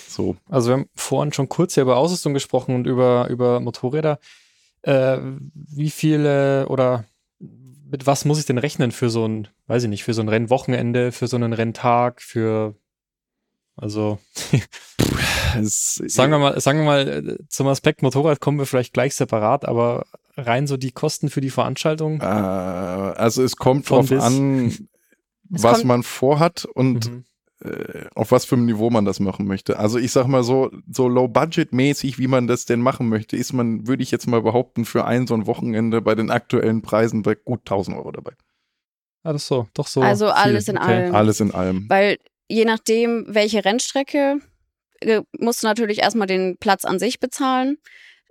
So. 0.10 0.36
Also 0.50 0.70
wir 0.70 0.74
haben 0.78 0.90
vorhin 0.96 1.32
schon 1.32 1.48
kurz 1.48 1.76
hier 1.76 1.84
über 1.84 1.98
Ausrüstung 1.98 2.34
gesprochen 2.34 2.74
und 2.74 2.88
über, 2.88 3.28
über 3.30 3.60
Motorräder. 3.60 4.18
Äh, 4.82 5.20
wie 5.54 5.92
viele 5.92 6.68
oder 6.70 7.06
mit 7.40 8.08
was 8.08 8.26
muss 8.26 8.40
ich 8.40 8.48
denn 8.48 8.58
rechnen 8.58 8.92
für 8.92 9.12
so 9.12 9.28
ein, 9.28 9.48
weiß 9.68 9.84
ich 9.84 9.90
nicht, 9.90 10.04
für 10.04 10.16
so 10.16 10.22
ein 10.24 10.28
Rennwochenende, 10.30 11.12
für 11.12 11.28
so 11.28 11.36
einen 11.36 11.54
Renntag, 11.54 12.24
für 12.24 12.74
also 13.76 14.18
sagen 15.62 16.32
wir 16.32 16.40
mal, 16.40 16.60
sagen 16.60 16.80
wir 16.80 16.86
mal, 16.86 17.08
äh, 17.08 17.38
zum 17.50 17.68
Aspekt 17.68 18.02
Motorrad 18.02 18.40
kommen 18.40 18.58
wir 18.58 18.66
vielleicht 18.66 18.94
gleich 18.94 19.14
separat, 19.16 19.66
aber 19.66 20.06
rein 20.36 20.68
so 20.68 20.78
die 20.78 20.92
Kosten 20.92 21.30
für 21.30 21.42
die 21.42 21.50
Veranstaltung. 21.52 22.22
äh, 22.22 22.26
also 22.26 23.44
es 23.44 23.56
kommt 23.56 23.90
drauf 23.90 24.12
an, 24.12 24.88
was 25.50 25.74
kommt- 25.80 25.86
man 25.86 26.04
vorhat 26.04 26.66
und 26.66 27.10
Mhm. 27.12 27.24
Äh, 27.64 28.06
auf 28.14 28.32
was 28.32 28.46
für 28.46 28.56
einem 28.56 28.66
Niveau 28.66 28.90
man 28.90 29.06
das 29.06 29.20
machen 29.20 29.48
möchte. 29.48 29.80
Also 29.80 29.98
ich 29.98 30.12
sag 30.12 30.28
mal 30.28 30.44
so, 30.44 30.72
so 30.92 31.08
low-budget-mäßig, 31.08 32.20
wie 32.20 32.28
man 32.28 32.48
das 32.48 32.66
denn 32.66 32.82
machen 32.82 33.10
möchte, 33.10 33.36
ist 33.36 33.54
man, 33.54 33.88
würde 33.88 34.04
ich 34.04 34.12
jetzt 34.12 34.28
mal 34.28 34.42
behaupten, 34.42 34.86
für 34.86 35.06
ein 35.06 35.28
so 35.28 35.34
ein 35.34 35.48
Wochenende 35.48 36.02
bei 36.02 36.16
den 36.16 36.30
aktuellen 36.30 36.82
Preisen 36.82 37.24
bei 37.24 37.36
gut 37.36 37.62
1000 37.62 37.98
Euro 37.98 38.12
dabei. 38.12 38.34
Ah, 39.24 39.34
das 39.34 39.44
ist 39.44 39.48
so, 39.48 39.68
doch 39.74 39.88
so. 39.88 40.02
Also 40.02 40.26
viel. 40.26 40.34
alles 40.34 40.68
in 40.68 40.78
okay. 40.78 40.86
allem. 40.86 41.16
Alles 41.16 41.40
in 41.40 41.52
allem. 41.52 41.86
Weil 41.90 42.18
je 42.48 42.66
nachdem, 42.66 43.26
welche 43.28 43.66
Rennstrecke, 43.66 44.40
äh, 45.02 45.22
musst 45.40 45.64
du 45.64 45.68
natürlich 45.68 46.00
erstmal 46.00 46.28
den 46.28 46.58
Platz 46.58 46.86
an 46.86 47.00
sich 47.00 47.20
bezahlen. 47.20 47.78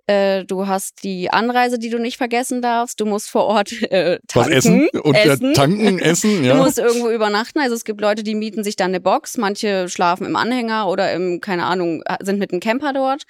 Äh, 0.09 0.45
du 0.45 0.67
hast 0.69 1.03
die 1.03 1.31
Anreise, 1.31 1.79
die 1.79 1.91
du 1.91 1.99
nicht 1.99 2.17
vergessen 2.17 2.63
darfst. 2.63 3.01
Du 3.01 3.07
musst 3.07 3.29
vor 3.29 3.45
Ort 3.47 3.73
äh, 3.91 4.19
Was 4.35 4.45
tanken. 4.47 4.53
essen 4.53 4.89
und 5.03 5.15
essen. 5.15 5.51
Äh, 5.51 5.53
tanken, 5.55 5.99
essen, 5.99 6.37
Du 6.43 6.49
ja. 6.49 6.55
musst 6.55 6.79
irgendwo 6.79 7.11
übernachten. 7.11 7.59
Also 7.59 7.75
es 7.75 7.85
gibt 7.85 8.01
Leute, 8.01 8.23
die 8.23 8.35
mieten 8.37 8.63
sich 8.63 8.77
dann 8.77 8.91
eine 8.93 9.01
Box. 9.01 9.37
Manche 9.37 9.89
schlafen 9.89 10.25
im 10.27 10.37
Anhänger 10.37 10.87
oder 10.89 11.13
im, 11.13 11.41
keine 11.41 11.65
Ahnung, 11.65 12.05
sind 12.23 12.39
mit 12.39 12.53
einem 12.53 12.61
Camper 12.61 12.93
dort. 12.93 13.25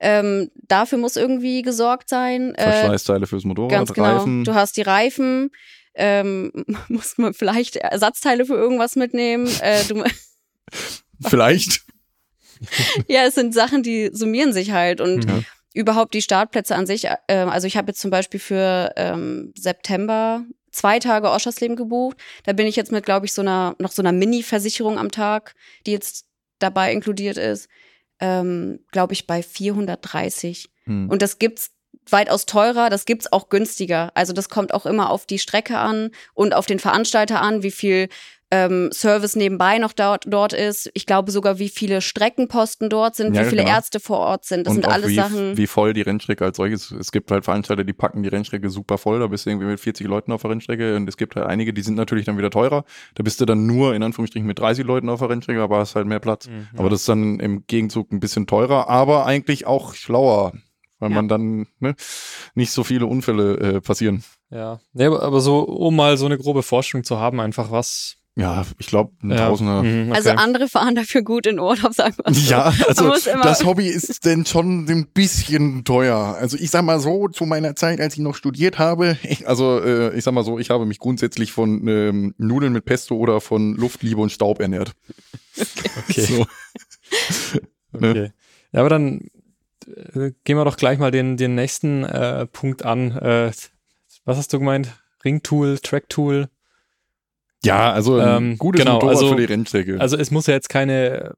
Ähm, 0.00 0.50
dafür 0.54 0.98
muss 0.98 1.16
irgendwie 1.16 1.62
gesorgt 1.62 2.08
sein. 2.08 2.54
Äh, 2.54 2.62
Verschleißteile 2.72 3.26
fürs 3.26 3.44
Motorrad, 3.44 3.70
Ganz 3.70 3.92
genau. 3.92 4.16
Reifen. 4.16 4.44
Du 4.44 4.54
hast 4.54 4.76
die 4.76 4.82
Reifen. 4.82 5.50
Ähm, 5.94 6.52
muss 6.88 7.18
man 7.18 7.34
vielleicht 7.34 7.76
Ersatzteile 7.76 8.46
für 8.46 8.54
irgendwas 8.54 8.96
mitnehmen. 8.96 9.46
Äh, 9.60 9.84
du, 9.84 10.02
Vielleicht. 11.22 11.82
ja, 13.08 13.24
es 13.26 13.34
sind 13.34 13.54
Sachen, 13.54 13.82
die 13.82 14.10
summieren 14.12 14.52
sich 14.52 14.72
halt 14.72 15.00
und 15.00 15.26
Mhm. 15.26 15.44
Überhaupt 15.74 16.14
die 16.14 16.22
Startplätze 16.22 16.74
an 16.74 16.86
sich. 16.86 17.04
Äh, 17.04 17.18
also 17.28 17.66
ich 17.66 17.76
habe 17.76 17.88
jetzt 17.88 18.00
zum 18.00 18.10
Beispiel 18.10 18.40
für 18.40 18.92
ähm, 18.96 19.52
September 19.58 20.44
zwei 20.70 20.98
Tage 20.98 21.30
Oschersleben 21.30 21.76
gebucht. 21.76 22.16
Da 22.44 22.52
bin 22.52 22.66
ich 22.66 22.76
jetzt 22.76 22.92
mit, 22.92 23.04
glaube 23.04 23.26
ich, 23.26 23.32
so 23.32 23.42
einer 23.42 23.76
noch 23.78 23.92
so 23.92 24.00
einer 24.00 24.12
Mini-Versicherung 24.12 24.98
am 24.98 25.10
Tag, 25.10 25.54
die 25.86 25.92
jetzt 25.92 26.26
dabei 26.58 26.92
inkludiert 26.92 27.36
ist, 27.36 27.68
ähm, 28.20 28.80
glaube 28.90 29.12
ich, 29.12 29.26
bei 29.26 29.42
430. 29.42 30.70
Hm. 30.84 31.10
Und 31.10 31.20
das 31.22 31.38
gibt's 31.38 31.72
weitaus 32.10 32.46
teurer, 32.46 32.90
das 32.90 33.06
gibt's 33.06 33.32
auch 33.32 33.48
günstiger. 33.48 34.10
Also 34.14 34.32
das 34.32 34.48
kommt 34.48 34.74
auch 34.74 34.86
immer 34.86 35.10
auf 35.10 35.26
die 35.26 35.38
Strecke 35.38 35.78
an 35.78 36.10
und 36.34 36.54
auf 36.54 36.66
den 36.66 36.78
Veranstalter 36.78 37.40
an, 37.40 37.62
wie 37.62 37.70
viel 37.70 38.08
ähm, 38.54 38.90
Service 38.92 39.34
nebenbei 39.36 39.78
noch 39.78 39.92
dort, 39.92 40.24
dort 40.26 40.52
ist. 40.52 40.90
Ich 40.94 41.06
glaube 41.06 41.30
sogar, 41.32 41.58
wie 41.58 41.68
viele 41.68 42.00
Streckenposten 42.00 42.88
dort 42.88 43.16
sind, 43.16 43.34
Ja, 43.34 43.42
wie 43.42 43.48
viele 43.50 43.62
genau. 43.64 43.74
Ärzte 43.74 44.00
vor 44.00 44.18
Ort 44.18 44.44
sind. 44.44 44.66
Das 44.66 44.72
und 44.72 44.82
sind 44.82 44.86
auch 44.88 44.92
alles 44.94 45.08
wie, 45.10 45.14
Sachen. 45.16 45.56
wie 45.56 45.66
voll 45.66 45.92
die 45.92 46.02
Rennstrecke 46.02 46.44
als 46.44 46.56
solches. 46.56 46.90
Es 46.92 47.10
gibt 47.12 47.30
halt 47.30 47.44
Veranstalter, 47.44 47.84
die 47.84 47.92
packen 47.92 48.22
die 48.22 48.28
Rennstrecke 48.28 48.70
super 48.70 48.98
voll. 48.98 49.18
Da 49.20 49.26
bist 49.26 49.46
du 49.46 49.50
irgendwie 49.50 49.66
mit 49.66 49.80
40 49.80 50.06
Leuten 50.06 50.30
auf 50.32 50.42
der 50.42 50.50
Rennstrecke. 50.52 50.96
Und 50.96 51.08
es 51.08 51.16
gibt 51.16 51.36
halt 51.36 51.46
einige, 51.46 51.72
die 51.72 51.82
sind 51.82 51.94
natürlich 51.96 52.26
dann 52.26 52.38
wieder 52.38 52.50
teurer. 52.50 52.84
Da 53.14 53.22
bist 53.22 53.40
du 53.40 53.44
dann 53.46 53.66
nur 53.66 53.94
in 53.94 54.02
Anführungsstrichen 54.02 54.46
mit 54.46 54.58
30 54.58 54.84
Leuten 54.84 55.08
auf 55.08 55.20
der 55.20 55.30
Rennstrecke, 55.30 55.60
aber 55.62 55.78
hast 55.78 55.94
halt 55.96 56.06
mehr 56.06 56.20
Platz. 56.20 56.46
Mhm. 56.48 56.68
Aber 56.76 56.90
das 56.90 57.00
ist 57.00 57.08
dann 57.08 57.40
im 57.40 57.66
Gegenzug 57.66 58.12
ein 58.12 58.20
bisschen 58.20 58.46
teurer, 58.46 58.88
aber 58.88 59.26
eigentlich 59.26 59.66
auch 59.66 59.94
schlauer. 59.94 60.52
Weil 61.00 61.10
Ja. 61.10 61.16
man 61.16 61.28
dann 61.28 61.66
ne, 61.80 61.96
nicht 62.54 62.70
so 62.70 62.84
viele 62.84 63.06
Unfälle 63.06 63.56
äh, 63.58 63.80
passieren. 63.80 64.22
Ja, 64.50 64.78
nee, 64.92 65.06
aber, 65.06 65.22
aber 65.22 65.40
so, 65.40 65.58
um 65.58 65.96
mal 65.96 66.16
so 66.16 66.26
eine 66.26 66.38
grobe 66.38 66.62
Vorstellung 66.62 67.02
zu 67.02 67.18
haben, 67.18 67.40
einfach 67.40 67.72
was. 67.72 68.16
Ja, 68.36 68.64
ich 68.78 68.88
glaube, 68.88 69.12
ein 69.22 69.30
Ja. 69.30 69.48
Tausender. 69.48 69.82
Mhm, 69.84 70.08
okay. 70.10 70.16
Also 70.16 70.30
andere 70.30 70.68
fahren 70.68 70.96
dafür 70.96 71.22
gut 71.22 71.46
in 71.46 71.60
Urlaub, 71.60 71.94
sagen 71.94 72.16
wir 72.24 72.34
so. 72.34 72.50
Ja, 72.50 72.72
also 72.88 73.14
das 73.42 73.64
Hobby 73.64 73.86
ist 73.86 74.24
denn 74.24 74.44
schon 74.44 74.86
ein 74.86 75.06
bisschen 75.14 75.84
teuer. 75.84 76.36
Also 76.38 76.56
ich 76.56 76.70
sag 76.70 76.82
mal 76.82 76.98
so, 76.98 77.28
zu 77.28 77.46
meiner 77.46 77.76
Zeit, 77.76 78.00
als 78.00 78.14
ich 78.14 78.20
noch 78.20 78.34
studiert 78.34 78.78
habe, 78.78 79.18
ich, 79.22 79.46
also 79.48 79.80
äh, 79.80 80.16
ich 80.16 80.24
sag 80.24 80.34
mal 80.34 80.42
so, 80.42 80.58
ich 80.58 80.70
habe 80.70 80.84
mich 80.84 80.98
grundsätzlich 80.98 81.52
von 81.52 81.86
ähm, 81.86 82.34
Nudeln 82.36 82.72
mit 82.72 82.84
Pesto 82.84 83.14
oder 83.16 83.40
von 83.40 83.76
Luft, 83.76 84.02
Liebe 84.02 84.20
und 84.20 84.30
Staub 84.30 84.60
ernährt. 84.60 84.92
Okay. 86.08 86.22
So. 86.22 86.46
ne? 87.92 88.08
Okay. 88.10 88.32
Ja, 88.72 88.80
aber 88.80 88.88
dann 88.88 89.28
äh, 89.86 90.32
gehen 90.42 90.56
wir 90.56 90.64
doch 90.64 90.76
gleich 90.76 90.98
mal 90.98 91.12
den, 91.12 91.36
den 91.36 91.54
nächsten 91.54 92.02
äh, 92.02 92.46
Punkt 92.46 92.84
an. 92.84 93.12
Äh, 93.12 93.52
was 94.24 94.36
hast 94.36 94.52
du 94.52 94.58
gemeint? 94.58 94.88
Ringtool, 95.24 95.78
Tracktool. 95.78 96.48
Ja, 97.64 97.92
also 97.92 98.18
ein 98.18 98.36
Ähm, 98.36 98.58
gutes 98.58 98.80
genau, 98.82 98.94
Motorrad 98.94 99.16
also- 99.16 99.28
für 99.30 99.36
die 99.36 99.44
Rennstrecke. 99.44 100.00
Also 100.00 100.16
es 100.16 100.30
muss 100.30 100.46
ja 100.46 100.54
jetzt 100.54 100.68
keine, 100.68 101.34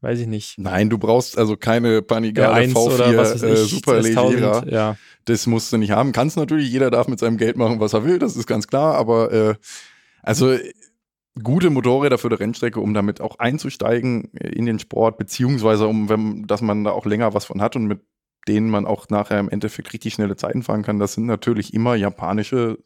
weiß 0.00 0.18
ich 0.20 0.26
nicht, 0.26 0.58
Nein, 0.58 0.90
du 0.90 0.98
brauchst 0.98 1.36
also 1.38 1.56
keine 1.56 2.02
Panigale 2.02 2.66
R1 2.66 2.72
V4 2.72 2.94
oder 2.94 3.16
was 3.16 3.34
weiß 3.34 3.42
äh, 3.42 3.52
ich, 3.64 3.70
Super 3.70 3.92
S1000, 4.00 4.30
Leggera. 4.30 4.64
Ja, 4.68 4.96
Das 5.24 5.46
musst 5.46 5.72
du 5.72 5.76
nicht 5.76 5.90
haben. 5.90 6.12
Kannst 6.12 6.36
natürlich, 6.36 6.70
jeder 6.70 6.90
darf 6.90 7.08
mit 7.08 7.18
seinem 7.18 7.36
Geld 7.36 7.56
machen, 7.56 7.80
was 7.80 7.92
er 7.92 8.04
will, 8.04 8.18
das 8.18 8.36
ist 8.36 8.46
ganz 8.46 8.66
klar, 8.66 8.94
aber 8.96 9.32
äh, 9.32 9.54
also 10.22 10.56
gute 11.42 11.70
Motorräder 11.70 12.18
für 12.18 12.28
die 12.30 12.34
Rennstrecke, 12.36 12.80
um 12.80 12.94
damit 12.94 13.20
auch 13.20 13.38
einzusteigen 13.38 14.24
in 14.32 14.66
den 14.66 14.78
Sport, 14.80 15.18
beziehungsweise 15.18 15.86
um, 15.86 16.08
wenn, 16.08 16.46
dass 16.46 16.62
man 16.62 16.82
da 16.84 16.90
auch 16.90 17.06
länger 17.06 17.32
was 17.34 17.44
von 17.44 17.60
hat 17.62 17.76
und 17.76 17.86
mit 17.86 18.00
denen 18.48 18.70
man 18.70 18.86
auch 18.86 19.08
nachher 19.08 19.38
im 19.38 19.48
Endeffekt 19.48 19.92
richtig 19.92 20.14
schnelle 20.14 20.36
Zeiten 20.36 20.62
fahren 20.62 20.82
kann, 20.82 20.98
das 20.98 21.12
sind 21.12 21.26
natürlich 21.26 21.74
immer 21.74 21.94
japanische 21.94 22.78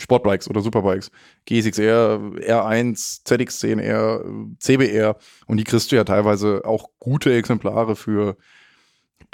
Sportbikes 0.00 0.48
oder 0.48 0.60
Superbikes. 0.60 1.10
GSXR, 1.46 2.20
R1, 2.36 3.26
ZX10R, 3.26 4.56
CBR 4.58 5.16
und 5.46 5.56
die 5.56 5.64
kriegst 5.64 5.90
du 5.90 5.96
ja 5.96 6.04
teilweise 6.04 6.62
auch 6.64 6.90
gute 7.00 7.34
Exemplare 7.34 7.96
für 7.96 8.36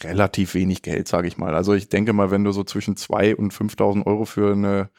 relativ 0.00 0.54
wenig 0.54 0.82
Geld, 0.82 1.06
sage 1.06 1.28
ich 1.28 1.36
mal. 1.36 1.54
Also 1.54 1.74
ich 1.74 1.88
denke 1.88 2.12
mal, 2.12 2.30
wenn 2.30 2.44
du 2.44 2.52
so 2.52 2.64
zwischen 2.64 2.96
2.000 2.96 3.34
und 3.34 3.52
5.000 3.52 4.06
Euro 4.06 4.24
für 4.24 4.52
eine 4.52 4.90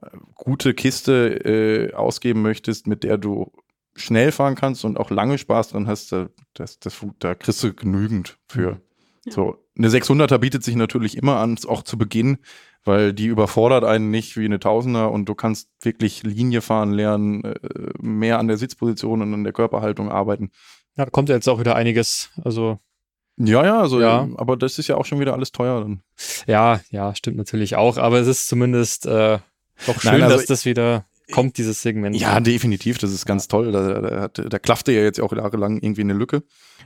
äh, 0.00 0.08
gute 0.34 0.74
Kiste 0.74 1.44
äh, 1.44 1.94
ausgeben 1.94 2.42
möchtest, 2.42 2.86
mit 2.86 3.04
der 3.04 3.18
du 3.18 3.52
schnell 3.94 4.32
fahren 4.32 4.54
kannst 4.54 4.84
und 4.84 4.98
auch 4.98 5.10
lange 5.10 5.38
Spaß 5.38 5.68
dran 5.68 5.86
hast, 5.86 6.12
da, 6.12 6.28
das, 6.54 6.78
das, 6.78 7.04
da 7.18 7.34
kriegst 7.34 7.62
du 7.62 7.72
genügend 7.74 8.38
für. 8.48 8.80
Ja. 9.26 9.32
So, 9.32 9.56
eine 9.76 9.88
600er 9.88 10.38
bietet 10.38 10.62
sich 10.64 10.76
natürlich 10.76 11.16
immer 11.16 11.36
an, 11.38 11.58
auch 11.66 11.82
zu 11.82 11.98
Beginn, 11.98 12.38
weil 12.84 13.12
die 13.12 13.26
überfordert 13.26 13.84
einen 13.84 14.10
nicht 14.10 14.36
wie 14.36 14.44
eine 14.44 14.60
Tausender 14.60 15.10
und 15.10 15.26
du 15.28 15.34
kannst 15.34 15.68
wirklich 15.82 16.22
Linie 16.22 16.60
fahren 16.62 16.92
lernen, 16.92 17.44
äh, 17.44 17.54
mehr 18.00 18.38
an 18.38 18.46
der 18.48 18.56
Sitzposition 18.56 19.20
und 19.22 19.34
an 19.34 19.44
der 19.44 19.52
Körperhaltung 19.52 20.10
arbeiten. 20.10 20.50
ja 20.96 21.04
da 21.04 21.10
kommt 21.10 21.28
ja 21.28 21.34
jetzt 21.34 21.48
auch 21.48 21.58
wieder 21.60 21.74
einiges. 21.76 22.30
Also 22.44 22.78
Ja, 23.38 23.64
ja, 23.66 23.80
also, 23.80 24.00
Ja. 24.00 24.26
aber 24.36 24.56
das 24.56 24.78
ist 24.78 24.86
ja 24.88 24.96
auch 24.96 25.04
schon 25.04 25.20
wieder 25.20 25.34
alles 25.34 25.52
teuer 25.52 25.80
dann. 25.80 26.00
ja, 26.46 26.80
ja, 26.90 27.14
stimmt 27.14 27.36
natürlich 27.36 27.76
auch, 27.76 27.98
aber 27.98 28.18
es 28.20 28.28
ist 28.28 28.48
zumindest 28.48 29.04
äh, 29.06 29.38
doch 29.86 30.00
schön, 30.00 30.12
Nein, 30.12 30.22
also- 30.22 30.36
dass 30.36 30.46
das 30.46 30.64
wieder 30.64 31.04
kommt, 31.32 31.58
dieses 31.58 31.82
Segment. 31.82 32.16
Ja, 32.16 32.40
definitiv, 32.40 32.98
das 32.98 33.12
ist 33.12 33.26
ganz 33.26 33.48
toll. 33.48 33.72
Da, 33.72 34.28
da, 34.28 34.28
da 34.28 34.58
klaffte 34.58 34.92
ja 34.92 35.02
jetzt 35.02 35.20
auch 35.20 35.32
jahrelang 35.32 35.78
irgendwie 35.78 36.02
eine 36.02 36.12
Lücke. 36.12 36.42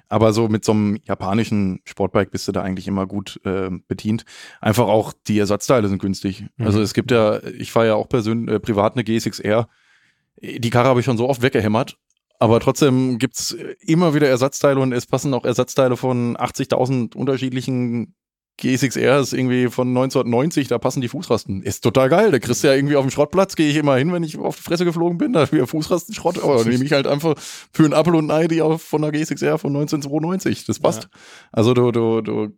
Aber 0.09 0.32
so 0.32 0.49
mit 0.49 0.64
so 0.64 0.72
einem 0.72 0.99
japanischen 1.05 1.80
Sportbike 1.84 2.30
bist 2.30 2.49
du 2.49 2.53
da 2.53 2.62
eigentlich 2.62 2.88
immer 2.88 3.07
gut 3.07 3.41
äh, 3.45 3.70
bedient. 3.88 4.24
Einfach 4.61 4.88
auch 4.88 5.12
die 5.26 5.38
Ersatzteile 5.38 5.88
sind 5.88 6.01
günstig. 6.01 6.45
Mhm. 6.57 6.66
Also 6.66 6.80
es 6.80 6.95
gibt 6.95 7.11
ja, 7.11 7.43
ich 7.59 7.72
fahre 7.72 7.88
ja 7.88 7.95
auch 7.95 8.09
persönlich 8.09 8.55
äh, 8.55 8.61
privat 8.61 8.95
eine 8.95 9.05
GSX-R. 9.05 9.68
Die 10.43 10.70
Karre 10.70 10.88
habe 10.88 11.01
ich 11.01 11.07
schon 11.07 11.18
so 11.18 11.28
oft 11.28 11.43
weggehämmert. 11.43 11.99
Aber 12.38 12.59
trotzdem 12.59 13.18
gibt's 13.18 13.55
immer 13.80 14.14
wieder 14.14 14.26
Ersatzteile 14.26 14.80
und 14.80 14.93
es 14.93 15.07
passen 15.07 15.34
auch 15.34 15.45
Ersatzteile 15.45 15.99
von 15.99 16.38
80.000 16.38 17.14
unterschiedlichen 17.14 18.14
GSXR 18.61 19.21
ist 19.21 19.33
irgendwie 19.33 19.69
von 19.69 19.89
1990, 19.89 20.69
da 20.69 20.79
passen 20.79 21.01
die 21.01 21.09
Fußrasten. 21.09 21.63
Ist 21.63 21.83
total 21.83 22.09
geil. 22.09 22.31
Da 22.31 22.39
kriegst 22.39 22.63
du 22.63 22.69
ja 22.69 22.75
irgendwie 22.75 22.97
auf 22.97 23.05
dem 23.05 23.11
Schrottplatz, 23.11 23.57
gehe 23.57 23.69
ich 23.69 23.77
immer 23.77 23.97
hin, 23.97 24.13
wenn 24.13 24.23
ich 24.23 24.39
auf 24.39 24.57
die 24.57 24.63
Fresse 24.63 24.85
geflogen 24.85 25.19
bin, 25.19 25.33
da 25.33 25.51
wieder 25.51 25.67
Fußrastenschrott, 25.67 26.43
aber 26.43 26.59
dann 26.59 26.69
nehme 26.69 26.85
ich 26.85 26.93
halt 26.93 27.07
einfach 27.07 27.35
für 27.39 27.85
einen 27.85 27.95
Apfel 27.95 28.15
und 28.15 28.31
ein 28.31 28.45
Ei 28.45 28.47
die 28.49 28.63
auf, 28.63 28.83
von 28.83 29.03
der 29.03 29.11
GSXR 29.13 29.59
von 29.59 29.71
1992. 29.75 30.67
Das 30.67 30.79
passt. 30.79 31.05
Ja. 31.05 31.09
Also 31.53 31.75
du, 31.75 31.91
du, 31.91 32.21
du, 32.21 32.49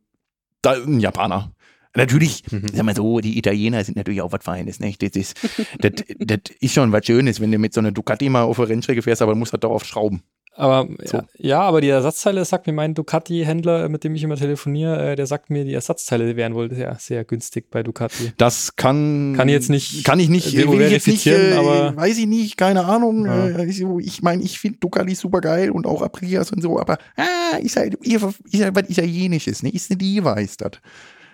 da 0.61 0.73
ein 0.73 1.01
Japaner. 1.01 1.53
Natürlich, 1.95 2.43
Mhm. 2.51 2.69
Sag 2.73 2.85
mal 2.85 2.97
so, 2.97 3.21
die 3.21 3.37
Italiener 3.37 3.85
sind 3.85 3.97
natürlich 3.97 4.23
auch 4.23 4.33
was 4.33 4.43
Feines, 4.43 4.81
nicht? 4.81 5.03
Das 5.03 5.11
ist, 5.11 5.37
das, 5.81 5.93
das 6.19 6.39
ist 6.61 6.73
schon 6.73 6.91
was 6.91 7.05
Schönes, 7.05 7.41
wenn 7.41 7.53
du 7.53 7.59
mit 7.59 7.75
so 7.75 7.81
einer 7.81 7.93
Ducati 7.93 8.29
mal 8.31 8.43
auf 8.45 8.57
der 8.57 8.69
Rennstrecke 8.69 9.03
fährst, 9.03 9.21
aber 9.21 9.33
du 9.33 9.39
musst 9.39 9.53
halt 9.53 9.63
dauerhaft 9.65 9.87
schrauben. 9.87 10.23
Aber 10.55 10.87
So. 11.05 11.17
ja, 11.19 11.25
ja, 11.39 11.61
aber 11.63 11.81
die 11.81 11.89
Ersatzteile, 11.89 12.45
sagt 12.45 12.67
mir 12.67 12.75
mein 12.75 12.93
Ducati-Händler, 12.95 13.89
mit 13.89 14.05
dem 14.05 14.15
ich 14.15 14.23
immer 14.23 14.37
telefoniere, 14.37 15.13
äh, 15.13 15.17
der 15.17 15.27
sagt 15.27 15.49
mir, 15.49 15.65
die 15.65 15.73
Ersatzteile 15.73 16.37
wären 16.37 16.55
wohl 16.55 16.71
sehr, 16.75 16.95
sehr 17.01 17.25
günstig 17.25 17.71
bei 17.71 17.83
Ducati. 17.83 18.33
Das 18.37 18.77
kann. 18.77 19.33
Kann 19.35 19.49
ich 19.49 19.55
jetzt 19.55 19.71
nicht 19.71 20.05
Kann 20.05 20.21
ich 20.21 20.29
nicht. 20.29 20.53
will 20.55 20.83
ich 20.83 20.91
jetzt 20.93 21.07
nicht 21.07 21.27
äh, 21.27 21.55
aber- 21.55 21.97
weiß 21.97 22.19
ich 22.19 22.27
nicht, 22.27 22.59
keine 22.59 22.85
Ahnung. 22.85 23.25
Ja. 23.25 23.49
Äh, 23.49 23.55
also 23.55 23.99
ich 23.99 24.21
meine, 24.23 24.43
ich 24.43 24.59
finde 24.59 24.79
Ducati 24.79 25.15
super 25.15 25.41
geil 25.41 25.71
und 25.71 25.87
auch 25.87 26.03
Aprilias 26.03 26.51
und 26.53 26.61
so, 26.61 26.79
aber 26.79 26.99
ah, 27.17 27.57
ist 27.57 27.77
halt, 27.77 27.95
ist 28.05 28.23
halt 28.63 28.75
was 28.77 28.91
Italienisches, 28.91 29.63
ne? 29.63 29.71
Ist 29.71 29.89
nicht 29.91 30.23
weiß 30.25 30.59
das. 30.59 30.73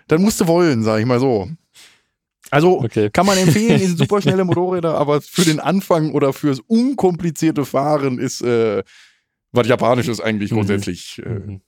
Dann 0.06 0.22
musst 0.22 0.40
du 0.40 0.46
wollen, 0.46 0.84
sag 0.84 1.00
ich 1.00 1.06
mal 1.06 1.18
so. 1.18 1.48
Also 2.50 2.78
Okay. 2.78 3.10
kann 3.12 3.26
man 3.26 3.36
empfehlen, 3.36 3.78
sind 3.86 3.98
super 3.98 4.22
schnelle 4.22 4.44
Motorräder, 4.44 4.94
aber 4.96 5.20
für 5.20 5.42
den 5.44 5.60
Anfang 5.60 6.12
oder 6.12 6.32
fürs 6.32 6.60
unkomplizierte 6.60 7.64
Fahren 7.64 8.18
ist 8.18 8.40
äh, 8.42 8.82
was 9.52 9.66
Japanisches 9.68 10.20
eigentlich 10.20 10.50
Mhm. 10.50 10.56
grundsätzlich 10.56 11.22
äh, 11.24 11.28
Mhm. 11.28 11.60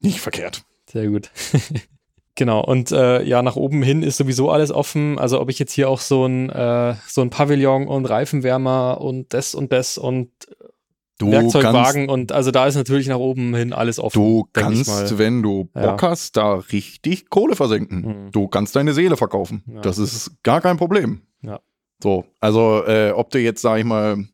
nicht 0.00 0.20
verkehrt. 0.20 0.64
Sehr 0.90 1.08
gut. 1.08 1.30
genau. 2.34 2.64
Und 2.64 2.92
äh, 2.92 3.22
ja, 3.22 3.42
nach 3.42 3.56
oben 3.56 3.82
hin 3.82 4.02
ist 4.02 4.16
sowieso 4.16 4.50
alles 4.50 4.70
offen. 4.70 5.18
Also 5.18 5.40
ob 5.40 5.50
ich 5.50 5.58
jetzt 5.58 5.72
hier 5.72 5.88
auch 5.88 6.00
so 6.00 6.26
ein, 6.26 6.50
äh, 6.50 6.94
so 7.06 7.22
ein 7.22 7.30
Pavillon 7.30 7.86
und 7.88 8.06
Reifenwärmer 8.06 9.00
und 9.00 9.32
das 9.34 9.54
und 9.54 9.72
das 9.72 9.98
und 9.98 10.30
Du 11.16 11.30
Werkzeugwagen 11.30 12.08
und 12.08 12.32
also 12.32 12.50
da 12.50 12.66
ist 12.66 12.74
natürlich 12.74 13.06
nach 13.06 13.18
oben 13.18 13.54
hin 13.54 13.72
alles 13.72 14.00
offen. 14.00 14.18
Du 14.20 14.48
kannst, 14.52 15.16
wenn 15.16 15.44
du 15.44 15.70
Ja. 15.72 15.92
Bock 15.92 16.02
hast, 16.02 16.36
da 16.36 16.54
richtig 16.54 17.30
Kohle 17.30 17.54
versenken. 17.54 18.00
Mhm. 18.24 18.32
Du 18.32 18.48
kannst 18.48 18.74
deine 18.74 18.92
Seele 18.94 19.16
verkaufen. 19.16 19.62
Ja. 19.72 19.80
Das 19.80 19.98
ist 19.98 20.32
gar 20.42 20.60
kein 20.60 20.76
Problem. 20.76 21.22
Ja. 21.42 21.60
So, 22.02 22.24
also 22.40 22.84
äh, 22.84 23.12
ob 23.12 23.30
du 23.30 23.38
jetzt, 23.38 23.62
sag 23.62 23.78
ich 23.78 23.84
mal, 23.84 24.24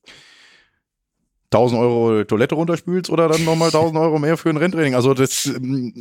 1000 1.53 1.81
Euro 1.81 2.23
Toilette 2.25 2.55
runterspülst 2.55 3.11
oder 3.11 3.29
dann 3.29 3.45
nochmal 3.45 3.69
1000 3.69 3.99
Euro 3.99 4.19
mehr 4.21 4.37
für 4.37 4.51
ein 4.51 4.57
Renntraining. 4.57 4.95
Also 4.95 5.15
das 5.15 5.47
ähm, 5.47 5.93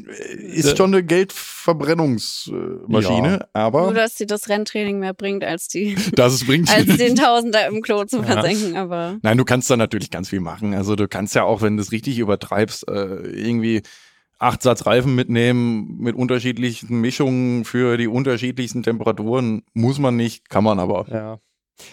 ist 0.53 0.73
Äh, 0.73 0.77
schon 0.77 0.93
eine 0.93 1.03
Geldverbrennungsmaschine, 1.03 3.29
Nur, 3.29 3.47
aber 3.53 3.93
dass 3.93 4.17
sie 4.17 4.27
das 4.27 4.49
Renntraining 4.49 4.99
mehr 4.99 5.13
bringt, 5.13 5.43
als 5.43 5.67
die, 5.67 5.95
das 6.13 6.33
es 6.33 6.45
bringt. 6.45 6.69
als 6.73 6.97
den 6.97 7.15
Tausender 7.15 7.67
im 7.67 7.81
Klo 7.81 8.03
zu 8.05 8.17
Ja. 8.17 8.23
versenken, 8.23 8.77
aber. 8.77 9.17
Nein, 9.21 9.37
du 9.37 9.45
kannst 9.45 9.69
da 9.69 9.77
natürlich 9.77 10.11
ganz 10.11 10.29
viel 10.29 10.39
machen. 10.39 10.73
Also 10.73 10.95
du 10.95 11.07
kannst 11.07 11.35
ja 11.35 11.43
auch, 11.43 11.61
wenn 11.61 11.77
du 11.77 11.83
es 11.83 11.91
richtig 11.91 12.19
übertreibst, 12.19 12.87
äh, 12.87 13.27
irgendwie 13.29 13.81
acht 14.37 14.61
Satz 14.61 14.85
Reifen 14.85 15.15
mitnehmen 15.15 15.97
mit 15.99 16.15
unterschiedlichen 16.15 17.01
Mischungen 17.01 17.65
für 17.65 17.97
die 17.97 18.07
unterschiedlichsten 18.07 18.83
Temperaturen. 18.83 19.63
Muss 19.73 19.99
man 19.99 20.15
nicht, 20.15 20.49
kann 20.49 20.63
man 20.63 20.79
aber. 20.79 21.05
Ja. 21.11 21.39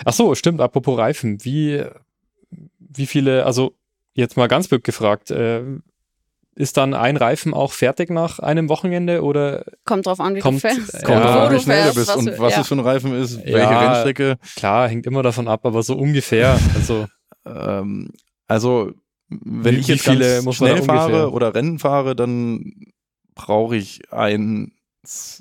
Ach 0.04 0.12
so, 0.12 0.34
stimmt. 0.34 0.60
Apropos 0.60 0.98
Reifen. 0.98 1.44
Wie, 1.44 1.82
wie 2.96 3.06
viele, 3.06 3.44
also 3.46 3.74
jetzt 4.14 4.36
mal 4.36 4.48
ganz 4.48 4.68
blöd 4.68 4.84
gefragt, 4.84 5.30
äh, 5.30 5.62
ist 6.54 6.78
dann 6.78 6.94
ein 6.94 7.18
Reifen 7.18 7.52
auch 7.52 7.72
fertig 7.72 8.08
nach 8.10 8.38
einem 8.38 8.70
Wochenende 8.70 9.22
oder 9.22 9.64
Kommt 9.84 10.06
drauf 10.06 10.20
an, 10.20 10.34
wie 10.36 10.40
Kommt- 10.40 10.56
du 10.64 10.68
fährst. 10.68 10.92
Kommt 11.04 11.18
Ja. 11.18 11.32
drauf 11.32 11.48
an, 11.50 11.54
wie 11.54 11.60
schnell 11.60 11.88
du 11.88 11.94
bist 11.94 12.08
was 12.08 12.16
und 12.16 12.26
du- 12.26 12.38
was 12.38 12.54
ja. 12.54 12.60
es 12.62 12.68
für 12.68 12.76
ein 12.76 12.80
Reifen 12.80 13.12
ist, 13.14 13.36
welche 13.44 13.58
Ja. 13.58 13.78
Rennstrecke. 13.92 14.38
klar, 14.56 14.88
hängt 14.88 15.06
immer 15.06 15.22
davon 15.22 15.48
ab, 15.48 15.66
aber 15.66 15.82
so 15.82 15.96
ungefähr. 15.96 16.58
Also 16.74 17.06
Ähm, 17.48 18.10
also, 18.48 18.90
wenn 19.28 19.76
Wie- 19.76 19.78
ich 19.78 19.86
wie 19.86 19.92
jetzt 19.92 20.02
viele 20.04 20.42
ganz 20.42 20.56
schnell 20.56 20.82
fahre 20.82 21.30
oder 21.30 21.54
Rennen 21.54 21.78
fahre, 21.78 22.16
dann 22.16 22.72
brauche 23.36 23.76
ich 23.76 24.12
ein, 24.12 24.72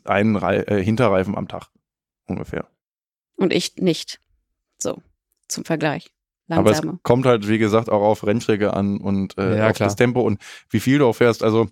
einen 0.04 0.36
Rei- 0.36 0.62
äh, 0.68 0.84
Hinterreifen 0.84 1.36
am 1.36 1.48
Tag. 1.48 1.70
Ungefähr. 2.28 2.68
Und 3.38 3.52
ich 3.52 3.78
nicht. 3.78 4.20
So, 4.78 5.02
zum 5.48 5.66
Vergleich. 5.66 6.12
Aber 6.50 6.72
es 6.72 6.78
Langsamer. 6.78 7.00
kommt 7.04 7.26
halt, 7.26 7.48
wie 7.48 7.58
gesagt, 7.58 7.90
auch 7.90 8.02
auf 8.02 8.26
Rennstrecke 8.26 8.74
an 8.74 8.98
und 8.98 9.38
äh, 9.38 9.58
Ja, 9.58 9.70
auf 9.70 9.76
klar. 9.78 9.88
das 9.88 9.96
Tempo 9.96 10.22
und 10.22 10.40
wie 10.70 10.80
viel 10.80 11.00
du 11.00 11.08
auch 11.08 11.16
fährst. 11.16 11.44
Also, 11.44 11.68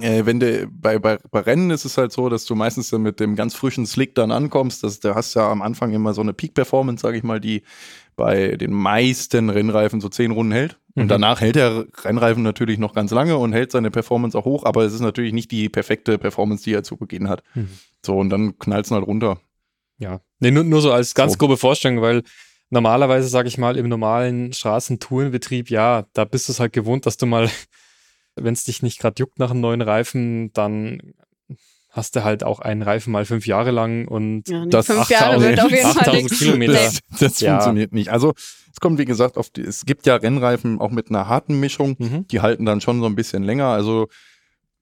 äh, 0.00 0.24
wenn 0.24 0.40
du 0.40 0.66
bei, 0.70 0.98
bei, 0.98 1.18
bei 1.30 1.40
Rennen 1.40 1.70
ist 1.70 1.84
es 1.84 1.98
halt 1.98 2.10
so, 2.12 2.28
dass 2.30 2.46
du 2.46 2.54
meistens 2.54 2.88
dann 2.88 3.02
mit 3.02 3.20
dem 3.20 3.36
ganz 3.36 3.54
frischen 3.54 3.84
Slick 3.86 4.14
dann 4.14 4.32
ankommst. 4.32 4.82
Das, 4.82 5.00
da 5.00 5.14
hast 5.14 5.34
du 5.34 5.40
ja 5.40 5.50
am 5.50 5.60
Anfang 5.60 5.92
immer 5.92 6.14
so 6.14 6.22
eine 6.22 6.32
Peak-Performance, 6.32 7.02
sage 7.02 7.18
ich 7.18 7.22
mal, 7.22 7.40
die 7.40 7.62
bei 8.16 8.56
den 8.56 8.72
meisten 8.72 9.50
Rennreifen 9.50 10.00
so 10.00 10.08
zehn 10.08 10.30
Runden 10.30 10.52
hält. 10.52 10.78
Und 10.94 11.04
Mhm. 11.04 11.08
danach 11.08 11.40
hält 11.40 11.56
der 11.56 11.84
Rennreifen 12.04 12.42
natürlich 12.44 12.78
noch 12.78 12.94
ganz 12.94 13.10
lange 13.10 13.36
und 13.36 13.52
hält 13.52 13.72
seine 13.72 13.90
Performance 13.90 14.38
auch 14.38 14.44
hoch, 14.44 14.64
aber 14.64 14.84
es 14.84 14.94
ist 14.94 15.00
natürlich 15.00 15.32
nicht 15.32 15.50
die 15.50 15.68
perfekte 15.68 16.16
Performance, 16.18 16.62
die 16.64 16.72
er 16.72 16.84
zu 16.84 16.96
Beginn 16.96 17.28
hat. 17.28 17.42
Mhm. 17.54 17.68
So, 18.06 18.16
und 18.16 18.30
dann 18.30 18.58
knallt's 18.58 18.90
halt 18.92 19.06
runter. 19.06 19.38
ja. 19.98 20.20
Nee, 20.40 20.50
nur, 20.52 20.62
nur 20.64 20.80
so 20.82 20.92
als 20.92 21.14
ganz 21.14 21.32
So. 21.32 21.38
grobe 21.38 21.56
Vorstellung, 21.56 22.00
weil 22.02 22.22
normalerweise, 22.70 23.28
sage 23.28 23.48
ich 23.48 23.58
mal, 23.58 23.76
im 23.76 23.88
normalen 23.88 24.52
Straßentourenbetrieb, 24.52 25.70
ja, 25.70 26.06
da 26.12 26.24
bist 26.24 26.48
du 26.48 26.52
es 26.52 26.60
halt 26.60 26.72
gewohnt, 26.72 27.06
dass 27.06 27.16
du 27.16 27.26
mal, 27.26 27.48
wenn 28.36 28.54
es 28.54 28.64
dich 28.64 28.82
nicht 28.82 28.98
gerade 29.00 29.14
juckt 29.18 29.38
nach 29.38 29.50
einem 29.50 29.60
neuen 29.60 29.82
Reifen, 29.82 30.52
dann 30.52 31.14
hast 31.90 32.16
du 32.16 32.24
halt 32.24 32.42
auch 32.42 32.58
einen 32.58 32.82
Reifen 32.82 33.12
mal 33.12 33.24
fünf 33.24 33.46
Jahre 33.46 33.70
lang 33.70 34.08
und 34.08 34.48
Ja, 34.48 34.66
das 34.66 34.86
fünf 34.86 35.08
Jahre 35.10 35.34
8000 35.36 35.50
wird 35.50 35.60
auf 35.60 35.70
jeden 35.70 35.82
Fall 35.82 36.00
8000 36.02 36.22
nichts. 36.24 36.38
Kilometer. 36.38 36.72
Das, 36.72 37.00
das 37.20 37.40
Ja. 37.40 37.52
funktioniert 37.52 37.92
nicht. 37.92 38.08
Also 38.10 38.32
es 38.72 38.80
kommt, 38.80 38.98
wie 38.98 39.04
gesagt, 39.04 39.36
auf 39.36 39.50
die, 39.50 39.60
es 39.60 39.84
gibt 39.86 40.04
ja 40.06 40.16
Rennreifen 40.16 40.80
auch 40.80 40.90
mit 40.90 41.10
einer 41.10 41.28
harten 41.28 41.60
Mischung, 41.60 41.94
Mhm. 42.00 42.26
die 42.26 42.40
halten 42.40 42.64
dann 42.64 42.80
schon 42.80 42.98
so 42.98 43.06
ein 43.06 43.14
bisschen 43.14 43.44
länger. 43.44 43.66
Also 43.68 44.08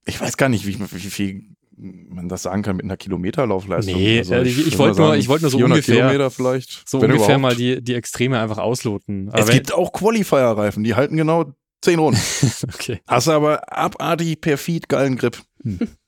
ich 0.07 0.19
weiß 0.23 0.39
gar 0.39 0.49
nicht, 0.49 0.67
wie, 0.67 0.79
wie 0.81 1.11
viel 1.11 1.43
man 1.77 2.29
das 2.29 2.43
sagen 2.43 2.63
kann 2.63 2.77
mit 2.77 2.85
einer 2.85 2.97
Kilometerlaufleistung. 2.97 3.95
Nee, 3.97 4.19
also, 4.19 4.35
ich- 4.37 4.67
ich 4.67 4.79
wollte 4.79 5.01
nur- 5.01 5.17
ich 5.17 5.29
wollte 5.29 5.45
nur 5.45 5.51
so 5.51 5.59
400 5.59 5.79
ungefähr- 5.79 5.95
Kilometer 5.97 6.31
vielleicht. 6.31 6.89
so 6.89 6.99
ungefähr 6.99 7.17
überhaupt. 7.37 7.41
mal 7.41 7.57
die, 7.57 7.83
die 7.83 7.95
Extreme 7.95 8.39
einfach 8.41 8.59
ausloten. 8.59 9.29
Aber 9.31 9.39
Es 9.41 9.51
gibt 9.51 9.73
auch 9.73 9.93
Qualifier-Reifen, 9.93 10.85
die 10.85 10.95
halten 10.95 11.17
genau 11.17 11.53
zehn 11.81 11.99
Runden. 11.99 12.21
okay. 12.75 13.01
Hast 13.07 13.29
aber 13.29 13.73
abartig 13.77 14.41
perfid 14.41 14.89
geilen 14.89 15.17
Grip. 15.17 15.39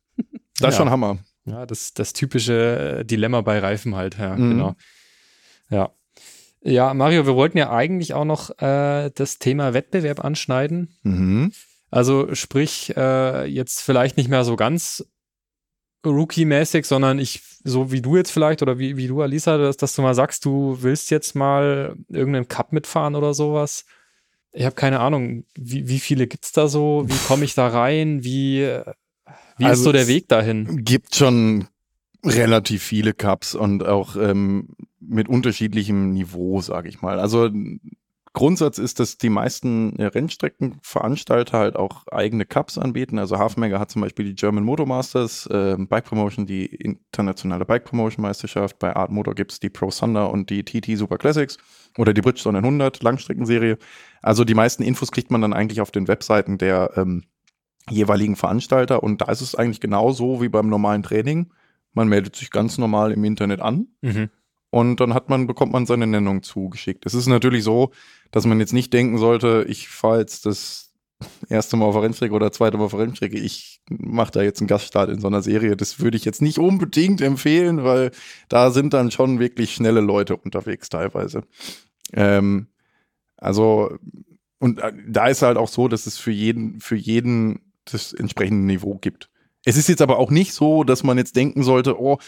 Das 0.60 0.68
ist 0.70 0.74
Ja. 0.78 0.84
schon 0.84 0.90
Hammer. 0.90 1.18
Ja, 1.46 1.66
das, 1.66 1.94
das 1.94 2.12
typische 2.12 2.98
äh, 3.00 3.04
Dilemma 3.04 3.40
bei 3.40 3.58
Reifen 3.58 3.96
halt, 3.96 4.16
ja, 4.18 4.36
Mhm. 4.36 4.50
genau. 4.50 4.74
Ja. 5.68 5.90
Ja, 6.62 6.94
Mario, 6.94 7.26
wir 7.26 7.34
wollten 7.34 7.58
ja 7.58 7.70
eigentlich 7.72 8.14
auch 8.14 8.24
noch 8.24 8.50
äh, 8.60 9.10
das 9.14 9.38
Thema 9.40 9.74
Wettbewerb 9.74 10.24
anschneiden. 10.24 10.96
Mhm. 11.02 11.50
Also 11.90 12.32
sprich, 12.34 12.96
äh, 12.96 13.44
jetzt 13.46 13.82
vielleicht 13.82 14.16
nicht 14.16 14.28
mehr 14.30 14.44
so 14.44 14.54
ganz 14.56 15.04
Rookie-mäßig, 16.11 16.84
sondern 16.86 17.18
ich, 17.18 17.42
so 17.64 17.90
wie 17.92 18.00
du 18.02 18.16
jetzt 18.16 18.30
vielleicht 18.30 18.62
oder 18.62 18.78
wie, 18.78 18.96
wie 18.96 19.07
du, 19.09 19.22
Alisa, 19.22 19.57
dass, 19.59 19.76
dass 19.76 19.94
du 19.94 20.02
mal 20.02 20.14
sagst, 20.14 20.44
du 20.44 20.78
willst 20.80 21.11
jetzt 21.11 21.34
mal 21.34 21.96
irgendeinen 22.09 22.48
Cup 22.48 22.72
mitfahren 22.72 23.14
oder 23.14 23.34
sowas. 23.34 23.84
Ich 24.52 24.64
habe 24.64 24.74
keine 24.76 25.00
Ahnung, 25.00 25.44
wie, 25.57 25.88
wie 25.88 25.98
viele 25.98 26.26
gibt's 26.26 26.52
da 26.52 26.68
so? 26.68 27.05
Wie 27.07 27.26
komme 27.26 27.44
ich 27.44 27.55
da 27.55 27.66
rein? 27.68 28.22
Wie, 28.24 28.59
wie 29.59 29.64
ist 29.64 29.70
Also 29.70 29.84
so 29.84 29.92
der 29.92 30.02
es- 30.02 30.09
Weg 30.09 30.28
dahin? 30.28 30.84
Gibt 30.84 31.14
schon 31.16 31.66
relativ 32.24 32.82
viele 32.82 33.12
Cups 33.14 33.55
und 33.55 33.84
auch 33.84 34.16
ähm, 34.16 34.68
mit 35.00 35.28
unterschiedlichem 35.28 36.12
Niveau, 36.12 36.61
sage 36.61 36.88
ich 36.88 37.02
mal. 37.02 37.18
Also 37.20 37.50
Grundsatz 38.35 38.78
ist, 38.78 38.99
dass 38.99 39.16
die 39.16 39.30
meisten 39.30 39.97
äh, 39.97 40.07
Rennstreckenveranstalter 40.07 41.57
halt 41.57 41.76
auch 41.76 42.07
eigene 42.09 42.45
Cups 42.45 42.76
anbieten. 42.78 43.20
Also 43.20 43.39
Hafenmega 43.39 43.78
hat 43.78 43.93
zum 43.93 44.03
Beispiel 44.03 44.24
die 44.24 44.35
German 44.35 44.64
Motor 44.64 44.87
Masters, 44.87 45.47
äh, 45.47 45.76
Bike 45.78 46.05
Promotion, 46.05 46.45
die 46.45 46.66
internationale 46.66 47.64
Bike 47.64 47.85
Promotion 47.85 48.22
Meisterschaft. 48.22 48.80
Bei 48.80 48.95
Art 48.97 49.12
Motor 49.12 49.37
gibt's 49.37 49.61
die 49.61 49.70
Pro 49.70 49.89
Thunder 49.91 50.32
und 50.32 50.51
die 50.51 50.64
TT 50.64 50.99
Super 50.99 51.16
Classics 51.16 51.59
oder 51.97 52.12
die 52.12 52.22
Bridgestone 52.22 52.59
100 52.59 53.05
Langstreckenserie. 53.05 53.78
Also 54.20 54.43
die 54.45 54.55
meisten 54.55 54.82
Infos 54.82 55.12
kriegt 55.12 55.30
man 55.30 55.41
dann 55.41 55.53
eigentlich 55.53 55.80
auf 55.80 55.93
den 55.93 56.09
Webseiten 56.09 56.59
der 56.59 56.91
ähm, 56.97 57.22
jeweiligen 57.89 58.35
Veranstalter 58.35 59.05
und 59.05 59.20
da 59.20 59.30
ist 59.30 59.43
es 59.43 59.55
eigentlich 59.55 59.80
genauso 59.80 60.43
wie 60.43 60.49
beim 60.49 60.68
normalen 60.68 61.05
Training. 61.05 61.53
Man 61.93 62.09
meldet 62.09 62.35
sich 62.35 62.51
ganz 62.51 62.78
normal 62.78 63.12
im 63.12 63.22
Internet 63.22 63.61
an 63.61 63.87
Mhm. 64.03 64.30
Und 64.75 64.99
dann 64.99 65.14
hat 65.14 65.29
man, 65.29 65.47
bekommt 65.47 65.72
man 65.72 65.87
seine 65.87 66.09
Nennung 66.09 66.43
zugeschickt. 66.43 67.07
Es 67.07 67.14
ist 67.14 67.29
natürlich 67.29 67.62
so, 67.62 67.93
dass 68.33 68.45
man 68.45 68.59
jetzt 68.59 68.72
nicht 68.72 68.93
denken 68.93 69.18
sollte, 69.18 69.64
ich 69.68 69.89
fahre 69.89 70.18
jetzt 70.18 70.47
das 70.47 70.93
erste 71.49 71.77
Mal 71.77 71.85
auf 71.85 71.95
Rennstrecke 71.95 72.35
oder 72.35 72.51
zweite 72.51 72.77
Mal 72.77 72.87
auf 72.87 72.99
Rennstrecke, 72.99 73.39
ich 73.39 73.81
mache 73.89 74.33
da 74.33 74.43
jetzt 74.43 74.61
einen 74.61 74.66
Gaststart 74.66 75.11
in 75.11 75.20
so 75.20 75.29
einer 75.29 75.43
Serie. 75.43 75.77
Das 75.77 76.01
würde 76.01 76.16
ich 76.16 76.25
jetzt 76.25 76.43
nicht 76.43 76.59
unbedingt 76.59 77.20
empfehlen, 77.20 77.85
weil 77.85 78.11
da 78.49 78.72
sind 78.72 78.95
dann 78.95 79.12
schon 79.12 79.39
wirklich 79.39 79.72
schnelle 79.72 80.01
Leute 80.01 80.37
unterwegs 80.37 80.89
teilweise. 80.89 81.45
Ähm, 82.12 82.66
also, 83.37 83.97
und 84.59 84.81
äh, 84.81 84.93
da 85.07 85.29
ist 85.29 85.43
halt 85.43 85.57
auch 85.57 85.68
so, 85.68 85.87
dass 85.87 86.07
es 86.07 86.18
für 86.18 86.33
jeden, 86.33 86.81
für 86.81 86.97
jeden 86.97 87.61
das 87.85 88.12
entsprechende 88.12 88.66
Niveau 88.66 88.99
gibt. 89.01 89.31
Es 89.64 89.77
ist 89.77 89.89
jetzt 89.89 90.03
aber 90.03 90.18
auch 90.18 90.33
nicht 90.33 90.53
so, 90.53 90.83
dass 90.83 91.05
man 91.05 91.16
jetzt 91.16 91.37
denken 91.37 91.62
sollte, 91.62 92.01
oh, 92.01 92.18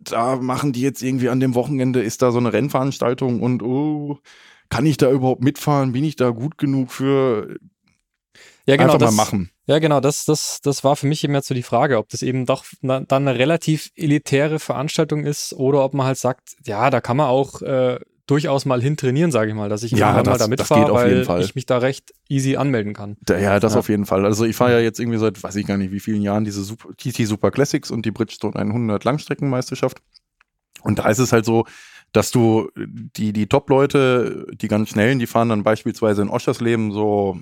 da 0.00 0.36
machen 0.36 0.72
die 0.72 0.80
jetzt 0.80 1.02
irgendwie 1.02 1.28
an 1.28 1.40
dem 1.40 1.54
Wochenende, 1.54 2.02
ist 2.02 2.22
da 2.22 2.30
so 2.32 2.38
eine 2.38 2.52
Rennveranstaltung 2.52 3.42
und 3.42 3.62
oh, 3.62 4.18
kann 4.68 4.86
ich 4.86 4.96
da 4.96 5.10
überhaupt 5.10 5.42
mitfahren? 5.42 5.92
Bin 5.92 6.04
ich 6.04 6.16
da 6.16 6.30
gut 6.30 6.58
genug 6.58 6.90
für? 6.90 7.58
Ja, 8.66 8.76
genau, 8.76 8.92
Einfach 8.92 8.98
das, 8.98 9.14
mal 9.14 9.24
machen. 9.24 9.50
Ja, 9.66 9.78
genau, 9.78 10.00
das, 10.00 10.24
das, 10.24 10.60
das 10.62 10.84
war 10.84 10.96
für 10.96 11.06
mich 11.06 11.24
eben 11.24 11.34
jetzt 11.34 11.48
so 11.48 11.54
die 11.54 11.62
Frage, 11.62 11.98
ob 11.98 12.08
das 12.10 12.22
eben 12.22 12.46
doch 12.46 12.64
na, 12.80 13.00
dann 13.00 13.26
eine 13.26 13.38
relativ 13.38 13.90
elitäre 13.96 14.58
Veranstaltung 14.58 15.24
ist 15.24 15.54
oder 15.54 15.84
ob 15.84 15.94
man 15.94 16.06
halt 16.06 16.18
sagt, 16.18 16.56
ja, 16.64 16.90
da 16.90 17.00
kann 17.00 17.16
man 17.16 17.28
auch 17.28 17.62
äh, 17.62 17.98
durchaus 18.28 18.64
mal 18.64 18.80
hintrainieren, 18.80 19.32
sage 19.32 19.50
ich 19.50 19.56
mal, 19.56 19.68
dass 19.68 19.82
ich 19.82 19.90
Ja, 19.92 20.10
irgendwann 20.12 20.14
mal 20.26 20.30
das- 20.32 20.38
da 20.38 20.44
das 20.44 20.48
mitfahre, 20.50 20.80
jeden 21.08 21.18
weil 21.18 21.24
Fall. 21.24 21.42
ich 21.42 21.54
mich 21.56 21.66
da 21.66 21.78
recht 21.78 22.12
easy 22.28 22.56
anmelden 22.56 22.92
kann. 22.94 23.16
Da- 23.22 23.38
Ja, 23.38 23.58
das 23.58 23.72
Ja. 23.72 23.80
auf 23.80 23.88
jeden 23.88 24.06
Fall. 24.06 24.24
Also 24.24 24.44
ich 24.44 24.54
fahre 24.54 24.72
ja 24.72 24.78
jetzt 24.78 25.00
irgendwie 25.00 25.18
seit, 25.18 25.42
weiß 25.42 25.56
ich 25.56 25.66
gar 25.66 25.76
nicht, 25.76 25.90
wie 25.90 26.00
vielen 26.00 26.22
Jahren 26.22 26.44
diese 26.44 26.62
Super, 26.62 26.90
TT 26.96 27.24
Super 27.26 27.50
Classics 27.50 27.90
und 27.90 28.06
die 28.06 28.10
Bridgestone 28.12 28.54
100 28.56 29.02
Langstreckenmeisterschaft. 29.04 29.98
Und 30.82 30.98
da 31.00 31.08
ist 31.08 31.18
es 31.18 31.32
halt 31.32 31.44
so, 31.44 31.64
dass 32.12 32.30
du 32.30 32.70
die, 32.76 33.32
die 33.32 33.46
Top-Leute, 33.48 34.46
die 34.54 34.68
ganz 34.68 34.90
schnellen, 34.90 35.18
die 35.18 35.26
fahren 35.26 35.48
dann 35.48 35.62
beispielsweise 35.64 36.22
in 36.22 36.28
Oschersleben 36.28 36.92
so 36.92 37.38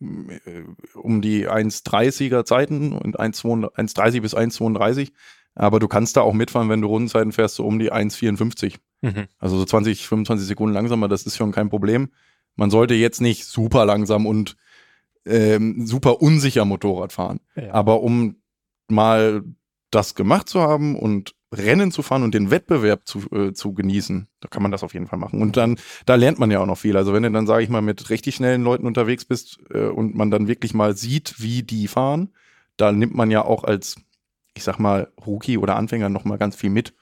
äh, 0.00 0.62
um 0.94 1.22
die 1.22 1.48
1,30er 1.48 2.44
Zeiten 2.44 2.92
und 2.92 3.20
1,2 3.20 3.68
1,30 3.76 4.20
bis 4.20 4.34
1,32. 4.34 5.12
Aber 5.54 5.78
du 5.78 5.86
kannst 5.86 6.16
da 6.16 6.22
auch 6.22 6.32
mitfahren, 6.32 6.68
wenn 6.70 6.80
du 6.80 6.88
Rundenzeiten 6.88 7.32
fährst, 7.32 7.54
so 7.56 7.64
um 7.64 7.78
die 7.78 7.92
1,54. 7.92 8.76
Mhm. 9.02 9.26
Also 9.38 9.58
so 9.58 9.64
20, 9.64 10.06
25 10.06 10.46
Sekunden 10.46 10.74
langsamer, 10.74 11.08
das 11.08 11.24
ist 11.24 11.36
schon 11.36 11.52
kein 11.52 11.68
Problem. 11.68 12.10
Man 12.56 12.70
sollte 12.70 12.94
jetzt 12.94 13.20
nicht 13.20 13.44
super 13.44 13.84
langsam 13.84 14.26
und 14.26 14.56
ähm, 15.26 15.86
super 15.86 16.22
unsicher 16.22 16.64
Motorrad 16.64 17.12
fahren. 17.12 17.40
Ja. 17.56 17.72
Aber 17.74 18.02
um 18.02 18.36
mal 18.88 19.42
das 19.90 20.14
gemacht 20.14 20.48
zu 20.48 20.60
haben 20.60 20.96
und 20.96 21.34
Rennen 21.52 21.92
zu 21.92 22.02
fahren 22.02 22.22
und 22.22 22.34
den 22.34 22.50
Wettbewerb 22.50 23.06
zu, 23.06 23.30
äh, 23.30 23.52
zu 23.52 23.74
genießen, 23.74 24.26
da 24.40 24.48
kann 24.48 24.62
man 24.62 24.72
das 24.72 24.82
auf 24.82 24.94
jeden 24.94 25.06
Fall 25.06 25.18
machen. 25.18 25.42
Und 25.42 25.56
dann, 25.56 25.78
da 26.06 26.14
lernt 26.14 26.38
man 26.38 26.50
ja 26.50 26.60
auch 26.60 26.66
noch 26.66 26.78
viel. 26.78 26.96
Also 26.96 27.12
wenn 27.12 27.22
du 27.22 27.30
dann, 27.30 27.46
sage 27.46 27.62
ich 27.62 27.68
mal, 27.68 27.82
mit 27.82 28.08
richtig 28.08 28.36
schnellen 28.36 28.62
Leuten 28.62 28.86
unterwegs 28.86 29.26
bist 29.26 29.60
äh, 29.70 29.86
und 29.86 30.14
man 30.14 30.30
dann 30.30 30.48
wirklich 30.48 30.72
mal 30.72 30.96
sieht, 30.96 31.40
wie 31.40 31.62
die 31.62 31.88
fahren, 31.88 32.32
da 32.78 32.90
nimmt 32.90 33.14
man 33.14 33.30
ja 33.30 33.44
auch 33.44 33.64
als, 33.64 33.96
ich 34.54 34.64
sag 34.64 34.78
mal, 34.78 35.12
Rookie 35.26 35.58
oder 35.58 35.76
Anfänger 35.76 36.08
noch 36.08 36.24
mal 36.24 36.38
ganz 36.38 36.56
viel 36.56 36.70
mit. 36.70 36.94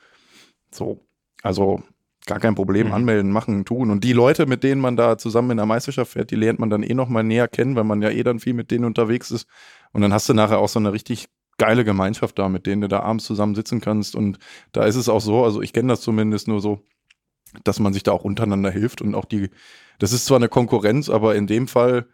So, 0.73 1.07
also 1.43 1.83
gar 2.27 2.39
kein 2.39 2.55
Problem, 2.55 2.89
Mhm. 2.89 2.93
anmelden, 2.93 3.33
machen, 3.33 3.65
tun. 3.65 3.91
Und 3.91 4.05
die 4.05 4.13
Leute, 4.13 4.47
mit 4.47 4.63
denen 4.63 4.81
man 4.81 4.97
da 4.97 5.17
zusammen 5.19 5.53
in 5.53 5.57
der 5.57 5.67
Meisterschaft 5.67 6.13
fährt, 6.13 6.31
die 6.31 6.37
lernt 6.37 6.59
man 6.59 6.71
dann 6.71 6.83
eh 6.83 6.95
noch 6.95 7.09
mal 7.09 7.23
näher 7.23 7.49
kennen, 7.49 7.77
weil 7.77 7.85
man 7.85 8.03
ja 8.03 8.11
eh 8.11 8.23
dann 8.23 8.41
viel 8.41 8.53
mit 8.55 8.71
denen 8.71 8.85
unterwegs 8.85 9.31
ist. 9.31 9.47
Und 9.93 10.03
dann 10.03 10.13
hast 10.13 10.29
du 10.29 10.35
nachher 10.35 10.59
auch 10.59 10.69
so 10.69 10.79
eine 10.79 10.93
richtig 10.93 11.29
geile 11.59 11.85
Gemeinschaft 11.85 12.39
da, 12.39 12.49
mit 12.49 12.67
denen 12.67 12.83
du 12.83 12.89
da 12.89 13.01
abends 13.01 13.25
zusammen 13.25 13.55
sitzen 13.55 13.81
kannst. 13.81 14.15
Und 14.15 14.39
da 14.73 14.85
ist 14.85 14.97
es 14.97 15.09
auch 15.09 15.21
so, 15.21 15.45
also 15.45 15.63
ich 15.63 15.73
kenne 15.73 15.89
das 15.89 16.01
zumindest 16.03 16.47
nur 16.49 16.61
so, 16.61 16.81
dass 17.65 17.81
man 17.81 17.93
sich 17.93 18.03
da 18.03 18.13
auch 18.13 18.25
untereinander 18.25 18.71
hilft 18.71 19.03
und 19.03 19.15
auch 19.15 19.25
die, 19.25 19.51
das 19.99 20.13
ist 20.13 20.27
zwar 20.27 20.37
eine 20.37 20.49
Konkurrenz, 20.49 21.09
aber 21.09 21.35
in 21.35 21.47
dem 21.47 21.69
Fall 21.69 22.07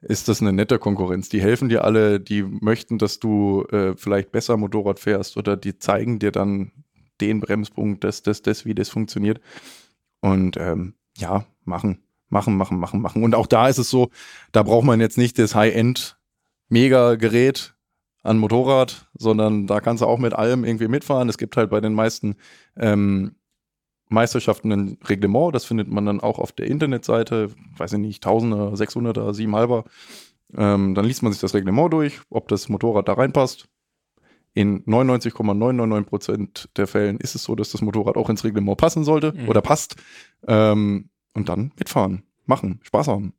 ist 0.00 0.28
das 0.28 0.40
eine 0.40 0.52
nette 0.52 0.78
Konkurrenz. 0.78 1.28
Die 1.28 1.40
helfen 1.40 1.68
dir 1.68 1.84
alle, 1.84 2.18
die 2.18 2.42
möchten, 2.42 2.98
dass 2.98 3.20
du 3.20 3.64
äh, 3.70 3.94
vielleicht 3.96 4.32
besser 4.32 4.56
Motorrad 4.56 4.98
fährst 4.98 5.36
oder 5.36 5.56
die 5.56 5.78
zeigen 5.78 6.18
dir 6.18 6.32
dann 6.32 6.72
den 7.20 7.40
Bremspunkt, 7.40 8.04
das, 8.04 8.22
das, 8.22 8.42
das, 8.42 8.64
wie 8.64 8.74
das 8.74 8.88
funktioniert. 8.88 9.40
Und 10.20 10.56
ähm, 10.56 10.94
ja, 11.16 11.44
machen, 11.64 12.02
machen, 12.28 12.56
machen, 12.56 12.78
machen, 12.78 13.00
machen. 13.00 13.22
Und 13.22 13.34
auch 13.34 13.46
da 13.46 13.68
ist 13.68 13.78
es 13.78 13.88
so, 13.90 14.10
da 14.52 14.62
braucht 14.62 14.84
man 14.84 15.00
jetzt 15.00 15.18
nicht 15.18 15.38
das 15.38 15.54
High-End-Mega-Gerät 15.54 17.74
an 18.22 18.38
Motorrad, 18.38 19.08
sondern 19.14 19.66
da 19.66 19.80
kannst 19.80 20.02
du 20.02 20.06
auch 20.06 20.18
mit 20.18 20.34
allem 20.34 20.64
irgendwie 20.64 20.88
mitfahren. 20.88 21.28
Es 21.28 21.38
gibt 21.38 21.56
halt 21.56 21.70
bei 21.70 21.80
den 21.80 21.94
meisten 21.94 22.36
ähm, 22.76 23.34
Meisterschaften 24.08 24.72
ein 24.72 24.98
Reglement, 25.08 25.54
das 25.54 25.64
findet 25.64 25.88
man 25.88 26.04
dann 26.04 26.20
auch 26.20 26.38
auf 26.38 26.52
der 26.52 26.66
Internetseite, 26.66 27.50
weiß 27.76 27.94
ich 27.94 27.98
nicht, 27.98 28.26
1000er, 28.26 28.76
600er, 28.76 29.32
7,5er. 29.32 29.84
Ähm, 30.56 30.94
dann 30.94 31.04
liest 31.04 31.22
man 31.22 31.32
sich 31.32 31.40
das 31.40 31.54
Reglement 31.54 31.92
durch, 31.92 32.20
ob 32.28 32.48
das 32.48 32.68
Motorrad 32.68 33.08
da 33.08 33.14
reinpasst. 33.14 33.68
In 34.52 34.82
99,999 34.86 36.08
Prozent 36.08 36.68
der 36.76 36.86
Fällen 36.86 37.18
ist 37.18 37.34
es 37.34 37.44
so, 37.44 37.54
dass 37.54 37.70
das 37.70 37.82
Motorrad 37.82 38.16
auch 38.16 38.28
ins 38.30 38.42
Reglement 38.44 38.76
passen 38.78 39.04
sollte 39.04 39.32
Mhm. 39.32 39.48
oder 39.48 39.60
passt. 39.62 39.96
Ähm, 40.46 41.10
und 41.34 41.48
dann 41.48 41.72
mitfahren, 41.78 42.24
machen, 42.46 42.80
Spaß 42.82 43.06
haben. 43.08 43.34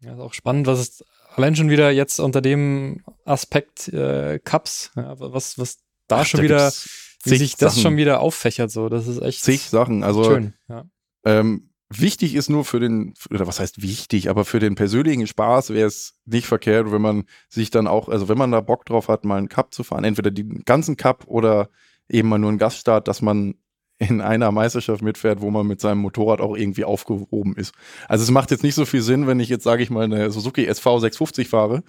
Ja, 0.00 0.14
ist 0.14 0.20
auch 0.20 0.32
spannend, 0.34 0.66
was 0.66 0.78
es 0.80 1.04
allein 1.36 1.54
schon 1.54 1.68
wieder 1.70 1.90
jetzt 1.90 2.18
unter 2.18 2.40
dem 2.40 3.02
Aspekt 3.24 3.88
äh, 3.88 4.38
Cups, 4.42 4.90
ja, 4.96 5.14
was, 5.20 5.58
was 5.58 5.78
da 6.08 6.20
Ach, 6.20 6.26
schon 6.26 6.38
da 6.40 6.44
wieder, 6.44 6.72
wie 7.24 7.36
sich 7.36 7.56
das 7.56 7.74
Sachen. 7.74 7.82
schon 7.82 7.96
wieder 7.98 8.20
auffächert, 8.20 8.70
so, 8.70 8.88
das 8.88 9.06
ist 9.06 9.20
echt 9.20 9.42
Zig 9.44 9.60
Sachen. 9.68 10.02
Also 10.02 10.24
schön. 10.24 10.54
Ja. 10.68 10.84
Ähm, 11.24 11.68
wichtig 12.00 12.34
ist 12.34 12.48
nur 12.48 12.64
für 12.64 12.80
den, 12.80 13.14
oder 13.30 13.46
was 13.46 13.60
heißt 13.60 13.82
wichtig, 13.82 14.28
aber 14.30 14.44
für 14.44 14.58
den 14.58 14.74
persönlichen 14.74 15.26
Spaß 15.26 15.70
wäre 15.70 15.88
es 15.88 16.14
nicht 16.24 16.46
verkehrt, 16.46 16.92
wenn 16.92 17.02
man 17.02 17.24
sich 17.48 17.70
dann 17.70 17.86
auch, 17.86 18.08
also 18.08 18.28
wenn 18.28 18.38
man 18.38 18.52
da 18.52 18.60
Bock 18.60 18.84
drauf 18.84 19.08
hat, 19.08 19.24
mal 19.24 19.38
einen 19.38 19.48
Cup 19.48 19.74
zu 19.74 19.84
fahren, 19.84 20.04
entweder 20.04 20.30
den 20.30 20.64
ganzen 20.64 20.96
Cup 20.96 21.24
oder 21.26 21.68
eben 22.08 22.28
mal 22.28 22.38
nur 22.38 22.50
einen 22.50 22.58
Gaststart, 22.58 23.08
dass 23.08 23.22
man 23.22 23.54
in 24.02 24.20
einer 24.20 24.50
Meisterschaft 24.50 25.00
mitfährt, 25.00 25.40
wo 25.40 25.50
man 25.50 25.66
mit 25.66 25.80
seinem 25.80 25.98
Motorrad 25.98 26.40
auch 26.40 26.56
irgendwie 26.56 26.84
aufgehoben 26.84 27.54
ist. 27.56 27.72
Also 28.08 28.24
es 28.24 28.30
macht 28.32 28.50
jetzt 28.50 28.64
nicht 28.64 28.74
so 28.74 28.84
viel 28.84 29.00
Sinn, 29.00 29.28
wenn 29.28 29.38
ich 29.38 29.48
jetzt, 29.48 29.62
sage 29.62 29.82
ich 29.82 29.90
mal, 29.90 30.04
eine 30.04 30.30
Suzuki 30.30 30.66
SV 30.66 30.98
650 30.98 31.48
fahre 31.48 31.84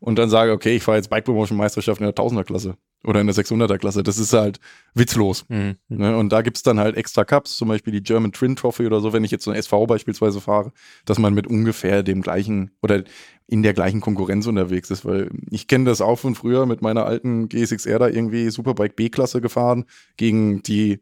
und 0.00 0.18
dann 0.18 0.30
sage, 0.30 0.52
okay, 0.52 0.76
ich 0.76 0.82
fahre 0.82 0.96
jetzt 0.96 1.10
Bike 1.10 1.26
Promotion 1.26 1.58
Meisterschaft 1.58 2.00
in 2.00 2.06
der 2.06 2.14
1000er 2.14 2.44
Klasse 2.44 2.76
oder 3.04 3.20
in 3.20 3.26
der 3.26 3.36
600er 3.36 3.76
Klasse. 3.76 4.02
Das 4.02 4.18
ist 4.18 4.32
halt 4.32 4.60
witzlos. 4.94 5.44
Mhm. 5.48 5.76
Ne? 5.88 6.16
Und 6.16 6.30
da 6.30 6.40
gibt's 6.40 6.62
dann 6.62 6.78
halt 6.78 6.96
extra 6.96 7.24
Cups, 7.24 7.56
zum 7.58 7.68
Beispiel 7.68 7.92
die 7.92 8.02
German 8.02 8.32
Twin 8.32 8.56
Trophy 8.56 8.86
oder 8.86 9.00
so, 9.00 9.12
wenn 9.12 9.24
ich 9.24 9.30
jetzt 9.30 9.44
so 9.44 9.50
ein 9.50 9.56
SV 9.56 9.86
beispielsweise 9.86 10.40
fahre, 10.40 10.72
dass 11.04 11.18
man 11.18 11.34
mit 11.34 11.46
ungefähr 11.46 12.02
dem 12.02 12.22
gleichen 12.22 12.70
oder 12.82 13.04
in 13.46 13.62
der 13.62 13.74
gleichen 13.74 14.00
Konkurrenz 14.00 14.46
unterwegs 14.46 14.90
ist, 14.90 15.04
weil 15.04 15.30
ich 15.50 15.68
kenne 15.68 15.84
das 15.84 16.00
auch 16.00 16.18
von 16.18 16.34
früher 16.34 16.64
mit 16.64 16.80
meiner 16.80 17.04
alten 17.04 17.48
GSXR 17.48 17.98
da 17.98 18.08
irgendwie 18.08 18.50
Superbike 18.50 18.96
B-Klasse 18.96 19.40
gefahren 19.40 19.84
gegen 20.16 20.62
die 20.62 21.00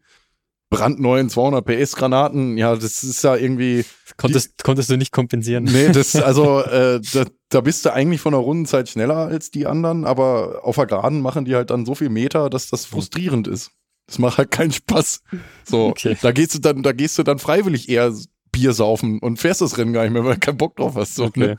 brandneuen 0.71 1.29
200 1.31 1.64
PS 1.64 1.97
Granaten. 1.97 2.59
Ja, 2.59 2.75
das 2.75 3.03
ist 3.05 3.23
ja 3.23 3.37
irgendwie 3.37 3.85
Konntest, 4.17 4.64
konntest 4.64 4.91
du 4.91 4.97
nicht 4.97 5.12
kompensieren. 5.12 5.64
Nee, 5.64 5.91
das, 5.91 6.17
also, 6.17 6.61
äh, 6.62 7.01
da, 7.12 7.25
da 7.51 7.61
bist 7.61 7.85
du 7.85 7.93
eigentlich 7.93 8.21
von 8.21 8.33
der 8.33 8.41
Rundenzeit 8.41 8.89
schneller 8.89 9.17
als 9.17 9.51
die 9.51 9.67
anderen, 9.67 10.05
aber 10.05 10.61
auf 10.64 10.77
der 10.77 10.87
Geraden 10.87 11.21
machen 11.21 11.45
die 11.45 11.55
halt 11.55 11.71
dann 11.71 11.85
so 11.87 11.95
viel 11.95 12.09
Meter, 12.09 12.51
dass 12.51 12.69
das 12.69 12.85
frustrierend 12.87 13.47
ist. 13.47 13.71
Das 14.07 14.19
macht 14.19 14.39
halt 14.39 14.51
keinen 14.51 14.73
Spaß. 14.73 15.21
So, 15.64 15.87
Okay. 15.89 16.17
da 16.23 16.33
gehst 16.33 16.55
du 16.55 16.59
dann, 16.61 16.83
da 16.83 16.93
gehst 16.93 17.19
du 17.19 17.23
dann 17.23 17.39
freiwillig 17.39 17.89
eher 17.89 18.12
Bier 18.53 18.73
saufen 18.73 19.19
und 19.19 19.39
fährst 19.39 19.61
das 19.61 19.77
Rennen 19.79 19.93
gar 19.93 20.03
nicht 20.05 20.12
mehr, 20.12 20.25
weil 20.25 20.35
du 20.35 20.41
keinen 20.41 20.57
Bock 20.59 20.77
drauf 20.77 20.95
hast. 20.97 21.14
So, 21.17 21.25
Okay. 21.27 21.41
ne? 21.41 21.57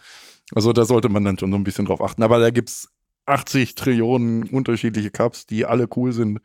Also 0.55 0.71
da 0.73 0.85
sollte 0.85 1.09
man 1.09 1.25
dann 1.25 1.37
schon 1.37 1.51
so 1.51 1.57
ein 1.57 1.63
bisschen 1.65 1.85
drauf 1.85 2.01
achten. 2.01 2.23
Aber 2.23 2.39
da 2.39 2.49
gibt's 2.49 2.87
80 3.25 3.75
Trillionen 3.75 4.43
unterschiedliche 4.43 5.11
Cups, 5.11 5.45
die 5.45 5.65
alle 5.65 5.87
cool 5.97 6.13
sind. 6.13 6.39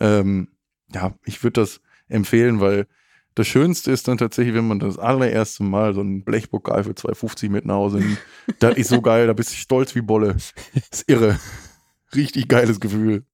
Ähm, 0.00 0.48
ja, 0.94 1.14
ich 1.26 1.42
würde 1.44 1.60
das 1.60 1.80
empfehlen, 2.12 2.60
weil 2.60 2.86
das 3.34 3.46
Schönste 3.46 3.90
ist 3.90 4.08
dann 4.08 4.18
tatsächlich, 4.18 4.54
wenn 4.54 4.68
man 4.68 4.78
das 4.78 4.98
allererste 4.98 5.62
Mal 5.62 5.94
so 5.94 6.00
einen 6.00 6.22
Blechpokal 6.22 6.84
für 6.84 6.94
250 6.94 7.50
mit 7.50 7.64
nach 7.64 7.76
Hause 7.76 7.98
nimmt. 7.98 8.18
Das 8.58 8.76
ist 8.76 8.88
so 8.88 9.00
geil, 9.00 9.26
da 9.26 9.32
bist 9.32 9.52
du 9.52 9.56
stolz 9.56 9.94
wie 9.94 10.02
Bolle. 10.02 10.36
ist 10.90 11.08
irre. 11.08 11.38
Richtig 12.14 12.48
geiles 12.48 12.78
Gefühl. 12.78 13.24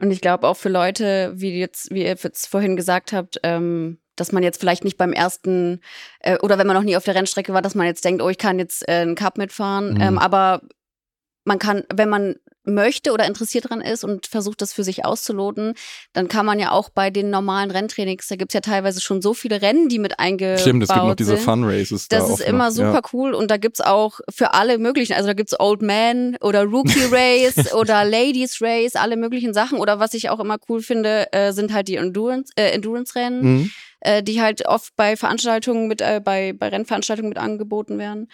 Und 0.00 0.10
ich 0.10 0.20
glaube 0.20 0.48
auch 0.48 0.56
für 0.56 0.68
Leute, 0.68 1.32
wie 1.36 1.56
jetzt, 1.56 1.92
wie 1.92 2.00
ihr 2.00 2.08
jetzt 2.08 2.46
vorhin 2.46 2.74
gesagt 2.74 3.12
habt, 3.12 3.38
ähm, 3.44 3.98
dass 4.16 4.32
man 4.32 4.42
jetzt 4.42 4.58
vielleicht 4.58 4.84
nicht 4.84 4.98
beim 4.98 5.12
ersten 5.12 5.80
äh, 6.20 6.38
oder 6.38 6.58
wenn 6.58 6.66
man 6.66 6.76
noch 6.76 6.82
nie 6.82 6.96
auf 6.96 7.04
der 7.04 7.14
Rennstrecke 7.14 7.54
war, 7.54 7.62
dass 7.62 7.76
man 7.76 7.86
jetzt 7.86 8.04
denkt, 8.04 8.20
oh, 8.20 8.28
ich 8.28 8.38
kann 8.38 8.58
jetzt 8.58 8.86
äh, 8.88 8.94
einen 8.94 9.14
Cup 9.14 9.38
mitfahren. 9.38 9.94
Mhm. 9.94 10.00
Ähm, 10.00 10.18
aber 10.18 10.62
man 11.44 11.58
kann, 11.58 11.84
wenn 11.94 12.08
man 12.08 12.36
möchte 12.64 13.12
oder 13.12 13.26
interessiert 13.26 13.68
dran 13.70 13.80
ist 13.80 14.04
und 14.04 14.26
versucht, 14.26 14.62
das 14.62 14.72
für 14.72 14.84
sich 14.84 15.04
auszuloten, 15.04 15.74
dann 16.12 16.28
kann 16.28 16.46
man 16.46 16.58
ja 16.60 16.70
auch 16.70 16.90
bei 16.90 17.10
den 17.10 17.28
normalen 17.30 17.70
Renntrainings, 17.70 18.28
da 18.28 18.36
gibt's 18.36 18.54
ja 18.54 18.60
teilweise 18.60 19.00
schon 19.00 19.20
so 19.20 19.34
viele 19.34 19.60
Rennen, 19.62 19.88
die 19.88 19.98
mit 19.98 20.18
eingebaut 20.20 20.60
Stimmt, 20.60 20.82
es 20.84 20.88
gibt 20.88 21.02
noch 21.04 21.14
diese. 21.16 21.36
Fun 21.36 21.64
Races. 21.64 22.08
Das 22.08 22.26
da 22.28 22.34
ist 22.34 22.40
immer 22.40 22.66
noch. 22.68 22.74
super 22.76 22.92
Ja. 22.94 23.00
cool 23.12 23.34
und 23.34 23.50
da 23.50 23.56
gibt's 23.56 23.80
auch 23.80 24.20
für 24.32 24.54
alle 24.54 24.78
möglichen, 24.78 25.14
also 25.14 25.26
da 25.26 25.32
gibt's 25.34 25.58
Old 25.58 25.82
Man 25.82 26.36
oder 26.40 26.62
Rookie 26.64 27.04
Race 27.10 27.72
oder 27.74 28.04
Ladies 28.04 28.60
Race, 28.62 28.94
alle 28.94 29.16
möglichen 29.16 29.54
Sachen. 29.54 29.78
Oder 29.78 29.98
was 29.98 30.14
ich 30.14 30.30
auch 30.30 30.38
immer 30.40 30.58
cool 30.68 30.82
finde, 30.82 31.32
äh, 31.32 31.52
sind 31.52 31.72
halt 31.72 31.88
die 31.88 31.96
Endurance, 31.96 32.52
äh, 32.56 32.70
Endurance-Rennen, 32.70 33.42
Mhm. 33.42 33.70
äh, 34.00 34.22
die 34.22 34.40
halt 34.40 34.66
oft 34.66 34.94
bei 34.96 35.16
Veranstaltungen 35.16 35.88
mit, 35.88 36.00
äh, 36.00 36.20
bei, 36.24 36.52
bei 36.52 36.68
Rennveranstaltungen 36.68 37.28
mit 37.30 37.38
angeboten 37.38 37.98
werden. 37.98 38.28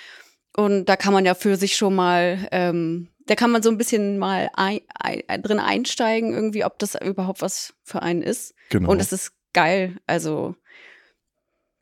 Und 0.57 0.87
da 0.87 0.97
kann 0.97 1.12
man 1.12 1.24
ja 1.24 1.35
für 1.35 1.57
sich 1.57 1.76
schon 1.76 1.95
mal, 1.95 2.47
ähm, 2.53 3.09
da 3.29 3.35
kann 3.35 3.51
man 3.51 3.62
so 3.62 3.70
ein 3.70 3.79
bisschen 3.79 4.18
mal 4.18 4.51
ein, 4.55 4.81
ein, 4.99 5.43
drin 5.43 5.61
einsteigen, 5.61 6.33
irgendwie, 6.35 6.64
ob 6.64 6.79
das 6.79 6.95
überhaupt 6.95 7.43
was 7.43 7.74
für 7.85 8.03
einen 8.03 8.22
ist. 8.22 8.55
Genau. 8.70 8.91
Und 8.91 9.01
es 9.01 9.12
ist 9.12 9.33
geil. 9.53 9.97
Also 10.07 10.55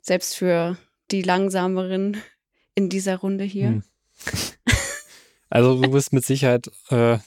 selbst 0.02 0.36
für 0.36 0.76
die 1.10 1.22
langsameren 1.22 2.20
in 2.74 2.88
dieser 2.88 3.16
Runde 3.16 3.44
hier. 3.44 3.68
Hm. 3.68 3.82
Also 5.48 5.80
du 5.80 5.90
bist 5.90 6.12
mit 6.12 6.24
Sicherheit 6.24 6.70
äh, 6.90 7.18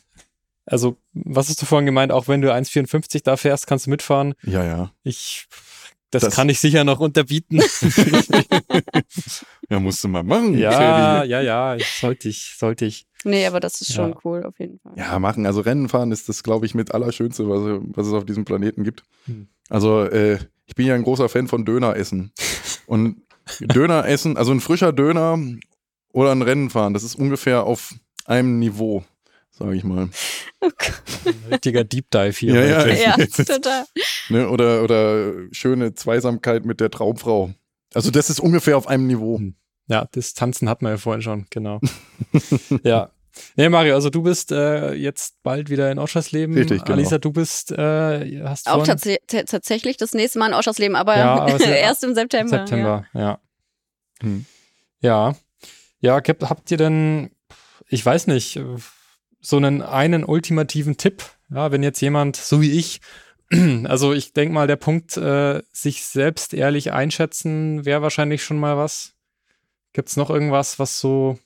also, 0.70 0.98
was 1.14 1.50
hast 1.50 1.62
du 1.62 1.66
vorhin 1.66 1.88
gemeint? 1.88 2.12
Auch 2.12 2.28
wenn 2.28 2.42
du 2.42 2.54
1,54 2.54 3.24
da 3.24 3.38
fährst, 3.38 3.66
kannst 3.66 3.88
du 3.88 3.90
mitfahren. 3.90 4.36
Ja, 4.44 4.64
ja. 4.64 4.92
Ich, 5.02 5.48
das, 6.12 6.24
Das- 6.24 6.36
kann 6.36 6.50
ich 6.50 6.60
sicher 6.60 6.84
noch 6.84 7.00
unterbieten. 7.00 7.62
Ja, 9.70 9.80
musst 9.80 10.04
du 10.04 10.08
mal 10.08 10.24
machen. 10.24 10.58
ja, 10.58 11.24
ja, 11.24 11.42
ja, 11.42 11.78
sollte 12.00 12.28
ich, 12.30 12.56
sollte 12.58 12.86
ich. 12.86 13.06
Nee, 13.24 13.46
aber 13.46 13.60
das 13.60 13.82
ist 13.82 13.94
schon 13.94 14.12
Ja. 14.12 14.18
cool, 14.24 14.44
auf 14.44 14.58
jeden 14.60 14.80
Fall. 14.80 14.94
Ja, 14.96 15.20
machen. 15.20 15.46
Also 15.46 15.62
Rennen 15.62 15.90
fahren 15.90 16.12
ist 16.12 16.28
das, 16.28 16.42
glaube 16.42 16.66
ich, 16.66 16.74
mit 16.74 16.92
Allerschönste, 16.94 17.48
was, 17.48 17.80
was 17.96 18.08
es 18.08 18.14
auf 18.14 18.26
diesem 18.26 18.46
Planeten 18.46 18.84
gibt. 18.84 19.04
Hm. 19.26 19.48
Also 19.70 20.04
äh, 20.06 20.40
ich 20.66 20.74
bin 20.76 20.88
ja 20.88 20.96
ein 20.96 21.04
großer 21.04 21.30
Fan 21.30 21.48
von 21.48 21.66
Döner 21.66 21.96
essen. 21.96 22.32
Und 22.88 23.22
Döner 23.60 24.08
essen, 24.08 24.38
also 24.38 24.52
ein 24.52 24.60
frischer 24.62 24.92
Döner 24.94 25.38
oder 26.14 26.32
ein 26.32 26.42
Rennen 26.42 26.70
fahren, 26.72 26.94
das 26.96 27.04
ist 27.04 27.16
ungefähr 27.16 27.64
auf 27.66 27.94
einem 28.26 28.58
Niveau, 28.58 29.04
sage 29.60 29.76
ich 29.76 29.84
mal. 29.84 30.10
Oh 30.62 30.70
Gott. 30.78 31.02
Ein 31.26 31.52
richtiger 31.54 31.86
Deep 31.86 32.12
Dive 32.12 32.38
hier. 32.38 32.54
Ja, 32.54 32.66
ja. 32.66 32.80
heute. 32.84 33.02
Ja, 33.02 33.16
ist- 33.16 33.38
total. 33.48 33.86
Ne? 34.28 34.50
Oder, 34.50 34.84
oder 34.84 35.32
schöne 35.54 35.94
Zweisamkeit 35.94 36.66
mit 36.66 36.82
der 36.82 36.92
Traumfrau. 36.92 37.54
Also 37.94 38.12
das 38.12 38.30
ist 38.30 38.42
ungefähr 38.42 38.76
auf 38.78 38.88
einem 38.88 39.08
Niveau. 39.08 39.38
Hm. 39.38 39.56
Ja, 39.88 40.10
das 40.12 40.34
Tanzen 40.34 40.68
hatten 40.68 40.84
wir 40.84 40.92
ja 40.92 40.98
vorhin 40.98 41.22
schon, 41.22 41.46
genau. 41.50 41.80
ja. 42.84 43.10
Nee, 43.56 43.70
Mario, 43.70 43.96
also 43.96 44.10
du 44.10 44.22
bist 44.22 44.52
äh, 44.52 44.94
jetzt 44.96 45.42
bald 45.44 45.70
wieder 45.70 45.90
in 45.92 45.98
Oschersleben. 45.98 46.56
Richtig, 46.58 46.84
genau. 46.84 46.98
Alisa, 46.98 47.20
du 47.20 47.32
bist, 47.32 47.72
äh, 47.72 48.44
hast 48.44 48.70
Auch 48.70 48.86
tats 48.86 49.08
tatsächlich 49.48 49.96
das 49.96 50.12
nächste 50.14 50.40
Mal 50.40 50.48
in 50.48 50.56
Oschersleben, 50.56 50.98
aber, 50.98 51.18
Ja, 51.18 51.36
aber 51.40 51.58
ja 51.58 51.70
erst 51.72 52.04
im 52.04 52.16
September. 52.16 52.58
September, 52.58 53.06
ja. 53.14 53.40
Hm. 54.22 54.46
Ja. 55.00 55.36
Ja, 56.02 56.16
habt, 56.16 56.50
habt 56.50 56.72
ihr 56.72 56.78
denn, 56.78 57.32
ich 57.88 58.06
weiß 58.06 58.28
nicht, 58.28 58.60
so 59.42 59.58
einen 59.58 59.82
einen 59.82 60.24
ultimativen 60.24 60.98
Tipp, 60.98 61.24
ja, 61.50 61.72
wenn 61.72 61.84
jetzt 61.84 62.02
jemand, 62.02 62.36
so 62.36 62.62
wie 62.62 62.72
ich, 62.72 63.02
also 63.86 64.14
ich 64.14 64.34
denke 64.34 64.54
mal, 64.54 64.68
der 64.68 64.76
Punkt, 64.76 65.18
äh, 65.18 65.62
sich 65.72 66.04
selbst 66.06 66.54
ehrlich 66.54 66.92
einschätzen, 66.92 67.86
wäre 67.86 68.02
wahrscheinlich 68.02 68.44
schon 68.44 68.60
mal 68.60 68.78
was. 68.78 69.14
Gibt's 69.94 70.18
noch 70.18 70.30
irgendwas, 70.30 70.78
was 70.78 71.00
so, 71.00 71.40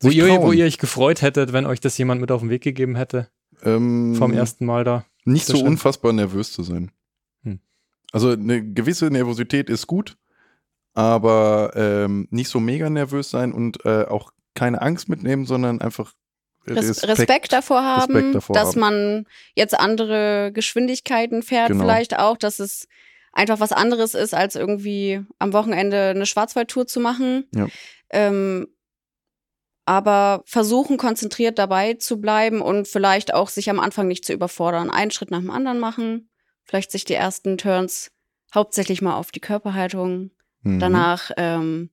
wo 0.00 0.08
ihr, 0.08 0.40
wo 0.40 0.52
ihr 0.52 0.64
euch 0.64 0.78
gefreut 0.78 1.22
hättet, 1.22 1.52
wenn 1.52 1.66
euch 1.66 1.80
das 1.80 1.98
jemand 1.98 2.20
mit 2.20 2.30
auf 2.30 2.40
den 2.40 2.50
Weg 2.50 2.62
gegeben 2.62 2.96
hätte, 2.96 3.28
Ähm, 3.62 4.14
vom 4.14 4.32
ersten 4.32 4.64
Mal 4.64 4.84
da? 4.84 5.04
Nicht 5.24 5.46
so 5.46 5.62
unfassbar 5.62 6.12
nervös 6.12 6.52
zu 6.52 6.62
sein. 6.62 6.92
Hm. 7.42 7.60
Also 8.12 8.30
eine 8.30 8.64
gewisse 8.64 9.10
Nervosität 9.10 9.68
ist 9.68 9.86
gut, 9.86 10.16
aber 10.94 11.72
ähm, 11.74 12.28
nicht 12.30 12.48
so 12.48 12.60
mega 12.60 12.88
nervös 12.88 13.30
sein 13.30 13.52
und 13.52 13.84
äh, 13.84 14.04
auch 14.04 14.32
keine 14.54 14.80
Angst 14.80 15.08
mitnehmen, 15.08 15.44
sondern 15.44 15.80
einfach 15.80 16.14
Res 16.68 17.06
Respekt, 17.06 17.52
davor 17.52 17.82
haben, 17.84 18.14
Respekt 18.14 18.34
davor 18.36 18.54
dass 18.54 18.68
haben. 18.70 18.80
man 18.80 19.24
jetzt 19.54 19.78
andere 19.78 20.50
Geschwindigkeiten 20.52 21.42
fährt, 21.42 21.68
Genau. 21.68 21.82
vielleicht 21.84 22.18
auch, 22.18 22.36
dass 22.36 22.58
es 22.58 22.86
einfach 23.32 23.60
was 23.60 23.72
anderes 23.72 24.14
ist, 24.14 24.34
als 24.34 24.54
irgendwie 24.54 25.20
am 25.38 25.52
Wochenende 25.52 26.08
eine 26.10 26.26
Schwarzwaldtour 26.26 26.86
zu 26.86 27.00
machen. 27.00 27.44
Ja. 27.54 27.66
Ähm, 28.10 28.68
aber 29.84 30.42
versuchen, 30.46 30.96
konzentriert 30.96 31.58
dabei 31.58 31.94
zu 31.94 32.20
bleiben 32.20 32.60
und 32.60 32.88
vielleicht 32.88 33.32
auch 33.34 33.48
sich 33.48 33.70
am 33.70 33.78
Anfang 33.78 34.08
nicht 34.08 34.24
zu 34.24 34.32
überfordern. 34.32 34.90
Einen 34.90 35.10
Schritt 35.12 35.30
nach 35.30 35.38
dem 35.40 35.50
anderen 35.50 35.78
machen, 35.78 36.28
vielleicht 36.64 36.90
sich 36.90 37.04
die 37.04 37.14
ersten 37.14 37.56
Turns 37.56 38.10
hauptsächlich 38.54 39.00
mal 39.02 39.14
auf 39.16 39.30
die 39.30 39.40
Körperhaltung, 39.40 40.30
Mhm. 40.62 40.80
danach 40.80 41.30
ähm, 41.36 41.90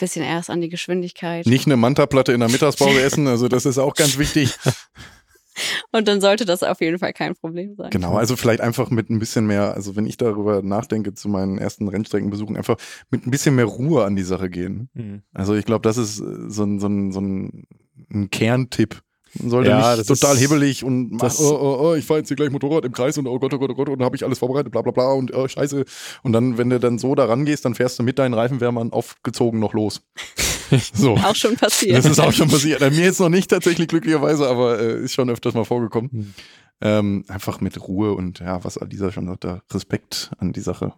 bisschen 0.00 0.24
erst 0.24 0.50
an 0.50 0.60
die 0.60 0.68
Geschwindigkeit. 0.68 1.46
Nicht 1.46 1.66
eine 1.66 1.76
Manta-Platte 1.76 2.32
in 2.32 2.40
der 2.40 2.48
Mittagspause 2.48 3.00
essen, 3.00 3.26
also 3.26 3.48
das 3.48 3.66
ist 3.66 3.78
auch 3.78 3.94
ganz 3.94 4.18
wichtig. 4.18 4.56
Und 5.92 6.08
dann 6.08 6.20
sollte 6.20 6.44
das 6.44 6.62
auf 6.62 6.80
jeden 6.80 6.98
Fall 6.98 7.12
kein 7.12 7.34
Problem 7.34 7.74
sein. 7.74 7.90
Genau, 7.90 8.16
also 8.16 8.36
vielleicht 8.36 8.60
einfach 8.60 8.90
mit 8.90 9.10
ein 9.10 9.18
bisschen 9.18 9.46
mehr, 9.46 9.74
also 9.74 9.96
wenn 9.96 10.06
ich 10.06 10.16
darüber 10.16 10.62
nachdenke 10.62 11.14
zu 11.14 11.28
meinen 11.28 11.58
ersten 11.58 11.88
Rennstreckenbesuchen, 11.88 12.56
einfach 12.56 12.76
mit 13.10 13.26
ein 13.26 13.30
bisschen 13.30 13.54
mehr 13.54 13.66
Ruhe 13.66 14.04
an 14.04 14.16
die 14.16 14.22
Sache 14.22 14.48
gehen. 14.48 14.88
Hm. 14.94 15.22
Also 15.32 15.54
ich 15.54 15.64
glaube, 15.64 15.82
das 15.82 15.96
ist 15.96 16.20
äh, 16.20 16.48
so 16.48 16.64
ein, 16.64 16.80
so 16.80 16.86
ein, 16.86 17.12
so 17.12 17.20
ein, 17.20 17.66
ein 18.12 18.30
Kerntipp. 18.30 19.02
Man 19.38 19.50
sollte 19.50 19.70
Ja, 19.70 19.96
nicht 19.96 20.08
das 20.10 20.18
total 20.18 20.34
ist- 20.34 20.40
hebelig 20.42 20.82
und 20.84 21.12
mach, 21.12 21.20
das- 21.20 21.40
oh, 21.40 21.56
oh, 21.60 21.78
oh, 21.90 21.94
ich 21.94 22.04
fahre 22.04 22.18
jetzt 22.20 22.28
hier 22.28 22.36
gleich 22.36 22.50
Motorrad 22.50 22.84
im 22.84 22.92
Kreis 22.92 23.16
und 23.16 23.26
oh 23.26 23.38
Gott, 23.38 23.54
oh 23.54 23.58
Gott, 23.58 23.70
oh 23.70 23.74
Gott, 23.74 23.88
und 23.88 23.98
dann 23.98 24.04
habe 24.06 24.16
ich 24.16 24.24
alles 24.24 24.38
vorbereitet, 24.40 24.72
bla 24.72 24.82
bla 24.82 24.92
bla 24.92 25.12
und 25.12 25.32
oh, 25.34 25.46
scheiße. 25.46 25.84
Und 26.22 26.32
dann, 26.32 26.58
wenn 26.58 26.68
du 26.70 26.80
dann 26.80 26.98
so 26.98 27.14
da 27.14 27.26
rangehst, 27.26 27.64
dann 27.64 27.74
fährst 27.74 27.98
du 27.98 28.02
mit 28.02 28.18
deinen 28.18 28.34
Reifenwärmern 28.34 28.92
aufgezogen 28.92 29.60
noch 29.60 29.72
los. 29.72 30.02
so. 30.94 31.14
Auch 31.16 31.34
schon 31.36 31.56
passiert. 31.56 31.98
Das 31.98 32.06
ist 32.06 32.18
auch 32.20 32.32
schon 32.32 32.48
passiert. 32.48 32.80
Mir 32.80 32.90
jetzt 33.04 33.20
noch 33.20 33.28
nicht 33.28 33.50
tatsächlich 33.50 33.88
glücklicherweise, 33.88 34.48
aber 34.48 34.80
äh, 34.80 35.00
ist 35.04 35.14
schon 35.14 35.30
öfters 35.30 35.54
mal 35.54 35.64
vorgekommen. 35.64 36.10
Hm. 36.10 36.34
Ähm, 36.82 37.24
einfach 37.28 37.60
mit 37.60 37.80
Ruhe 37.86 38.14
und 38.14 38.40
ja, 38.40 38.64
was 38.64 38.78
Alisa 38.78 39.12
schon 39.12 39.26
sagte, 39.26 39.60
Respekt 39.70 40.30
an 40.38 40.52
die 40.52 40.60
Sache. 40.60 40.94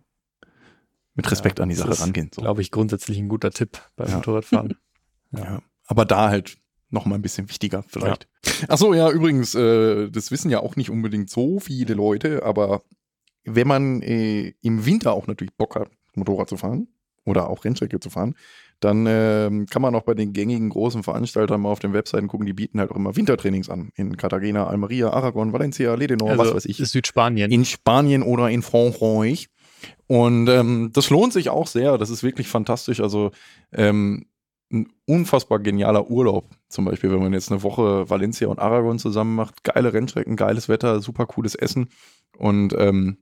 Mit 1.14 1.30
Respekt 1.30 1.59
Ja, 1.59 1.64
an 1.64 1.68
die 1.68 1.74
das 1.74 1.83
Sache 1.83 1.93
ist, 1.95 2.01
rangehen. 2.03 2.30
So. 2.35 2.41
Glaube 2.41 2.62
ich, 2.62 2.70
grundsätzlich 2.70 3.18
ein 3.18 3.28
guter 3.28 3.51
Tipp 3.51 3.78
beim 3.97 4.09
Ja. 4.09 4.16
Motorradfahren. 4.16 4.76
Ja. 5.37 5.61
Aber 5.87 6.05
da 6.05 6.28
halt 6.28 6.59
noch 6.93 7.07
mal 7.07 7.16
ein 7.16 7.22
bisschen 7.22 7.49
wichtiger 7.49 7.82
vielleicht. 7.86 8.28
Ach 8.68 8.78
so, 8.78 8.95
ja, 8.95 9.11
übrigens, 9.11 9.55
äh, 9.55 10.11
das 10.11 10.30
wissen 10.30 10.51
ja 10.51 10.61
auch 10.61 10.76
nicht 10.76 10.90
unbedingt 10.90 11.30
so 11.30 11.59
viele 11.59 11.95
Leute, 11.95 12.45
aber 12.45 12.82
wenn 13.45 13.66
man 13.66 14.03
äh, 14.03 14.55
im 14.62 14.86
Winter 14.86 15.12
auch 15.12 15.26
natürlich 15.26 15.55
Bock 15.55 15.74
hat, 15.74 15.90
Motorrad 16.14 16.49
zu 16.49 16.57
fahren 16.57 16.88
oder 17.24 17.49
auch 17.49 17.64
Rennstrecke 17.64 17.99
zu 17.99 18.11
fahren, 18.11 18.34
dann 18.80 19.07
ähm, 19.09 19.66
kann 19.66 19.80
man 19.80 19.95
auch 19.95 20.03
bei 20.03 20.14
den 20.14 20.32
gängigen 20.32 20.68
großen 20.68 21.03
Veranstaltern 21.03 21.61
mal 21.61 21.70
auf 21.70 21.78
den 21.78 21.93
Webseiten 21.93 22.26
gucken, 22.26 22.47
die 22.47 22.53
bieten 22.53 22.80
halt 22.80 22.90
auch 22.90 22.97
immer 22.97 23.14
Wintertrainings 23.14 23.70
an. 23.70 23.90
In 23.95 24.16
Cartagena, 24.16 24.66
Almeria, 24.66 25.11
Aragon, 25.11 25.53
Valencia, 25.53 25.95
Ledenor, 25.95 26.36
was 26.36 26.55
weiß 26.55 26.64
ich. 26.66 26.80
Also 26.80 26.90
Südspanien. 26.90 27.51
In 27.53 27.64
Spanien 27.64 28.22
oder 28.22 28.51
in 28.51 28.62
Frankreich. 28.62 29.49
Und 30.09 30.49
ähm, 30.49 30.90
das 30.93 31.11
lohnt 31.11 31.32
sich 31.32 31.49
auch 31.49 31.66
sehr. 31.66 31.97
Das 31.97 32.11
ist 32.11 32.22
wirklich 32.22 32.49
fantastisch. 32.49 33.01
Also 33.01 33.30
ähm, 33.72 34.26
ein 34.73 34.89
unfassbar 35.07 35.59
genialer 35.59 36.11
Urlaub. 36.11 36.49
Zum 36.68 36.85
Beispiel, 36.85 37.11
wenn 37.11 37.20
man 37.20 37.33
jetzt 37.33 37.51
eine 37.51 37.62
Woche 37.62 38.09
Valencia 38.09 38.49
und 38.49 38.59
Aragon 38.59 38.99
zusammen 38.99 39.35
macht. 39.35 39.64
Geile 39.64 39.93
Rennstrecken, 39.93 40.37
geiles 40.37 40.68
Wetter, 40.68 41.01
super 41.01 41.27
cooles 41.27 41.55
Essen. 41.55 41.89
Und 42.39 42.75
ähm, 42.79 43.18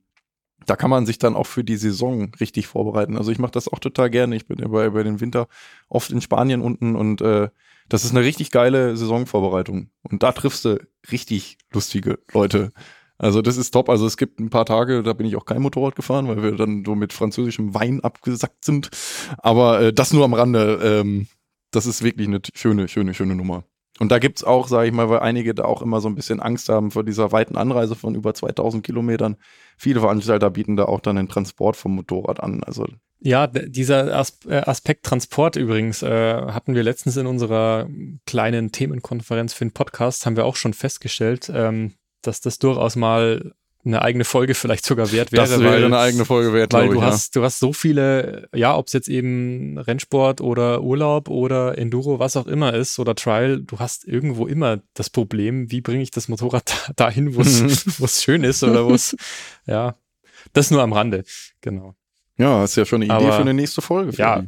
da 0.67 0.77
kann 0.77 0.91
man 0.91 1.07
sich 1.07 1.19
dann 1.19 1.35
auch 1.35 1.47
für 1.47 1.65
die 1.65 1.77
Saison 1.77 2.33
richtig 2.39 2.67
vorbereiten. 2.67 3.17
Also 3.17 3.33
ich 3.33 3.39
mache 3.39 3.53
das 3.53 3.69
auch 3.69 3.79
total 3.79 4.11
gerne. 4.11 4.37
Ich 4.37 4.47
bin 4.47 4.59
bei, 4.71 4.91
bei 4.91 5.03
den 5.03 5.21
Winter 5.21 5.49
oft 5.89 6.11
in 6.11 6.21
Spanien 6.21 6.61
unten 6.61 6.97
und 6.97 7.21
äh, 7.23 7.49
das 7.89 8.05
ist 8.05 8.13
eine 8.13 8.25
richtig 8.25 8.51
geile 8.51 8.97
Saisonvorbereitung. 8.97 9.91
Und 10.03 10.23
da 10.23 10.33
triffst 10.33 10.65
du 10.65 10.79
richtig 11.11 11.59
lustige 11.73 12.21
Leute. 12.33 12.71
Also 13.19 13.43
das 13.43 13.57
ist 13.57 13.73
top. 13.73 13.91
Also 13.91 14.07
es 14.07 14.17
gibt 14.17 14.39
ein 14.39 14.49
paar 14.49 14.65
Tage, 14.65 15.03
da 15.03 15.13
bin 15.13 15.27
ich 15.27 15.37
auch 15.37 15.45
kein 15.45 15.61
Motorrad 15.61 15.97
gefahren, 15.97 16.29
weil 16.29 16.43
wir 16.43 16.53
dann 16.53 16.85
so 16.87 16.95
mit 16.95 17.13
französischem 17.13 17.75
Wein 17.75 18.01
abgesackt 18.01 18.65
sind. 18.65 18.91
Aber 19.39 19.81
äh, 19.81 19.93
das 19.93 20.13
nur 20.13 20.25
am 20.25 20.35
Rande. 20.35 20.81
Ähm, 20.83 21.27
das 21.71 21.87
ist 21.87 22.03
wirklich 22.03 22.29
eine 22.29 22.41
schöne, 22.55 22.89
schöne, 22.89 23.14
schöne 23.14 23.35
Nummer. 23.35 23.64
Und 24.01 24.11
da 24.11 24.18
gibt's 24.18 24.43
auch, 24.43 24.66
sage 24.66 24.89
ich 24.89 24.95
mal, 24.95 25.11
weil 25.11 25.21
einige 25.21 25.55
da 25.55 25.64
auch 25.64 25.83
immer 25.83 26.01
so 26.01 26.09
ein 26.09 26.14
bisschen 26.14 26.41
Angst 26.41 26.71
haben 26.71 26.91
vor 26.91 27.05
dieser 27.05 27.33
weiten 27.33 27.57
Anreise 27.57 27.95
von 27.95 28.14
über 28.14 28.33
2000 28.33 28.83
Kilometern. 28.83 29.37
Viele 29.77 30.01
Veranstalter 30.01 30.49
bieten 30.51 30.77
da 30.77 30.87
auch 30.87 31.01
dann 31.01 31.16
den 31.16 31.29
Transport 31.29 31.77
vom 31.77 31.97
Motorrad 31.97 32.41
an. 32.41 32.64
Also 32.64 32.87
Ja, 33.18 33.47
dieser 33.47 34.09
äh, 34.09 34.57
Aspekt 34.57 35.05
Transport 35.05 35.57
übrigens 35.57 36.03
äh, 36.03 36.35
hatten 36.35 36.75
wir 36.75 36.83
letztens 36.83 37.18
in 37.18 37.27
unserer 37.27 37.91
kleinen 38.25 38.73
Themenkonferenz 38.73 39.53
für 39.53 39.66
den 39.66 39.75
Podcast, 39.75 40.25
haben 40.25 40.37
wir 40.37 40.47
auch 40.47 40.57
schon 40.57 40.73
festgestellt, 40.73 41.53
ähm, 41.55 41.93
dass 42.23 42.41
das 42.41 42.59
durchaus 42.59 42.97
mal 42.97 43.53
eine 43.85 44.03
eigene 44.03 44.24
Folge 44.24 44.55
vielleicht 44.55 44.85
sogar 44.85 45.11
wert 45.11 45.33
wäre. 45.33 45.43
das 45.43 45.59
wäre 45.59 45.72
weil, 45.72 45.85
eine 45.85 45.99
eigene 45.99 46.24
Folge 46.26 46.53
wert, 46.53 46.72
weil 46.74 46.89
du 46.91 46.97
ich. 46.97 47.01
hast, 47.01 47.35
du 47.35 47.43
hast 47.43 47.59
so 47.61 47.72
viele, 47.72 48.49
ja, 48.55 48.76
ob 48.76 48.89
es 48.89 48.93
jetzt 48.93 49.09
eben 49.09 49.78
Rennsport 49.78 50.43
oder 50.43 50.83
Urlaub 50.83 51.28
oder 51.31 51.78
Enduro, 51.78 52.18
was 52.18 52.37
auch 52.37 52.47
immer 52.47 52.74
ist, 52.74 52.99
oder 52.99 53.14
Trial, 53.14 53.62
du 53.62 53.78
hast 53.78 54.07
irgendwo 54.07 54.47
immer 54.47 54.81
das 54.95 55.09
Problem, 55.09 55.70
wie 55.70 55.81
bringe 55.81 56.03
ich 56.03 56.11
das 56.11 56.28
Motorrad 56.28 56.68
da- 56.89 56.93
dahin, 57.07 57.35
wo 57.35 57.41
es 57.41 57.87
es 57.87 58.22
schön 58.22 58.45
ist 58.45 58.62
oder 58.62 58.85
wo 58.87 58.93
es, 58.93 59.16
ja, 59.66 59.95
das 60.53 60.70
nur 60.70 60.83
am 60.83 60.93
Rande, 60.93 61.24
genau. 61.62 61.95
ja. 62.37 62.59
ja, 62.59 62.64
ist 62.64 62.76
ja 62.76 62.85
schon 62.85 63.03
eine 63.03 63.07
Idee 63.07 63.14
Aber- 63.26 63.33
für 63.37 63.41
eine 63.41 63.55
nächste 63.55 63.81
Folge. 63.81 64.12
Ja, 64.16 64.45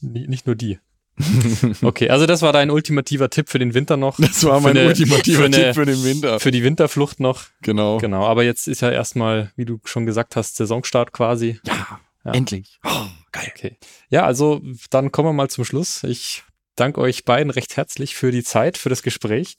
nicht 0.00 0.46
nur 0.46 0.56
die. 0.56 0.78
Okay, 1.82 2.08
also 2.10 2.26
das 2.26 2.42
war 2.42 2.52
dein 2.52 2.70
ultimativer 2.70 3.30
Tipp 3.30 3.48
für 3.48 3.58
den 3.58 3.74
Winter 3.74 3.96
noch. 3.96 4.16
Das 4.18 4.44
war 4.44 4.60
mein 4.60 4.76
eine- 4.76 4.88
ultimativer 4.88 5.38
für 5.40 5.44
eine- 5.46 5.56
Tipp 5.56 5.74
für 5.74 5.86
den 5.86 6.02
Winter. 6.04 6.40
Für 6.40 6.50
die 6.50 6.62
Winterflucht 6.64 7.20
noch. 7.20 7.44
Genau. 7.62 7.98
Genau, 7.98 8.26
aber 8.26 8.42
jetzt 8.44 8.68
ist 8.68 8.80
ja 8.82 8.90
erstmal, 8.90 9.52
wie 9.56 9.64
du 9.64 9.80
schon 9.84 10.06
gesagt 10.06 10.36
hast, 10.36 10.56
Saisonstart 10.56 11.12
quasi. 11.12 11.60
Ja, 11.66 12.00
Ja. 12.24 12.32
endlich. 12.32 12.78
Oh, 12.84 13.06
geil. 13.32 13.50
Okay. 13.56 13.76
Ja, 14.10 14.24
also 14.24 14.60
dann 14.90 15.10
kommen 15.12 15.28
wir 15.28 15.32
mal 15.32 15.48
zum 15.50 15.64
Schluss. 15.64 16.04
Ich 16.04 16.44
danke 16.76 17.00
euch 17.00 17.24
beiden 17.24 17.50
recht 17.50 17.76
herzlich 17.76 18.14
für 18.14 18.30
die 18.30 18.44
Zeit, 18.44 18.78
für 18.78 18.88
das 18.88 19.02
Gespräch. 19.02 19.56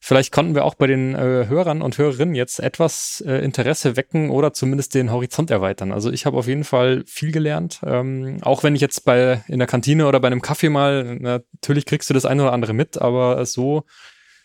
Vielleicht 0.00 0.32
konnten 0.32 0.54
wir 0.54 0.64
auch 0.64 0.74
bei 0.74 0.86
den 0.86 1.14
äh, 1.14 1.46
Hörern 1.48 1.82
und 1.82 1.98
Hörerinnen 1.98 2.34
jetzt 2.34 2.60
etwas 2.60 3.22
äh, 3.26 3.44
Interesse 3.44 3.96
wecken 3.96 4.30
oder 4.30 4.52
zumindest 4.52 4.94
den 4.94 5.10
Horizont 5.10 5.50
erweitern. 5.50 5.92
Also 5.92 6.10
ich 6.10 6.26
habe 6.26 6.36
auf 6.36 6.46
jeden 6.46 6.64
Fall 6.64 7.04
viel 7.06 7.32
gelernt. 7.32 7.80
Ähm, 7.84 8.38
auch 8.42 8.62
wenn 8.62 8.74
ich 8.74 8.80
jetzt 8.80 9.04
bei 9.04 9.42
in 9.48 9.58
der 9.58 9.68
Kantine 9.68 10.06
oder 10.06 10.20
bei 10.20 10.28
einem 10.28 10.42
Kaffee 10.42 10.68
mal, 10.68 11.16
natürlich 11.16 11.86
kriegst 11.86 12.10
du 12.10 12.14
das 12.14 12.24
eine 12.24 12.42
oder 12.42 12.52
andere 12.52 12.72
mit, 12.72 13.00
aber 13.00 13.44
so 13.46 13.84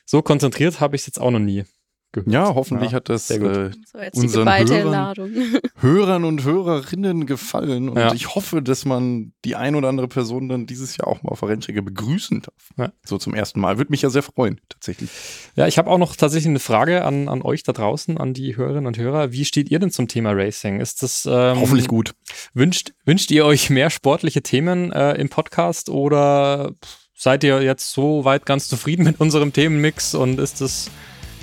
so 0.05 0.21
konzentriert 0.21 0.79
habe 0.79 0.95
ich 0.95 1.03
es 1.03 1.07
jetzt 1.07 1.21
auch 1.21 1.31
noch 1.31 1.39
nie 1.39 1.65
gehört. 2.11 2.31
Ja, 2.31 2.53
hoffentlich 2.55 2.91
Ja, 2.91 2.97
hat 2.97 3.09
das 3.09 3.29
äh, 3.31 3.39
So, 3.39 3.99
jetzt 3.99 4.15
die 4.15 4.21
Unseren 4.21 4.47
Hörern- 4.47 4.91
Ladung. 4.91 5.29
Hörern 5.79 6.23
und 6.25 6.43
Hörerinnen 6.43 7.25
gefallen. 7.25 7.89
Und 7.89 7.97
Ja. 7.97 8.13
ich 8.13 8.35
hoffe, 8.35 8.61
dass 8.61 8.85
man 8.85 9.33
die 9.45 9.55
ein 9.55 9.75
oder 9.75 9.89
andere 9.89 10.07
Person 10.07 10.49
dann 10.49 10.65
dieses 10.65 10.97
Jahr 10.97 11.07
auch 11.07 11.23
mal 11.23 11.29
auf 11.29 11.39
der 11.39 11.49
Rennstrecke 11.49 11.81
begrüßen 11.81 12.41
darf. 12.41 12.69
Ja. 12.77 12.91
So 13.05 13.17
zum 13.17 13.33
ersten 13.33 13.59
Mal. 13.59 13.77
Würde 13.77 13.91
mich 13.91 14.01
ja 14.01 14.09
sehr 14.09 14.23
freuen, 14.23 14.59
tatsächlich. 14.69 15.09
Ja, 15.55 15.67
ich 15.67 15.77
habe 15.77 15.89
auch 15.89 15.97
noch 15.97 16.15
tatsächlich 16.15 16.49
eine 16.49 16.59
Frage 16.59 17.05
an, 17.05 17.27
an 17.29 17.41
euch 17.41 17.63
da 17.63 17.71
draußen, 17.73 18.17
an 18.17 18.33
die 18.33 18.55
Hörerinnen 18.57 18.87
und 18.87 18.97
Hörer. 18.97 19.31
Wie 19.31 19.45
steht 19.45 19.71
ihr 19.71 19.79
denn 19.79 19.91
zum 19.91 20.07
Thema 20.07 20.31
Racing? 20.31 20.79
Ist 20.79 21.03
das 21.03 21.25
ähm, 21.25 21.59
Hoffentlich 21.59 21.87
gut. 21.87 22.13
Wünscht, 22.53 22.93
wünscht 23.05 23.31
ihr 23.31 23.45
euch 23.45 23.69
mehr 23.69 23.89
sportliche 23.89 24.41
Themen 24.41 24.91
äh, 24.91 25.13
im 25.13 25.29
Podcast 25.29 25.89
oder 25.89 26.71
seid 27.15 27.43
ihr 27.43 27.61
jetzt 27.61 27.91
so 27.91 28.25
weit 28.25 28.45
ganz 28.45 28.67
zufrieden 28.67 29.03
mit 29.03 29.19
unserem 29.19 29.53
Themenmix 29.53 30.15
und 30.15 30.39
ist 30.39 30.59
das, 30.61 30.89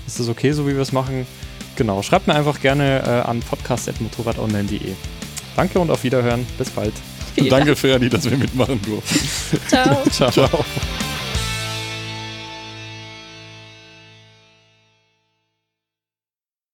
ist 0.08 0.20
das 0.20 0.28
okay, 0.28 0.52
so 0.52 0.66
wie 0.66 0.74
wir 0.74 0.82
es 0.82 0.92
machen? 0.92 1.26
Genau, 1.76 2.02
schreibt 2.02 2.26
mir 2.26 2.34
einfach 2.34 2.60
gerne 2.60 3.02
äh, 3.06 3.28
an 3.28 3.40
podcast.motorradonline.de. 3.40 4.94
Danke 5.54 5.78
und 5.78 5.90
auf 5.90 6.02
Wiederhören. 6.02 6.46
Bis 6.56 6.70
bald. 6.70 6.94
Danke, 7.48 7.76
Ferdi, 7.76 8.08
dass 8.08 8.28
wir 8.28 8.36
mitmachen 8.36 8.80
durften. 8.82 9.60
Ciao. 9.68 10.02
Ciao. 10.10 10.30
Ciao. 10.30 10.64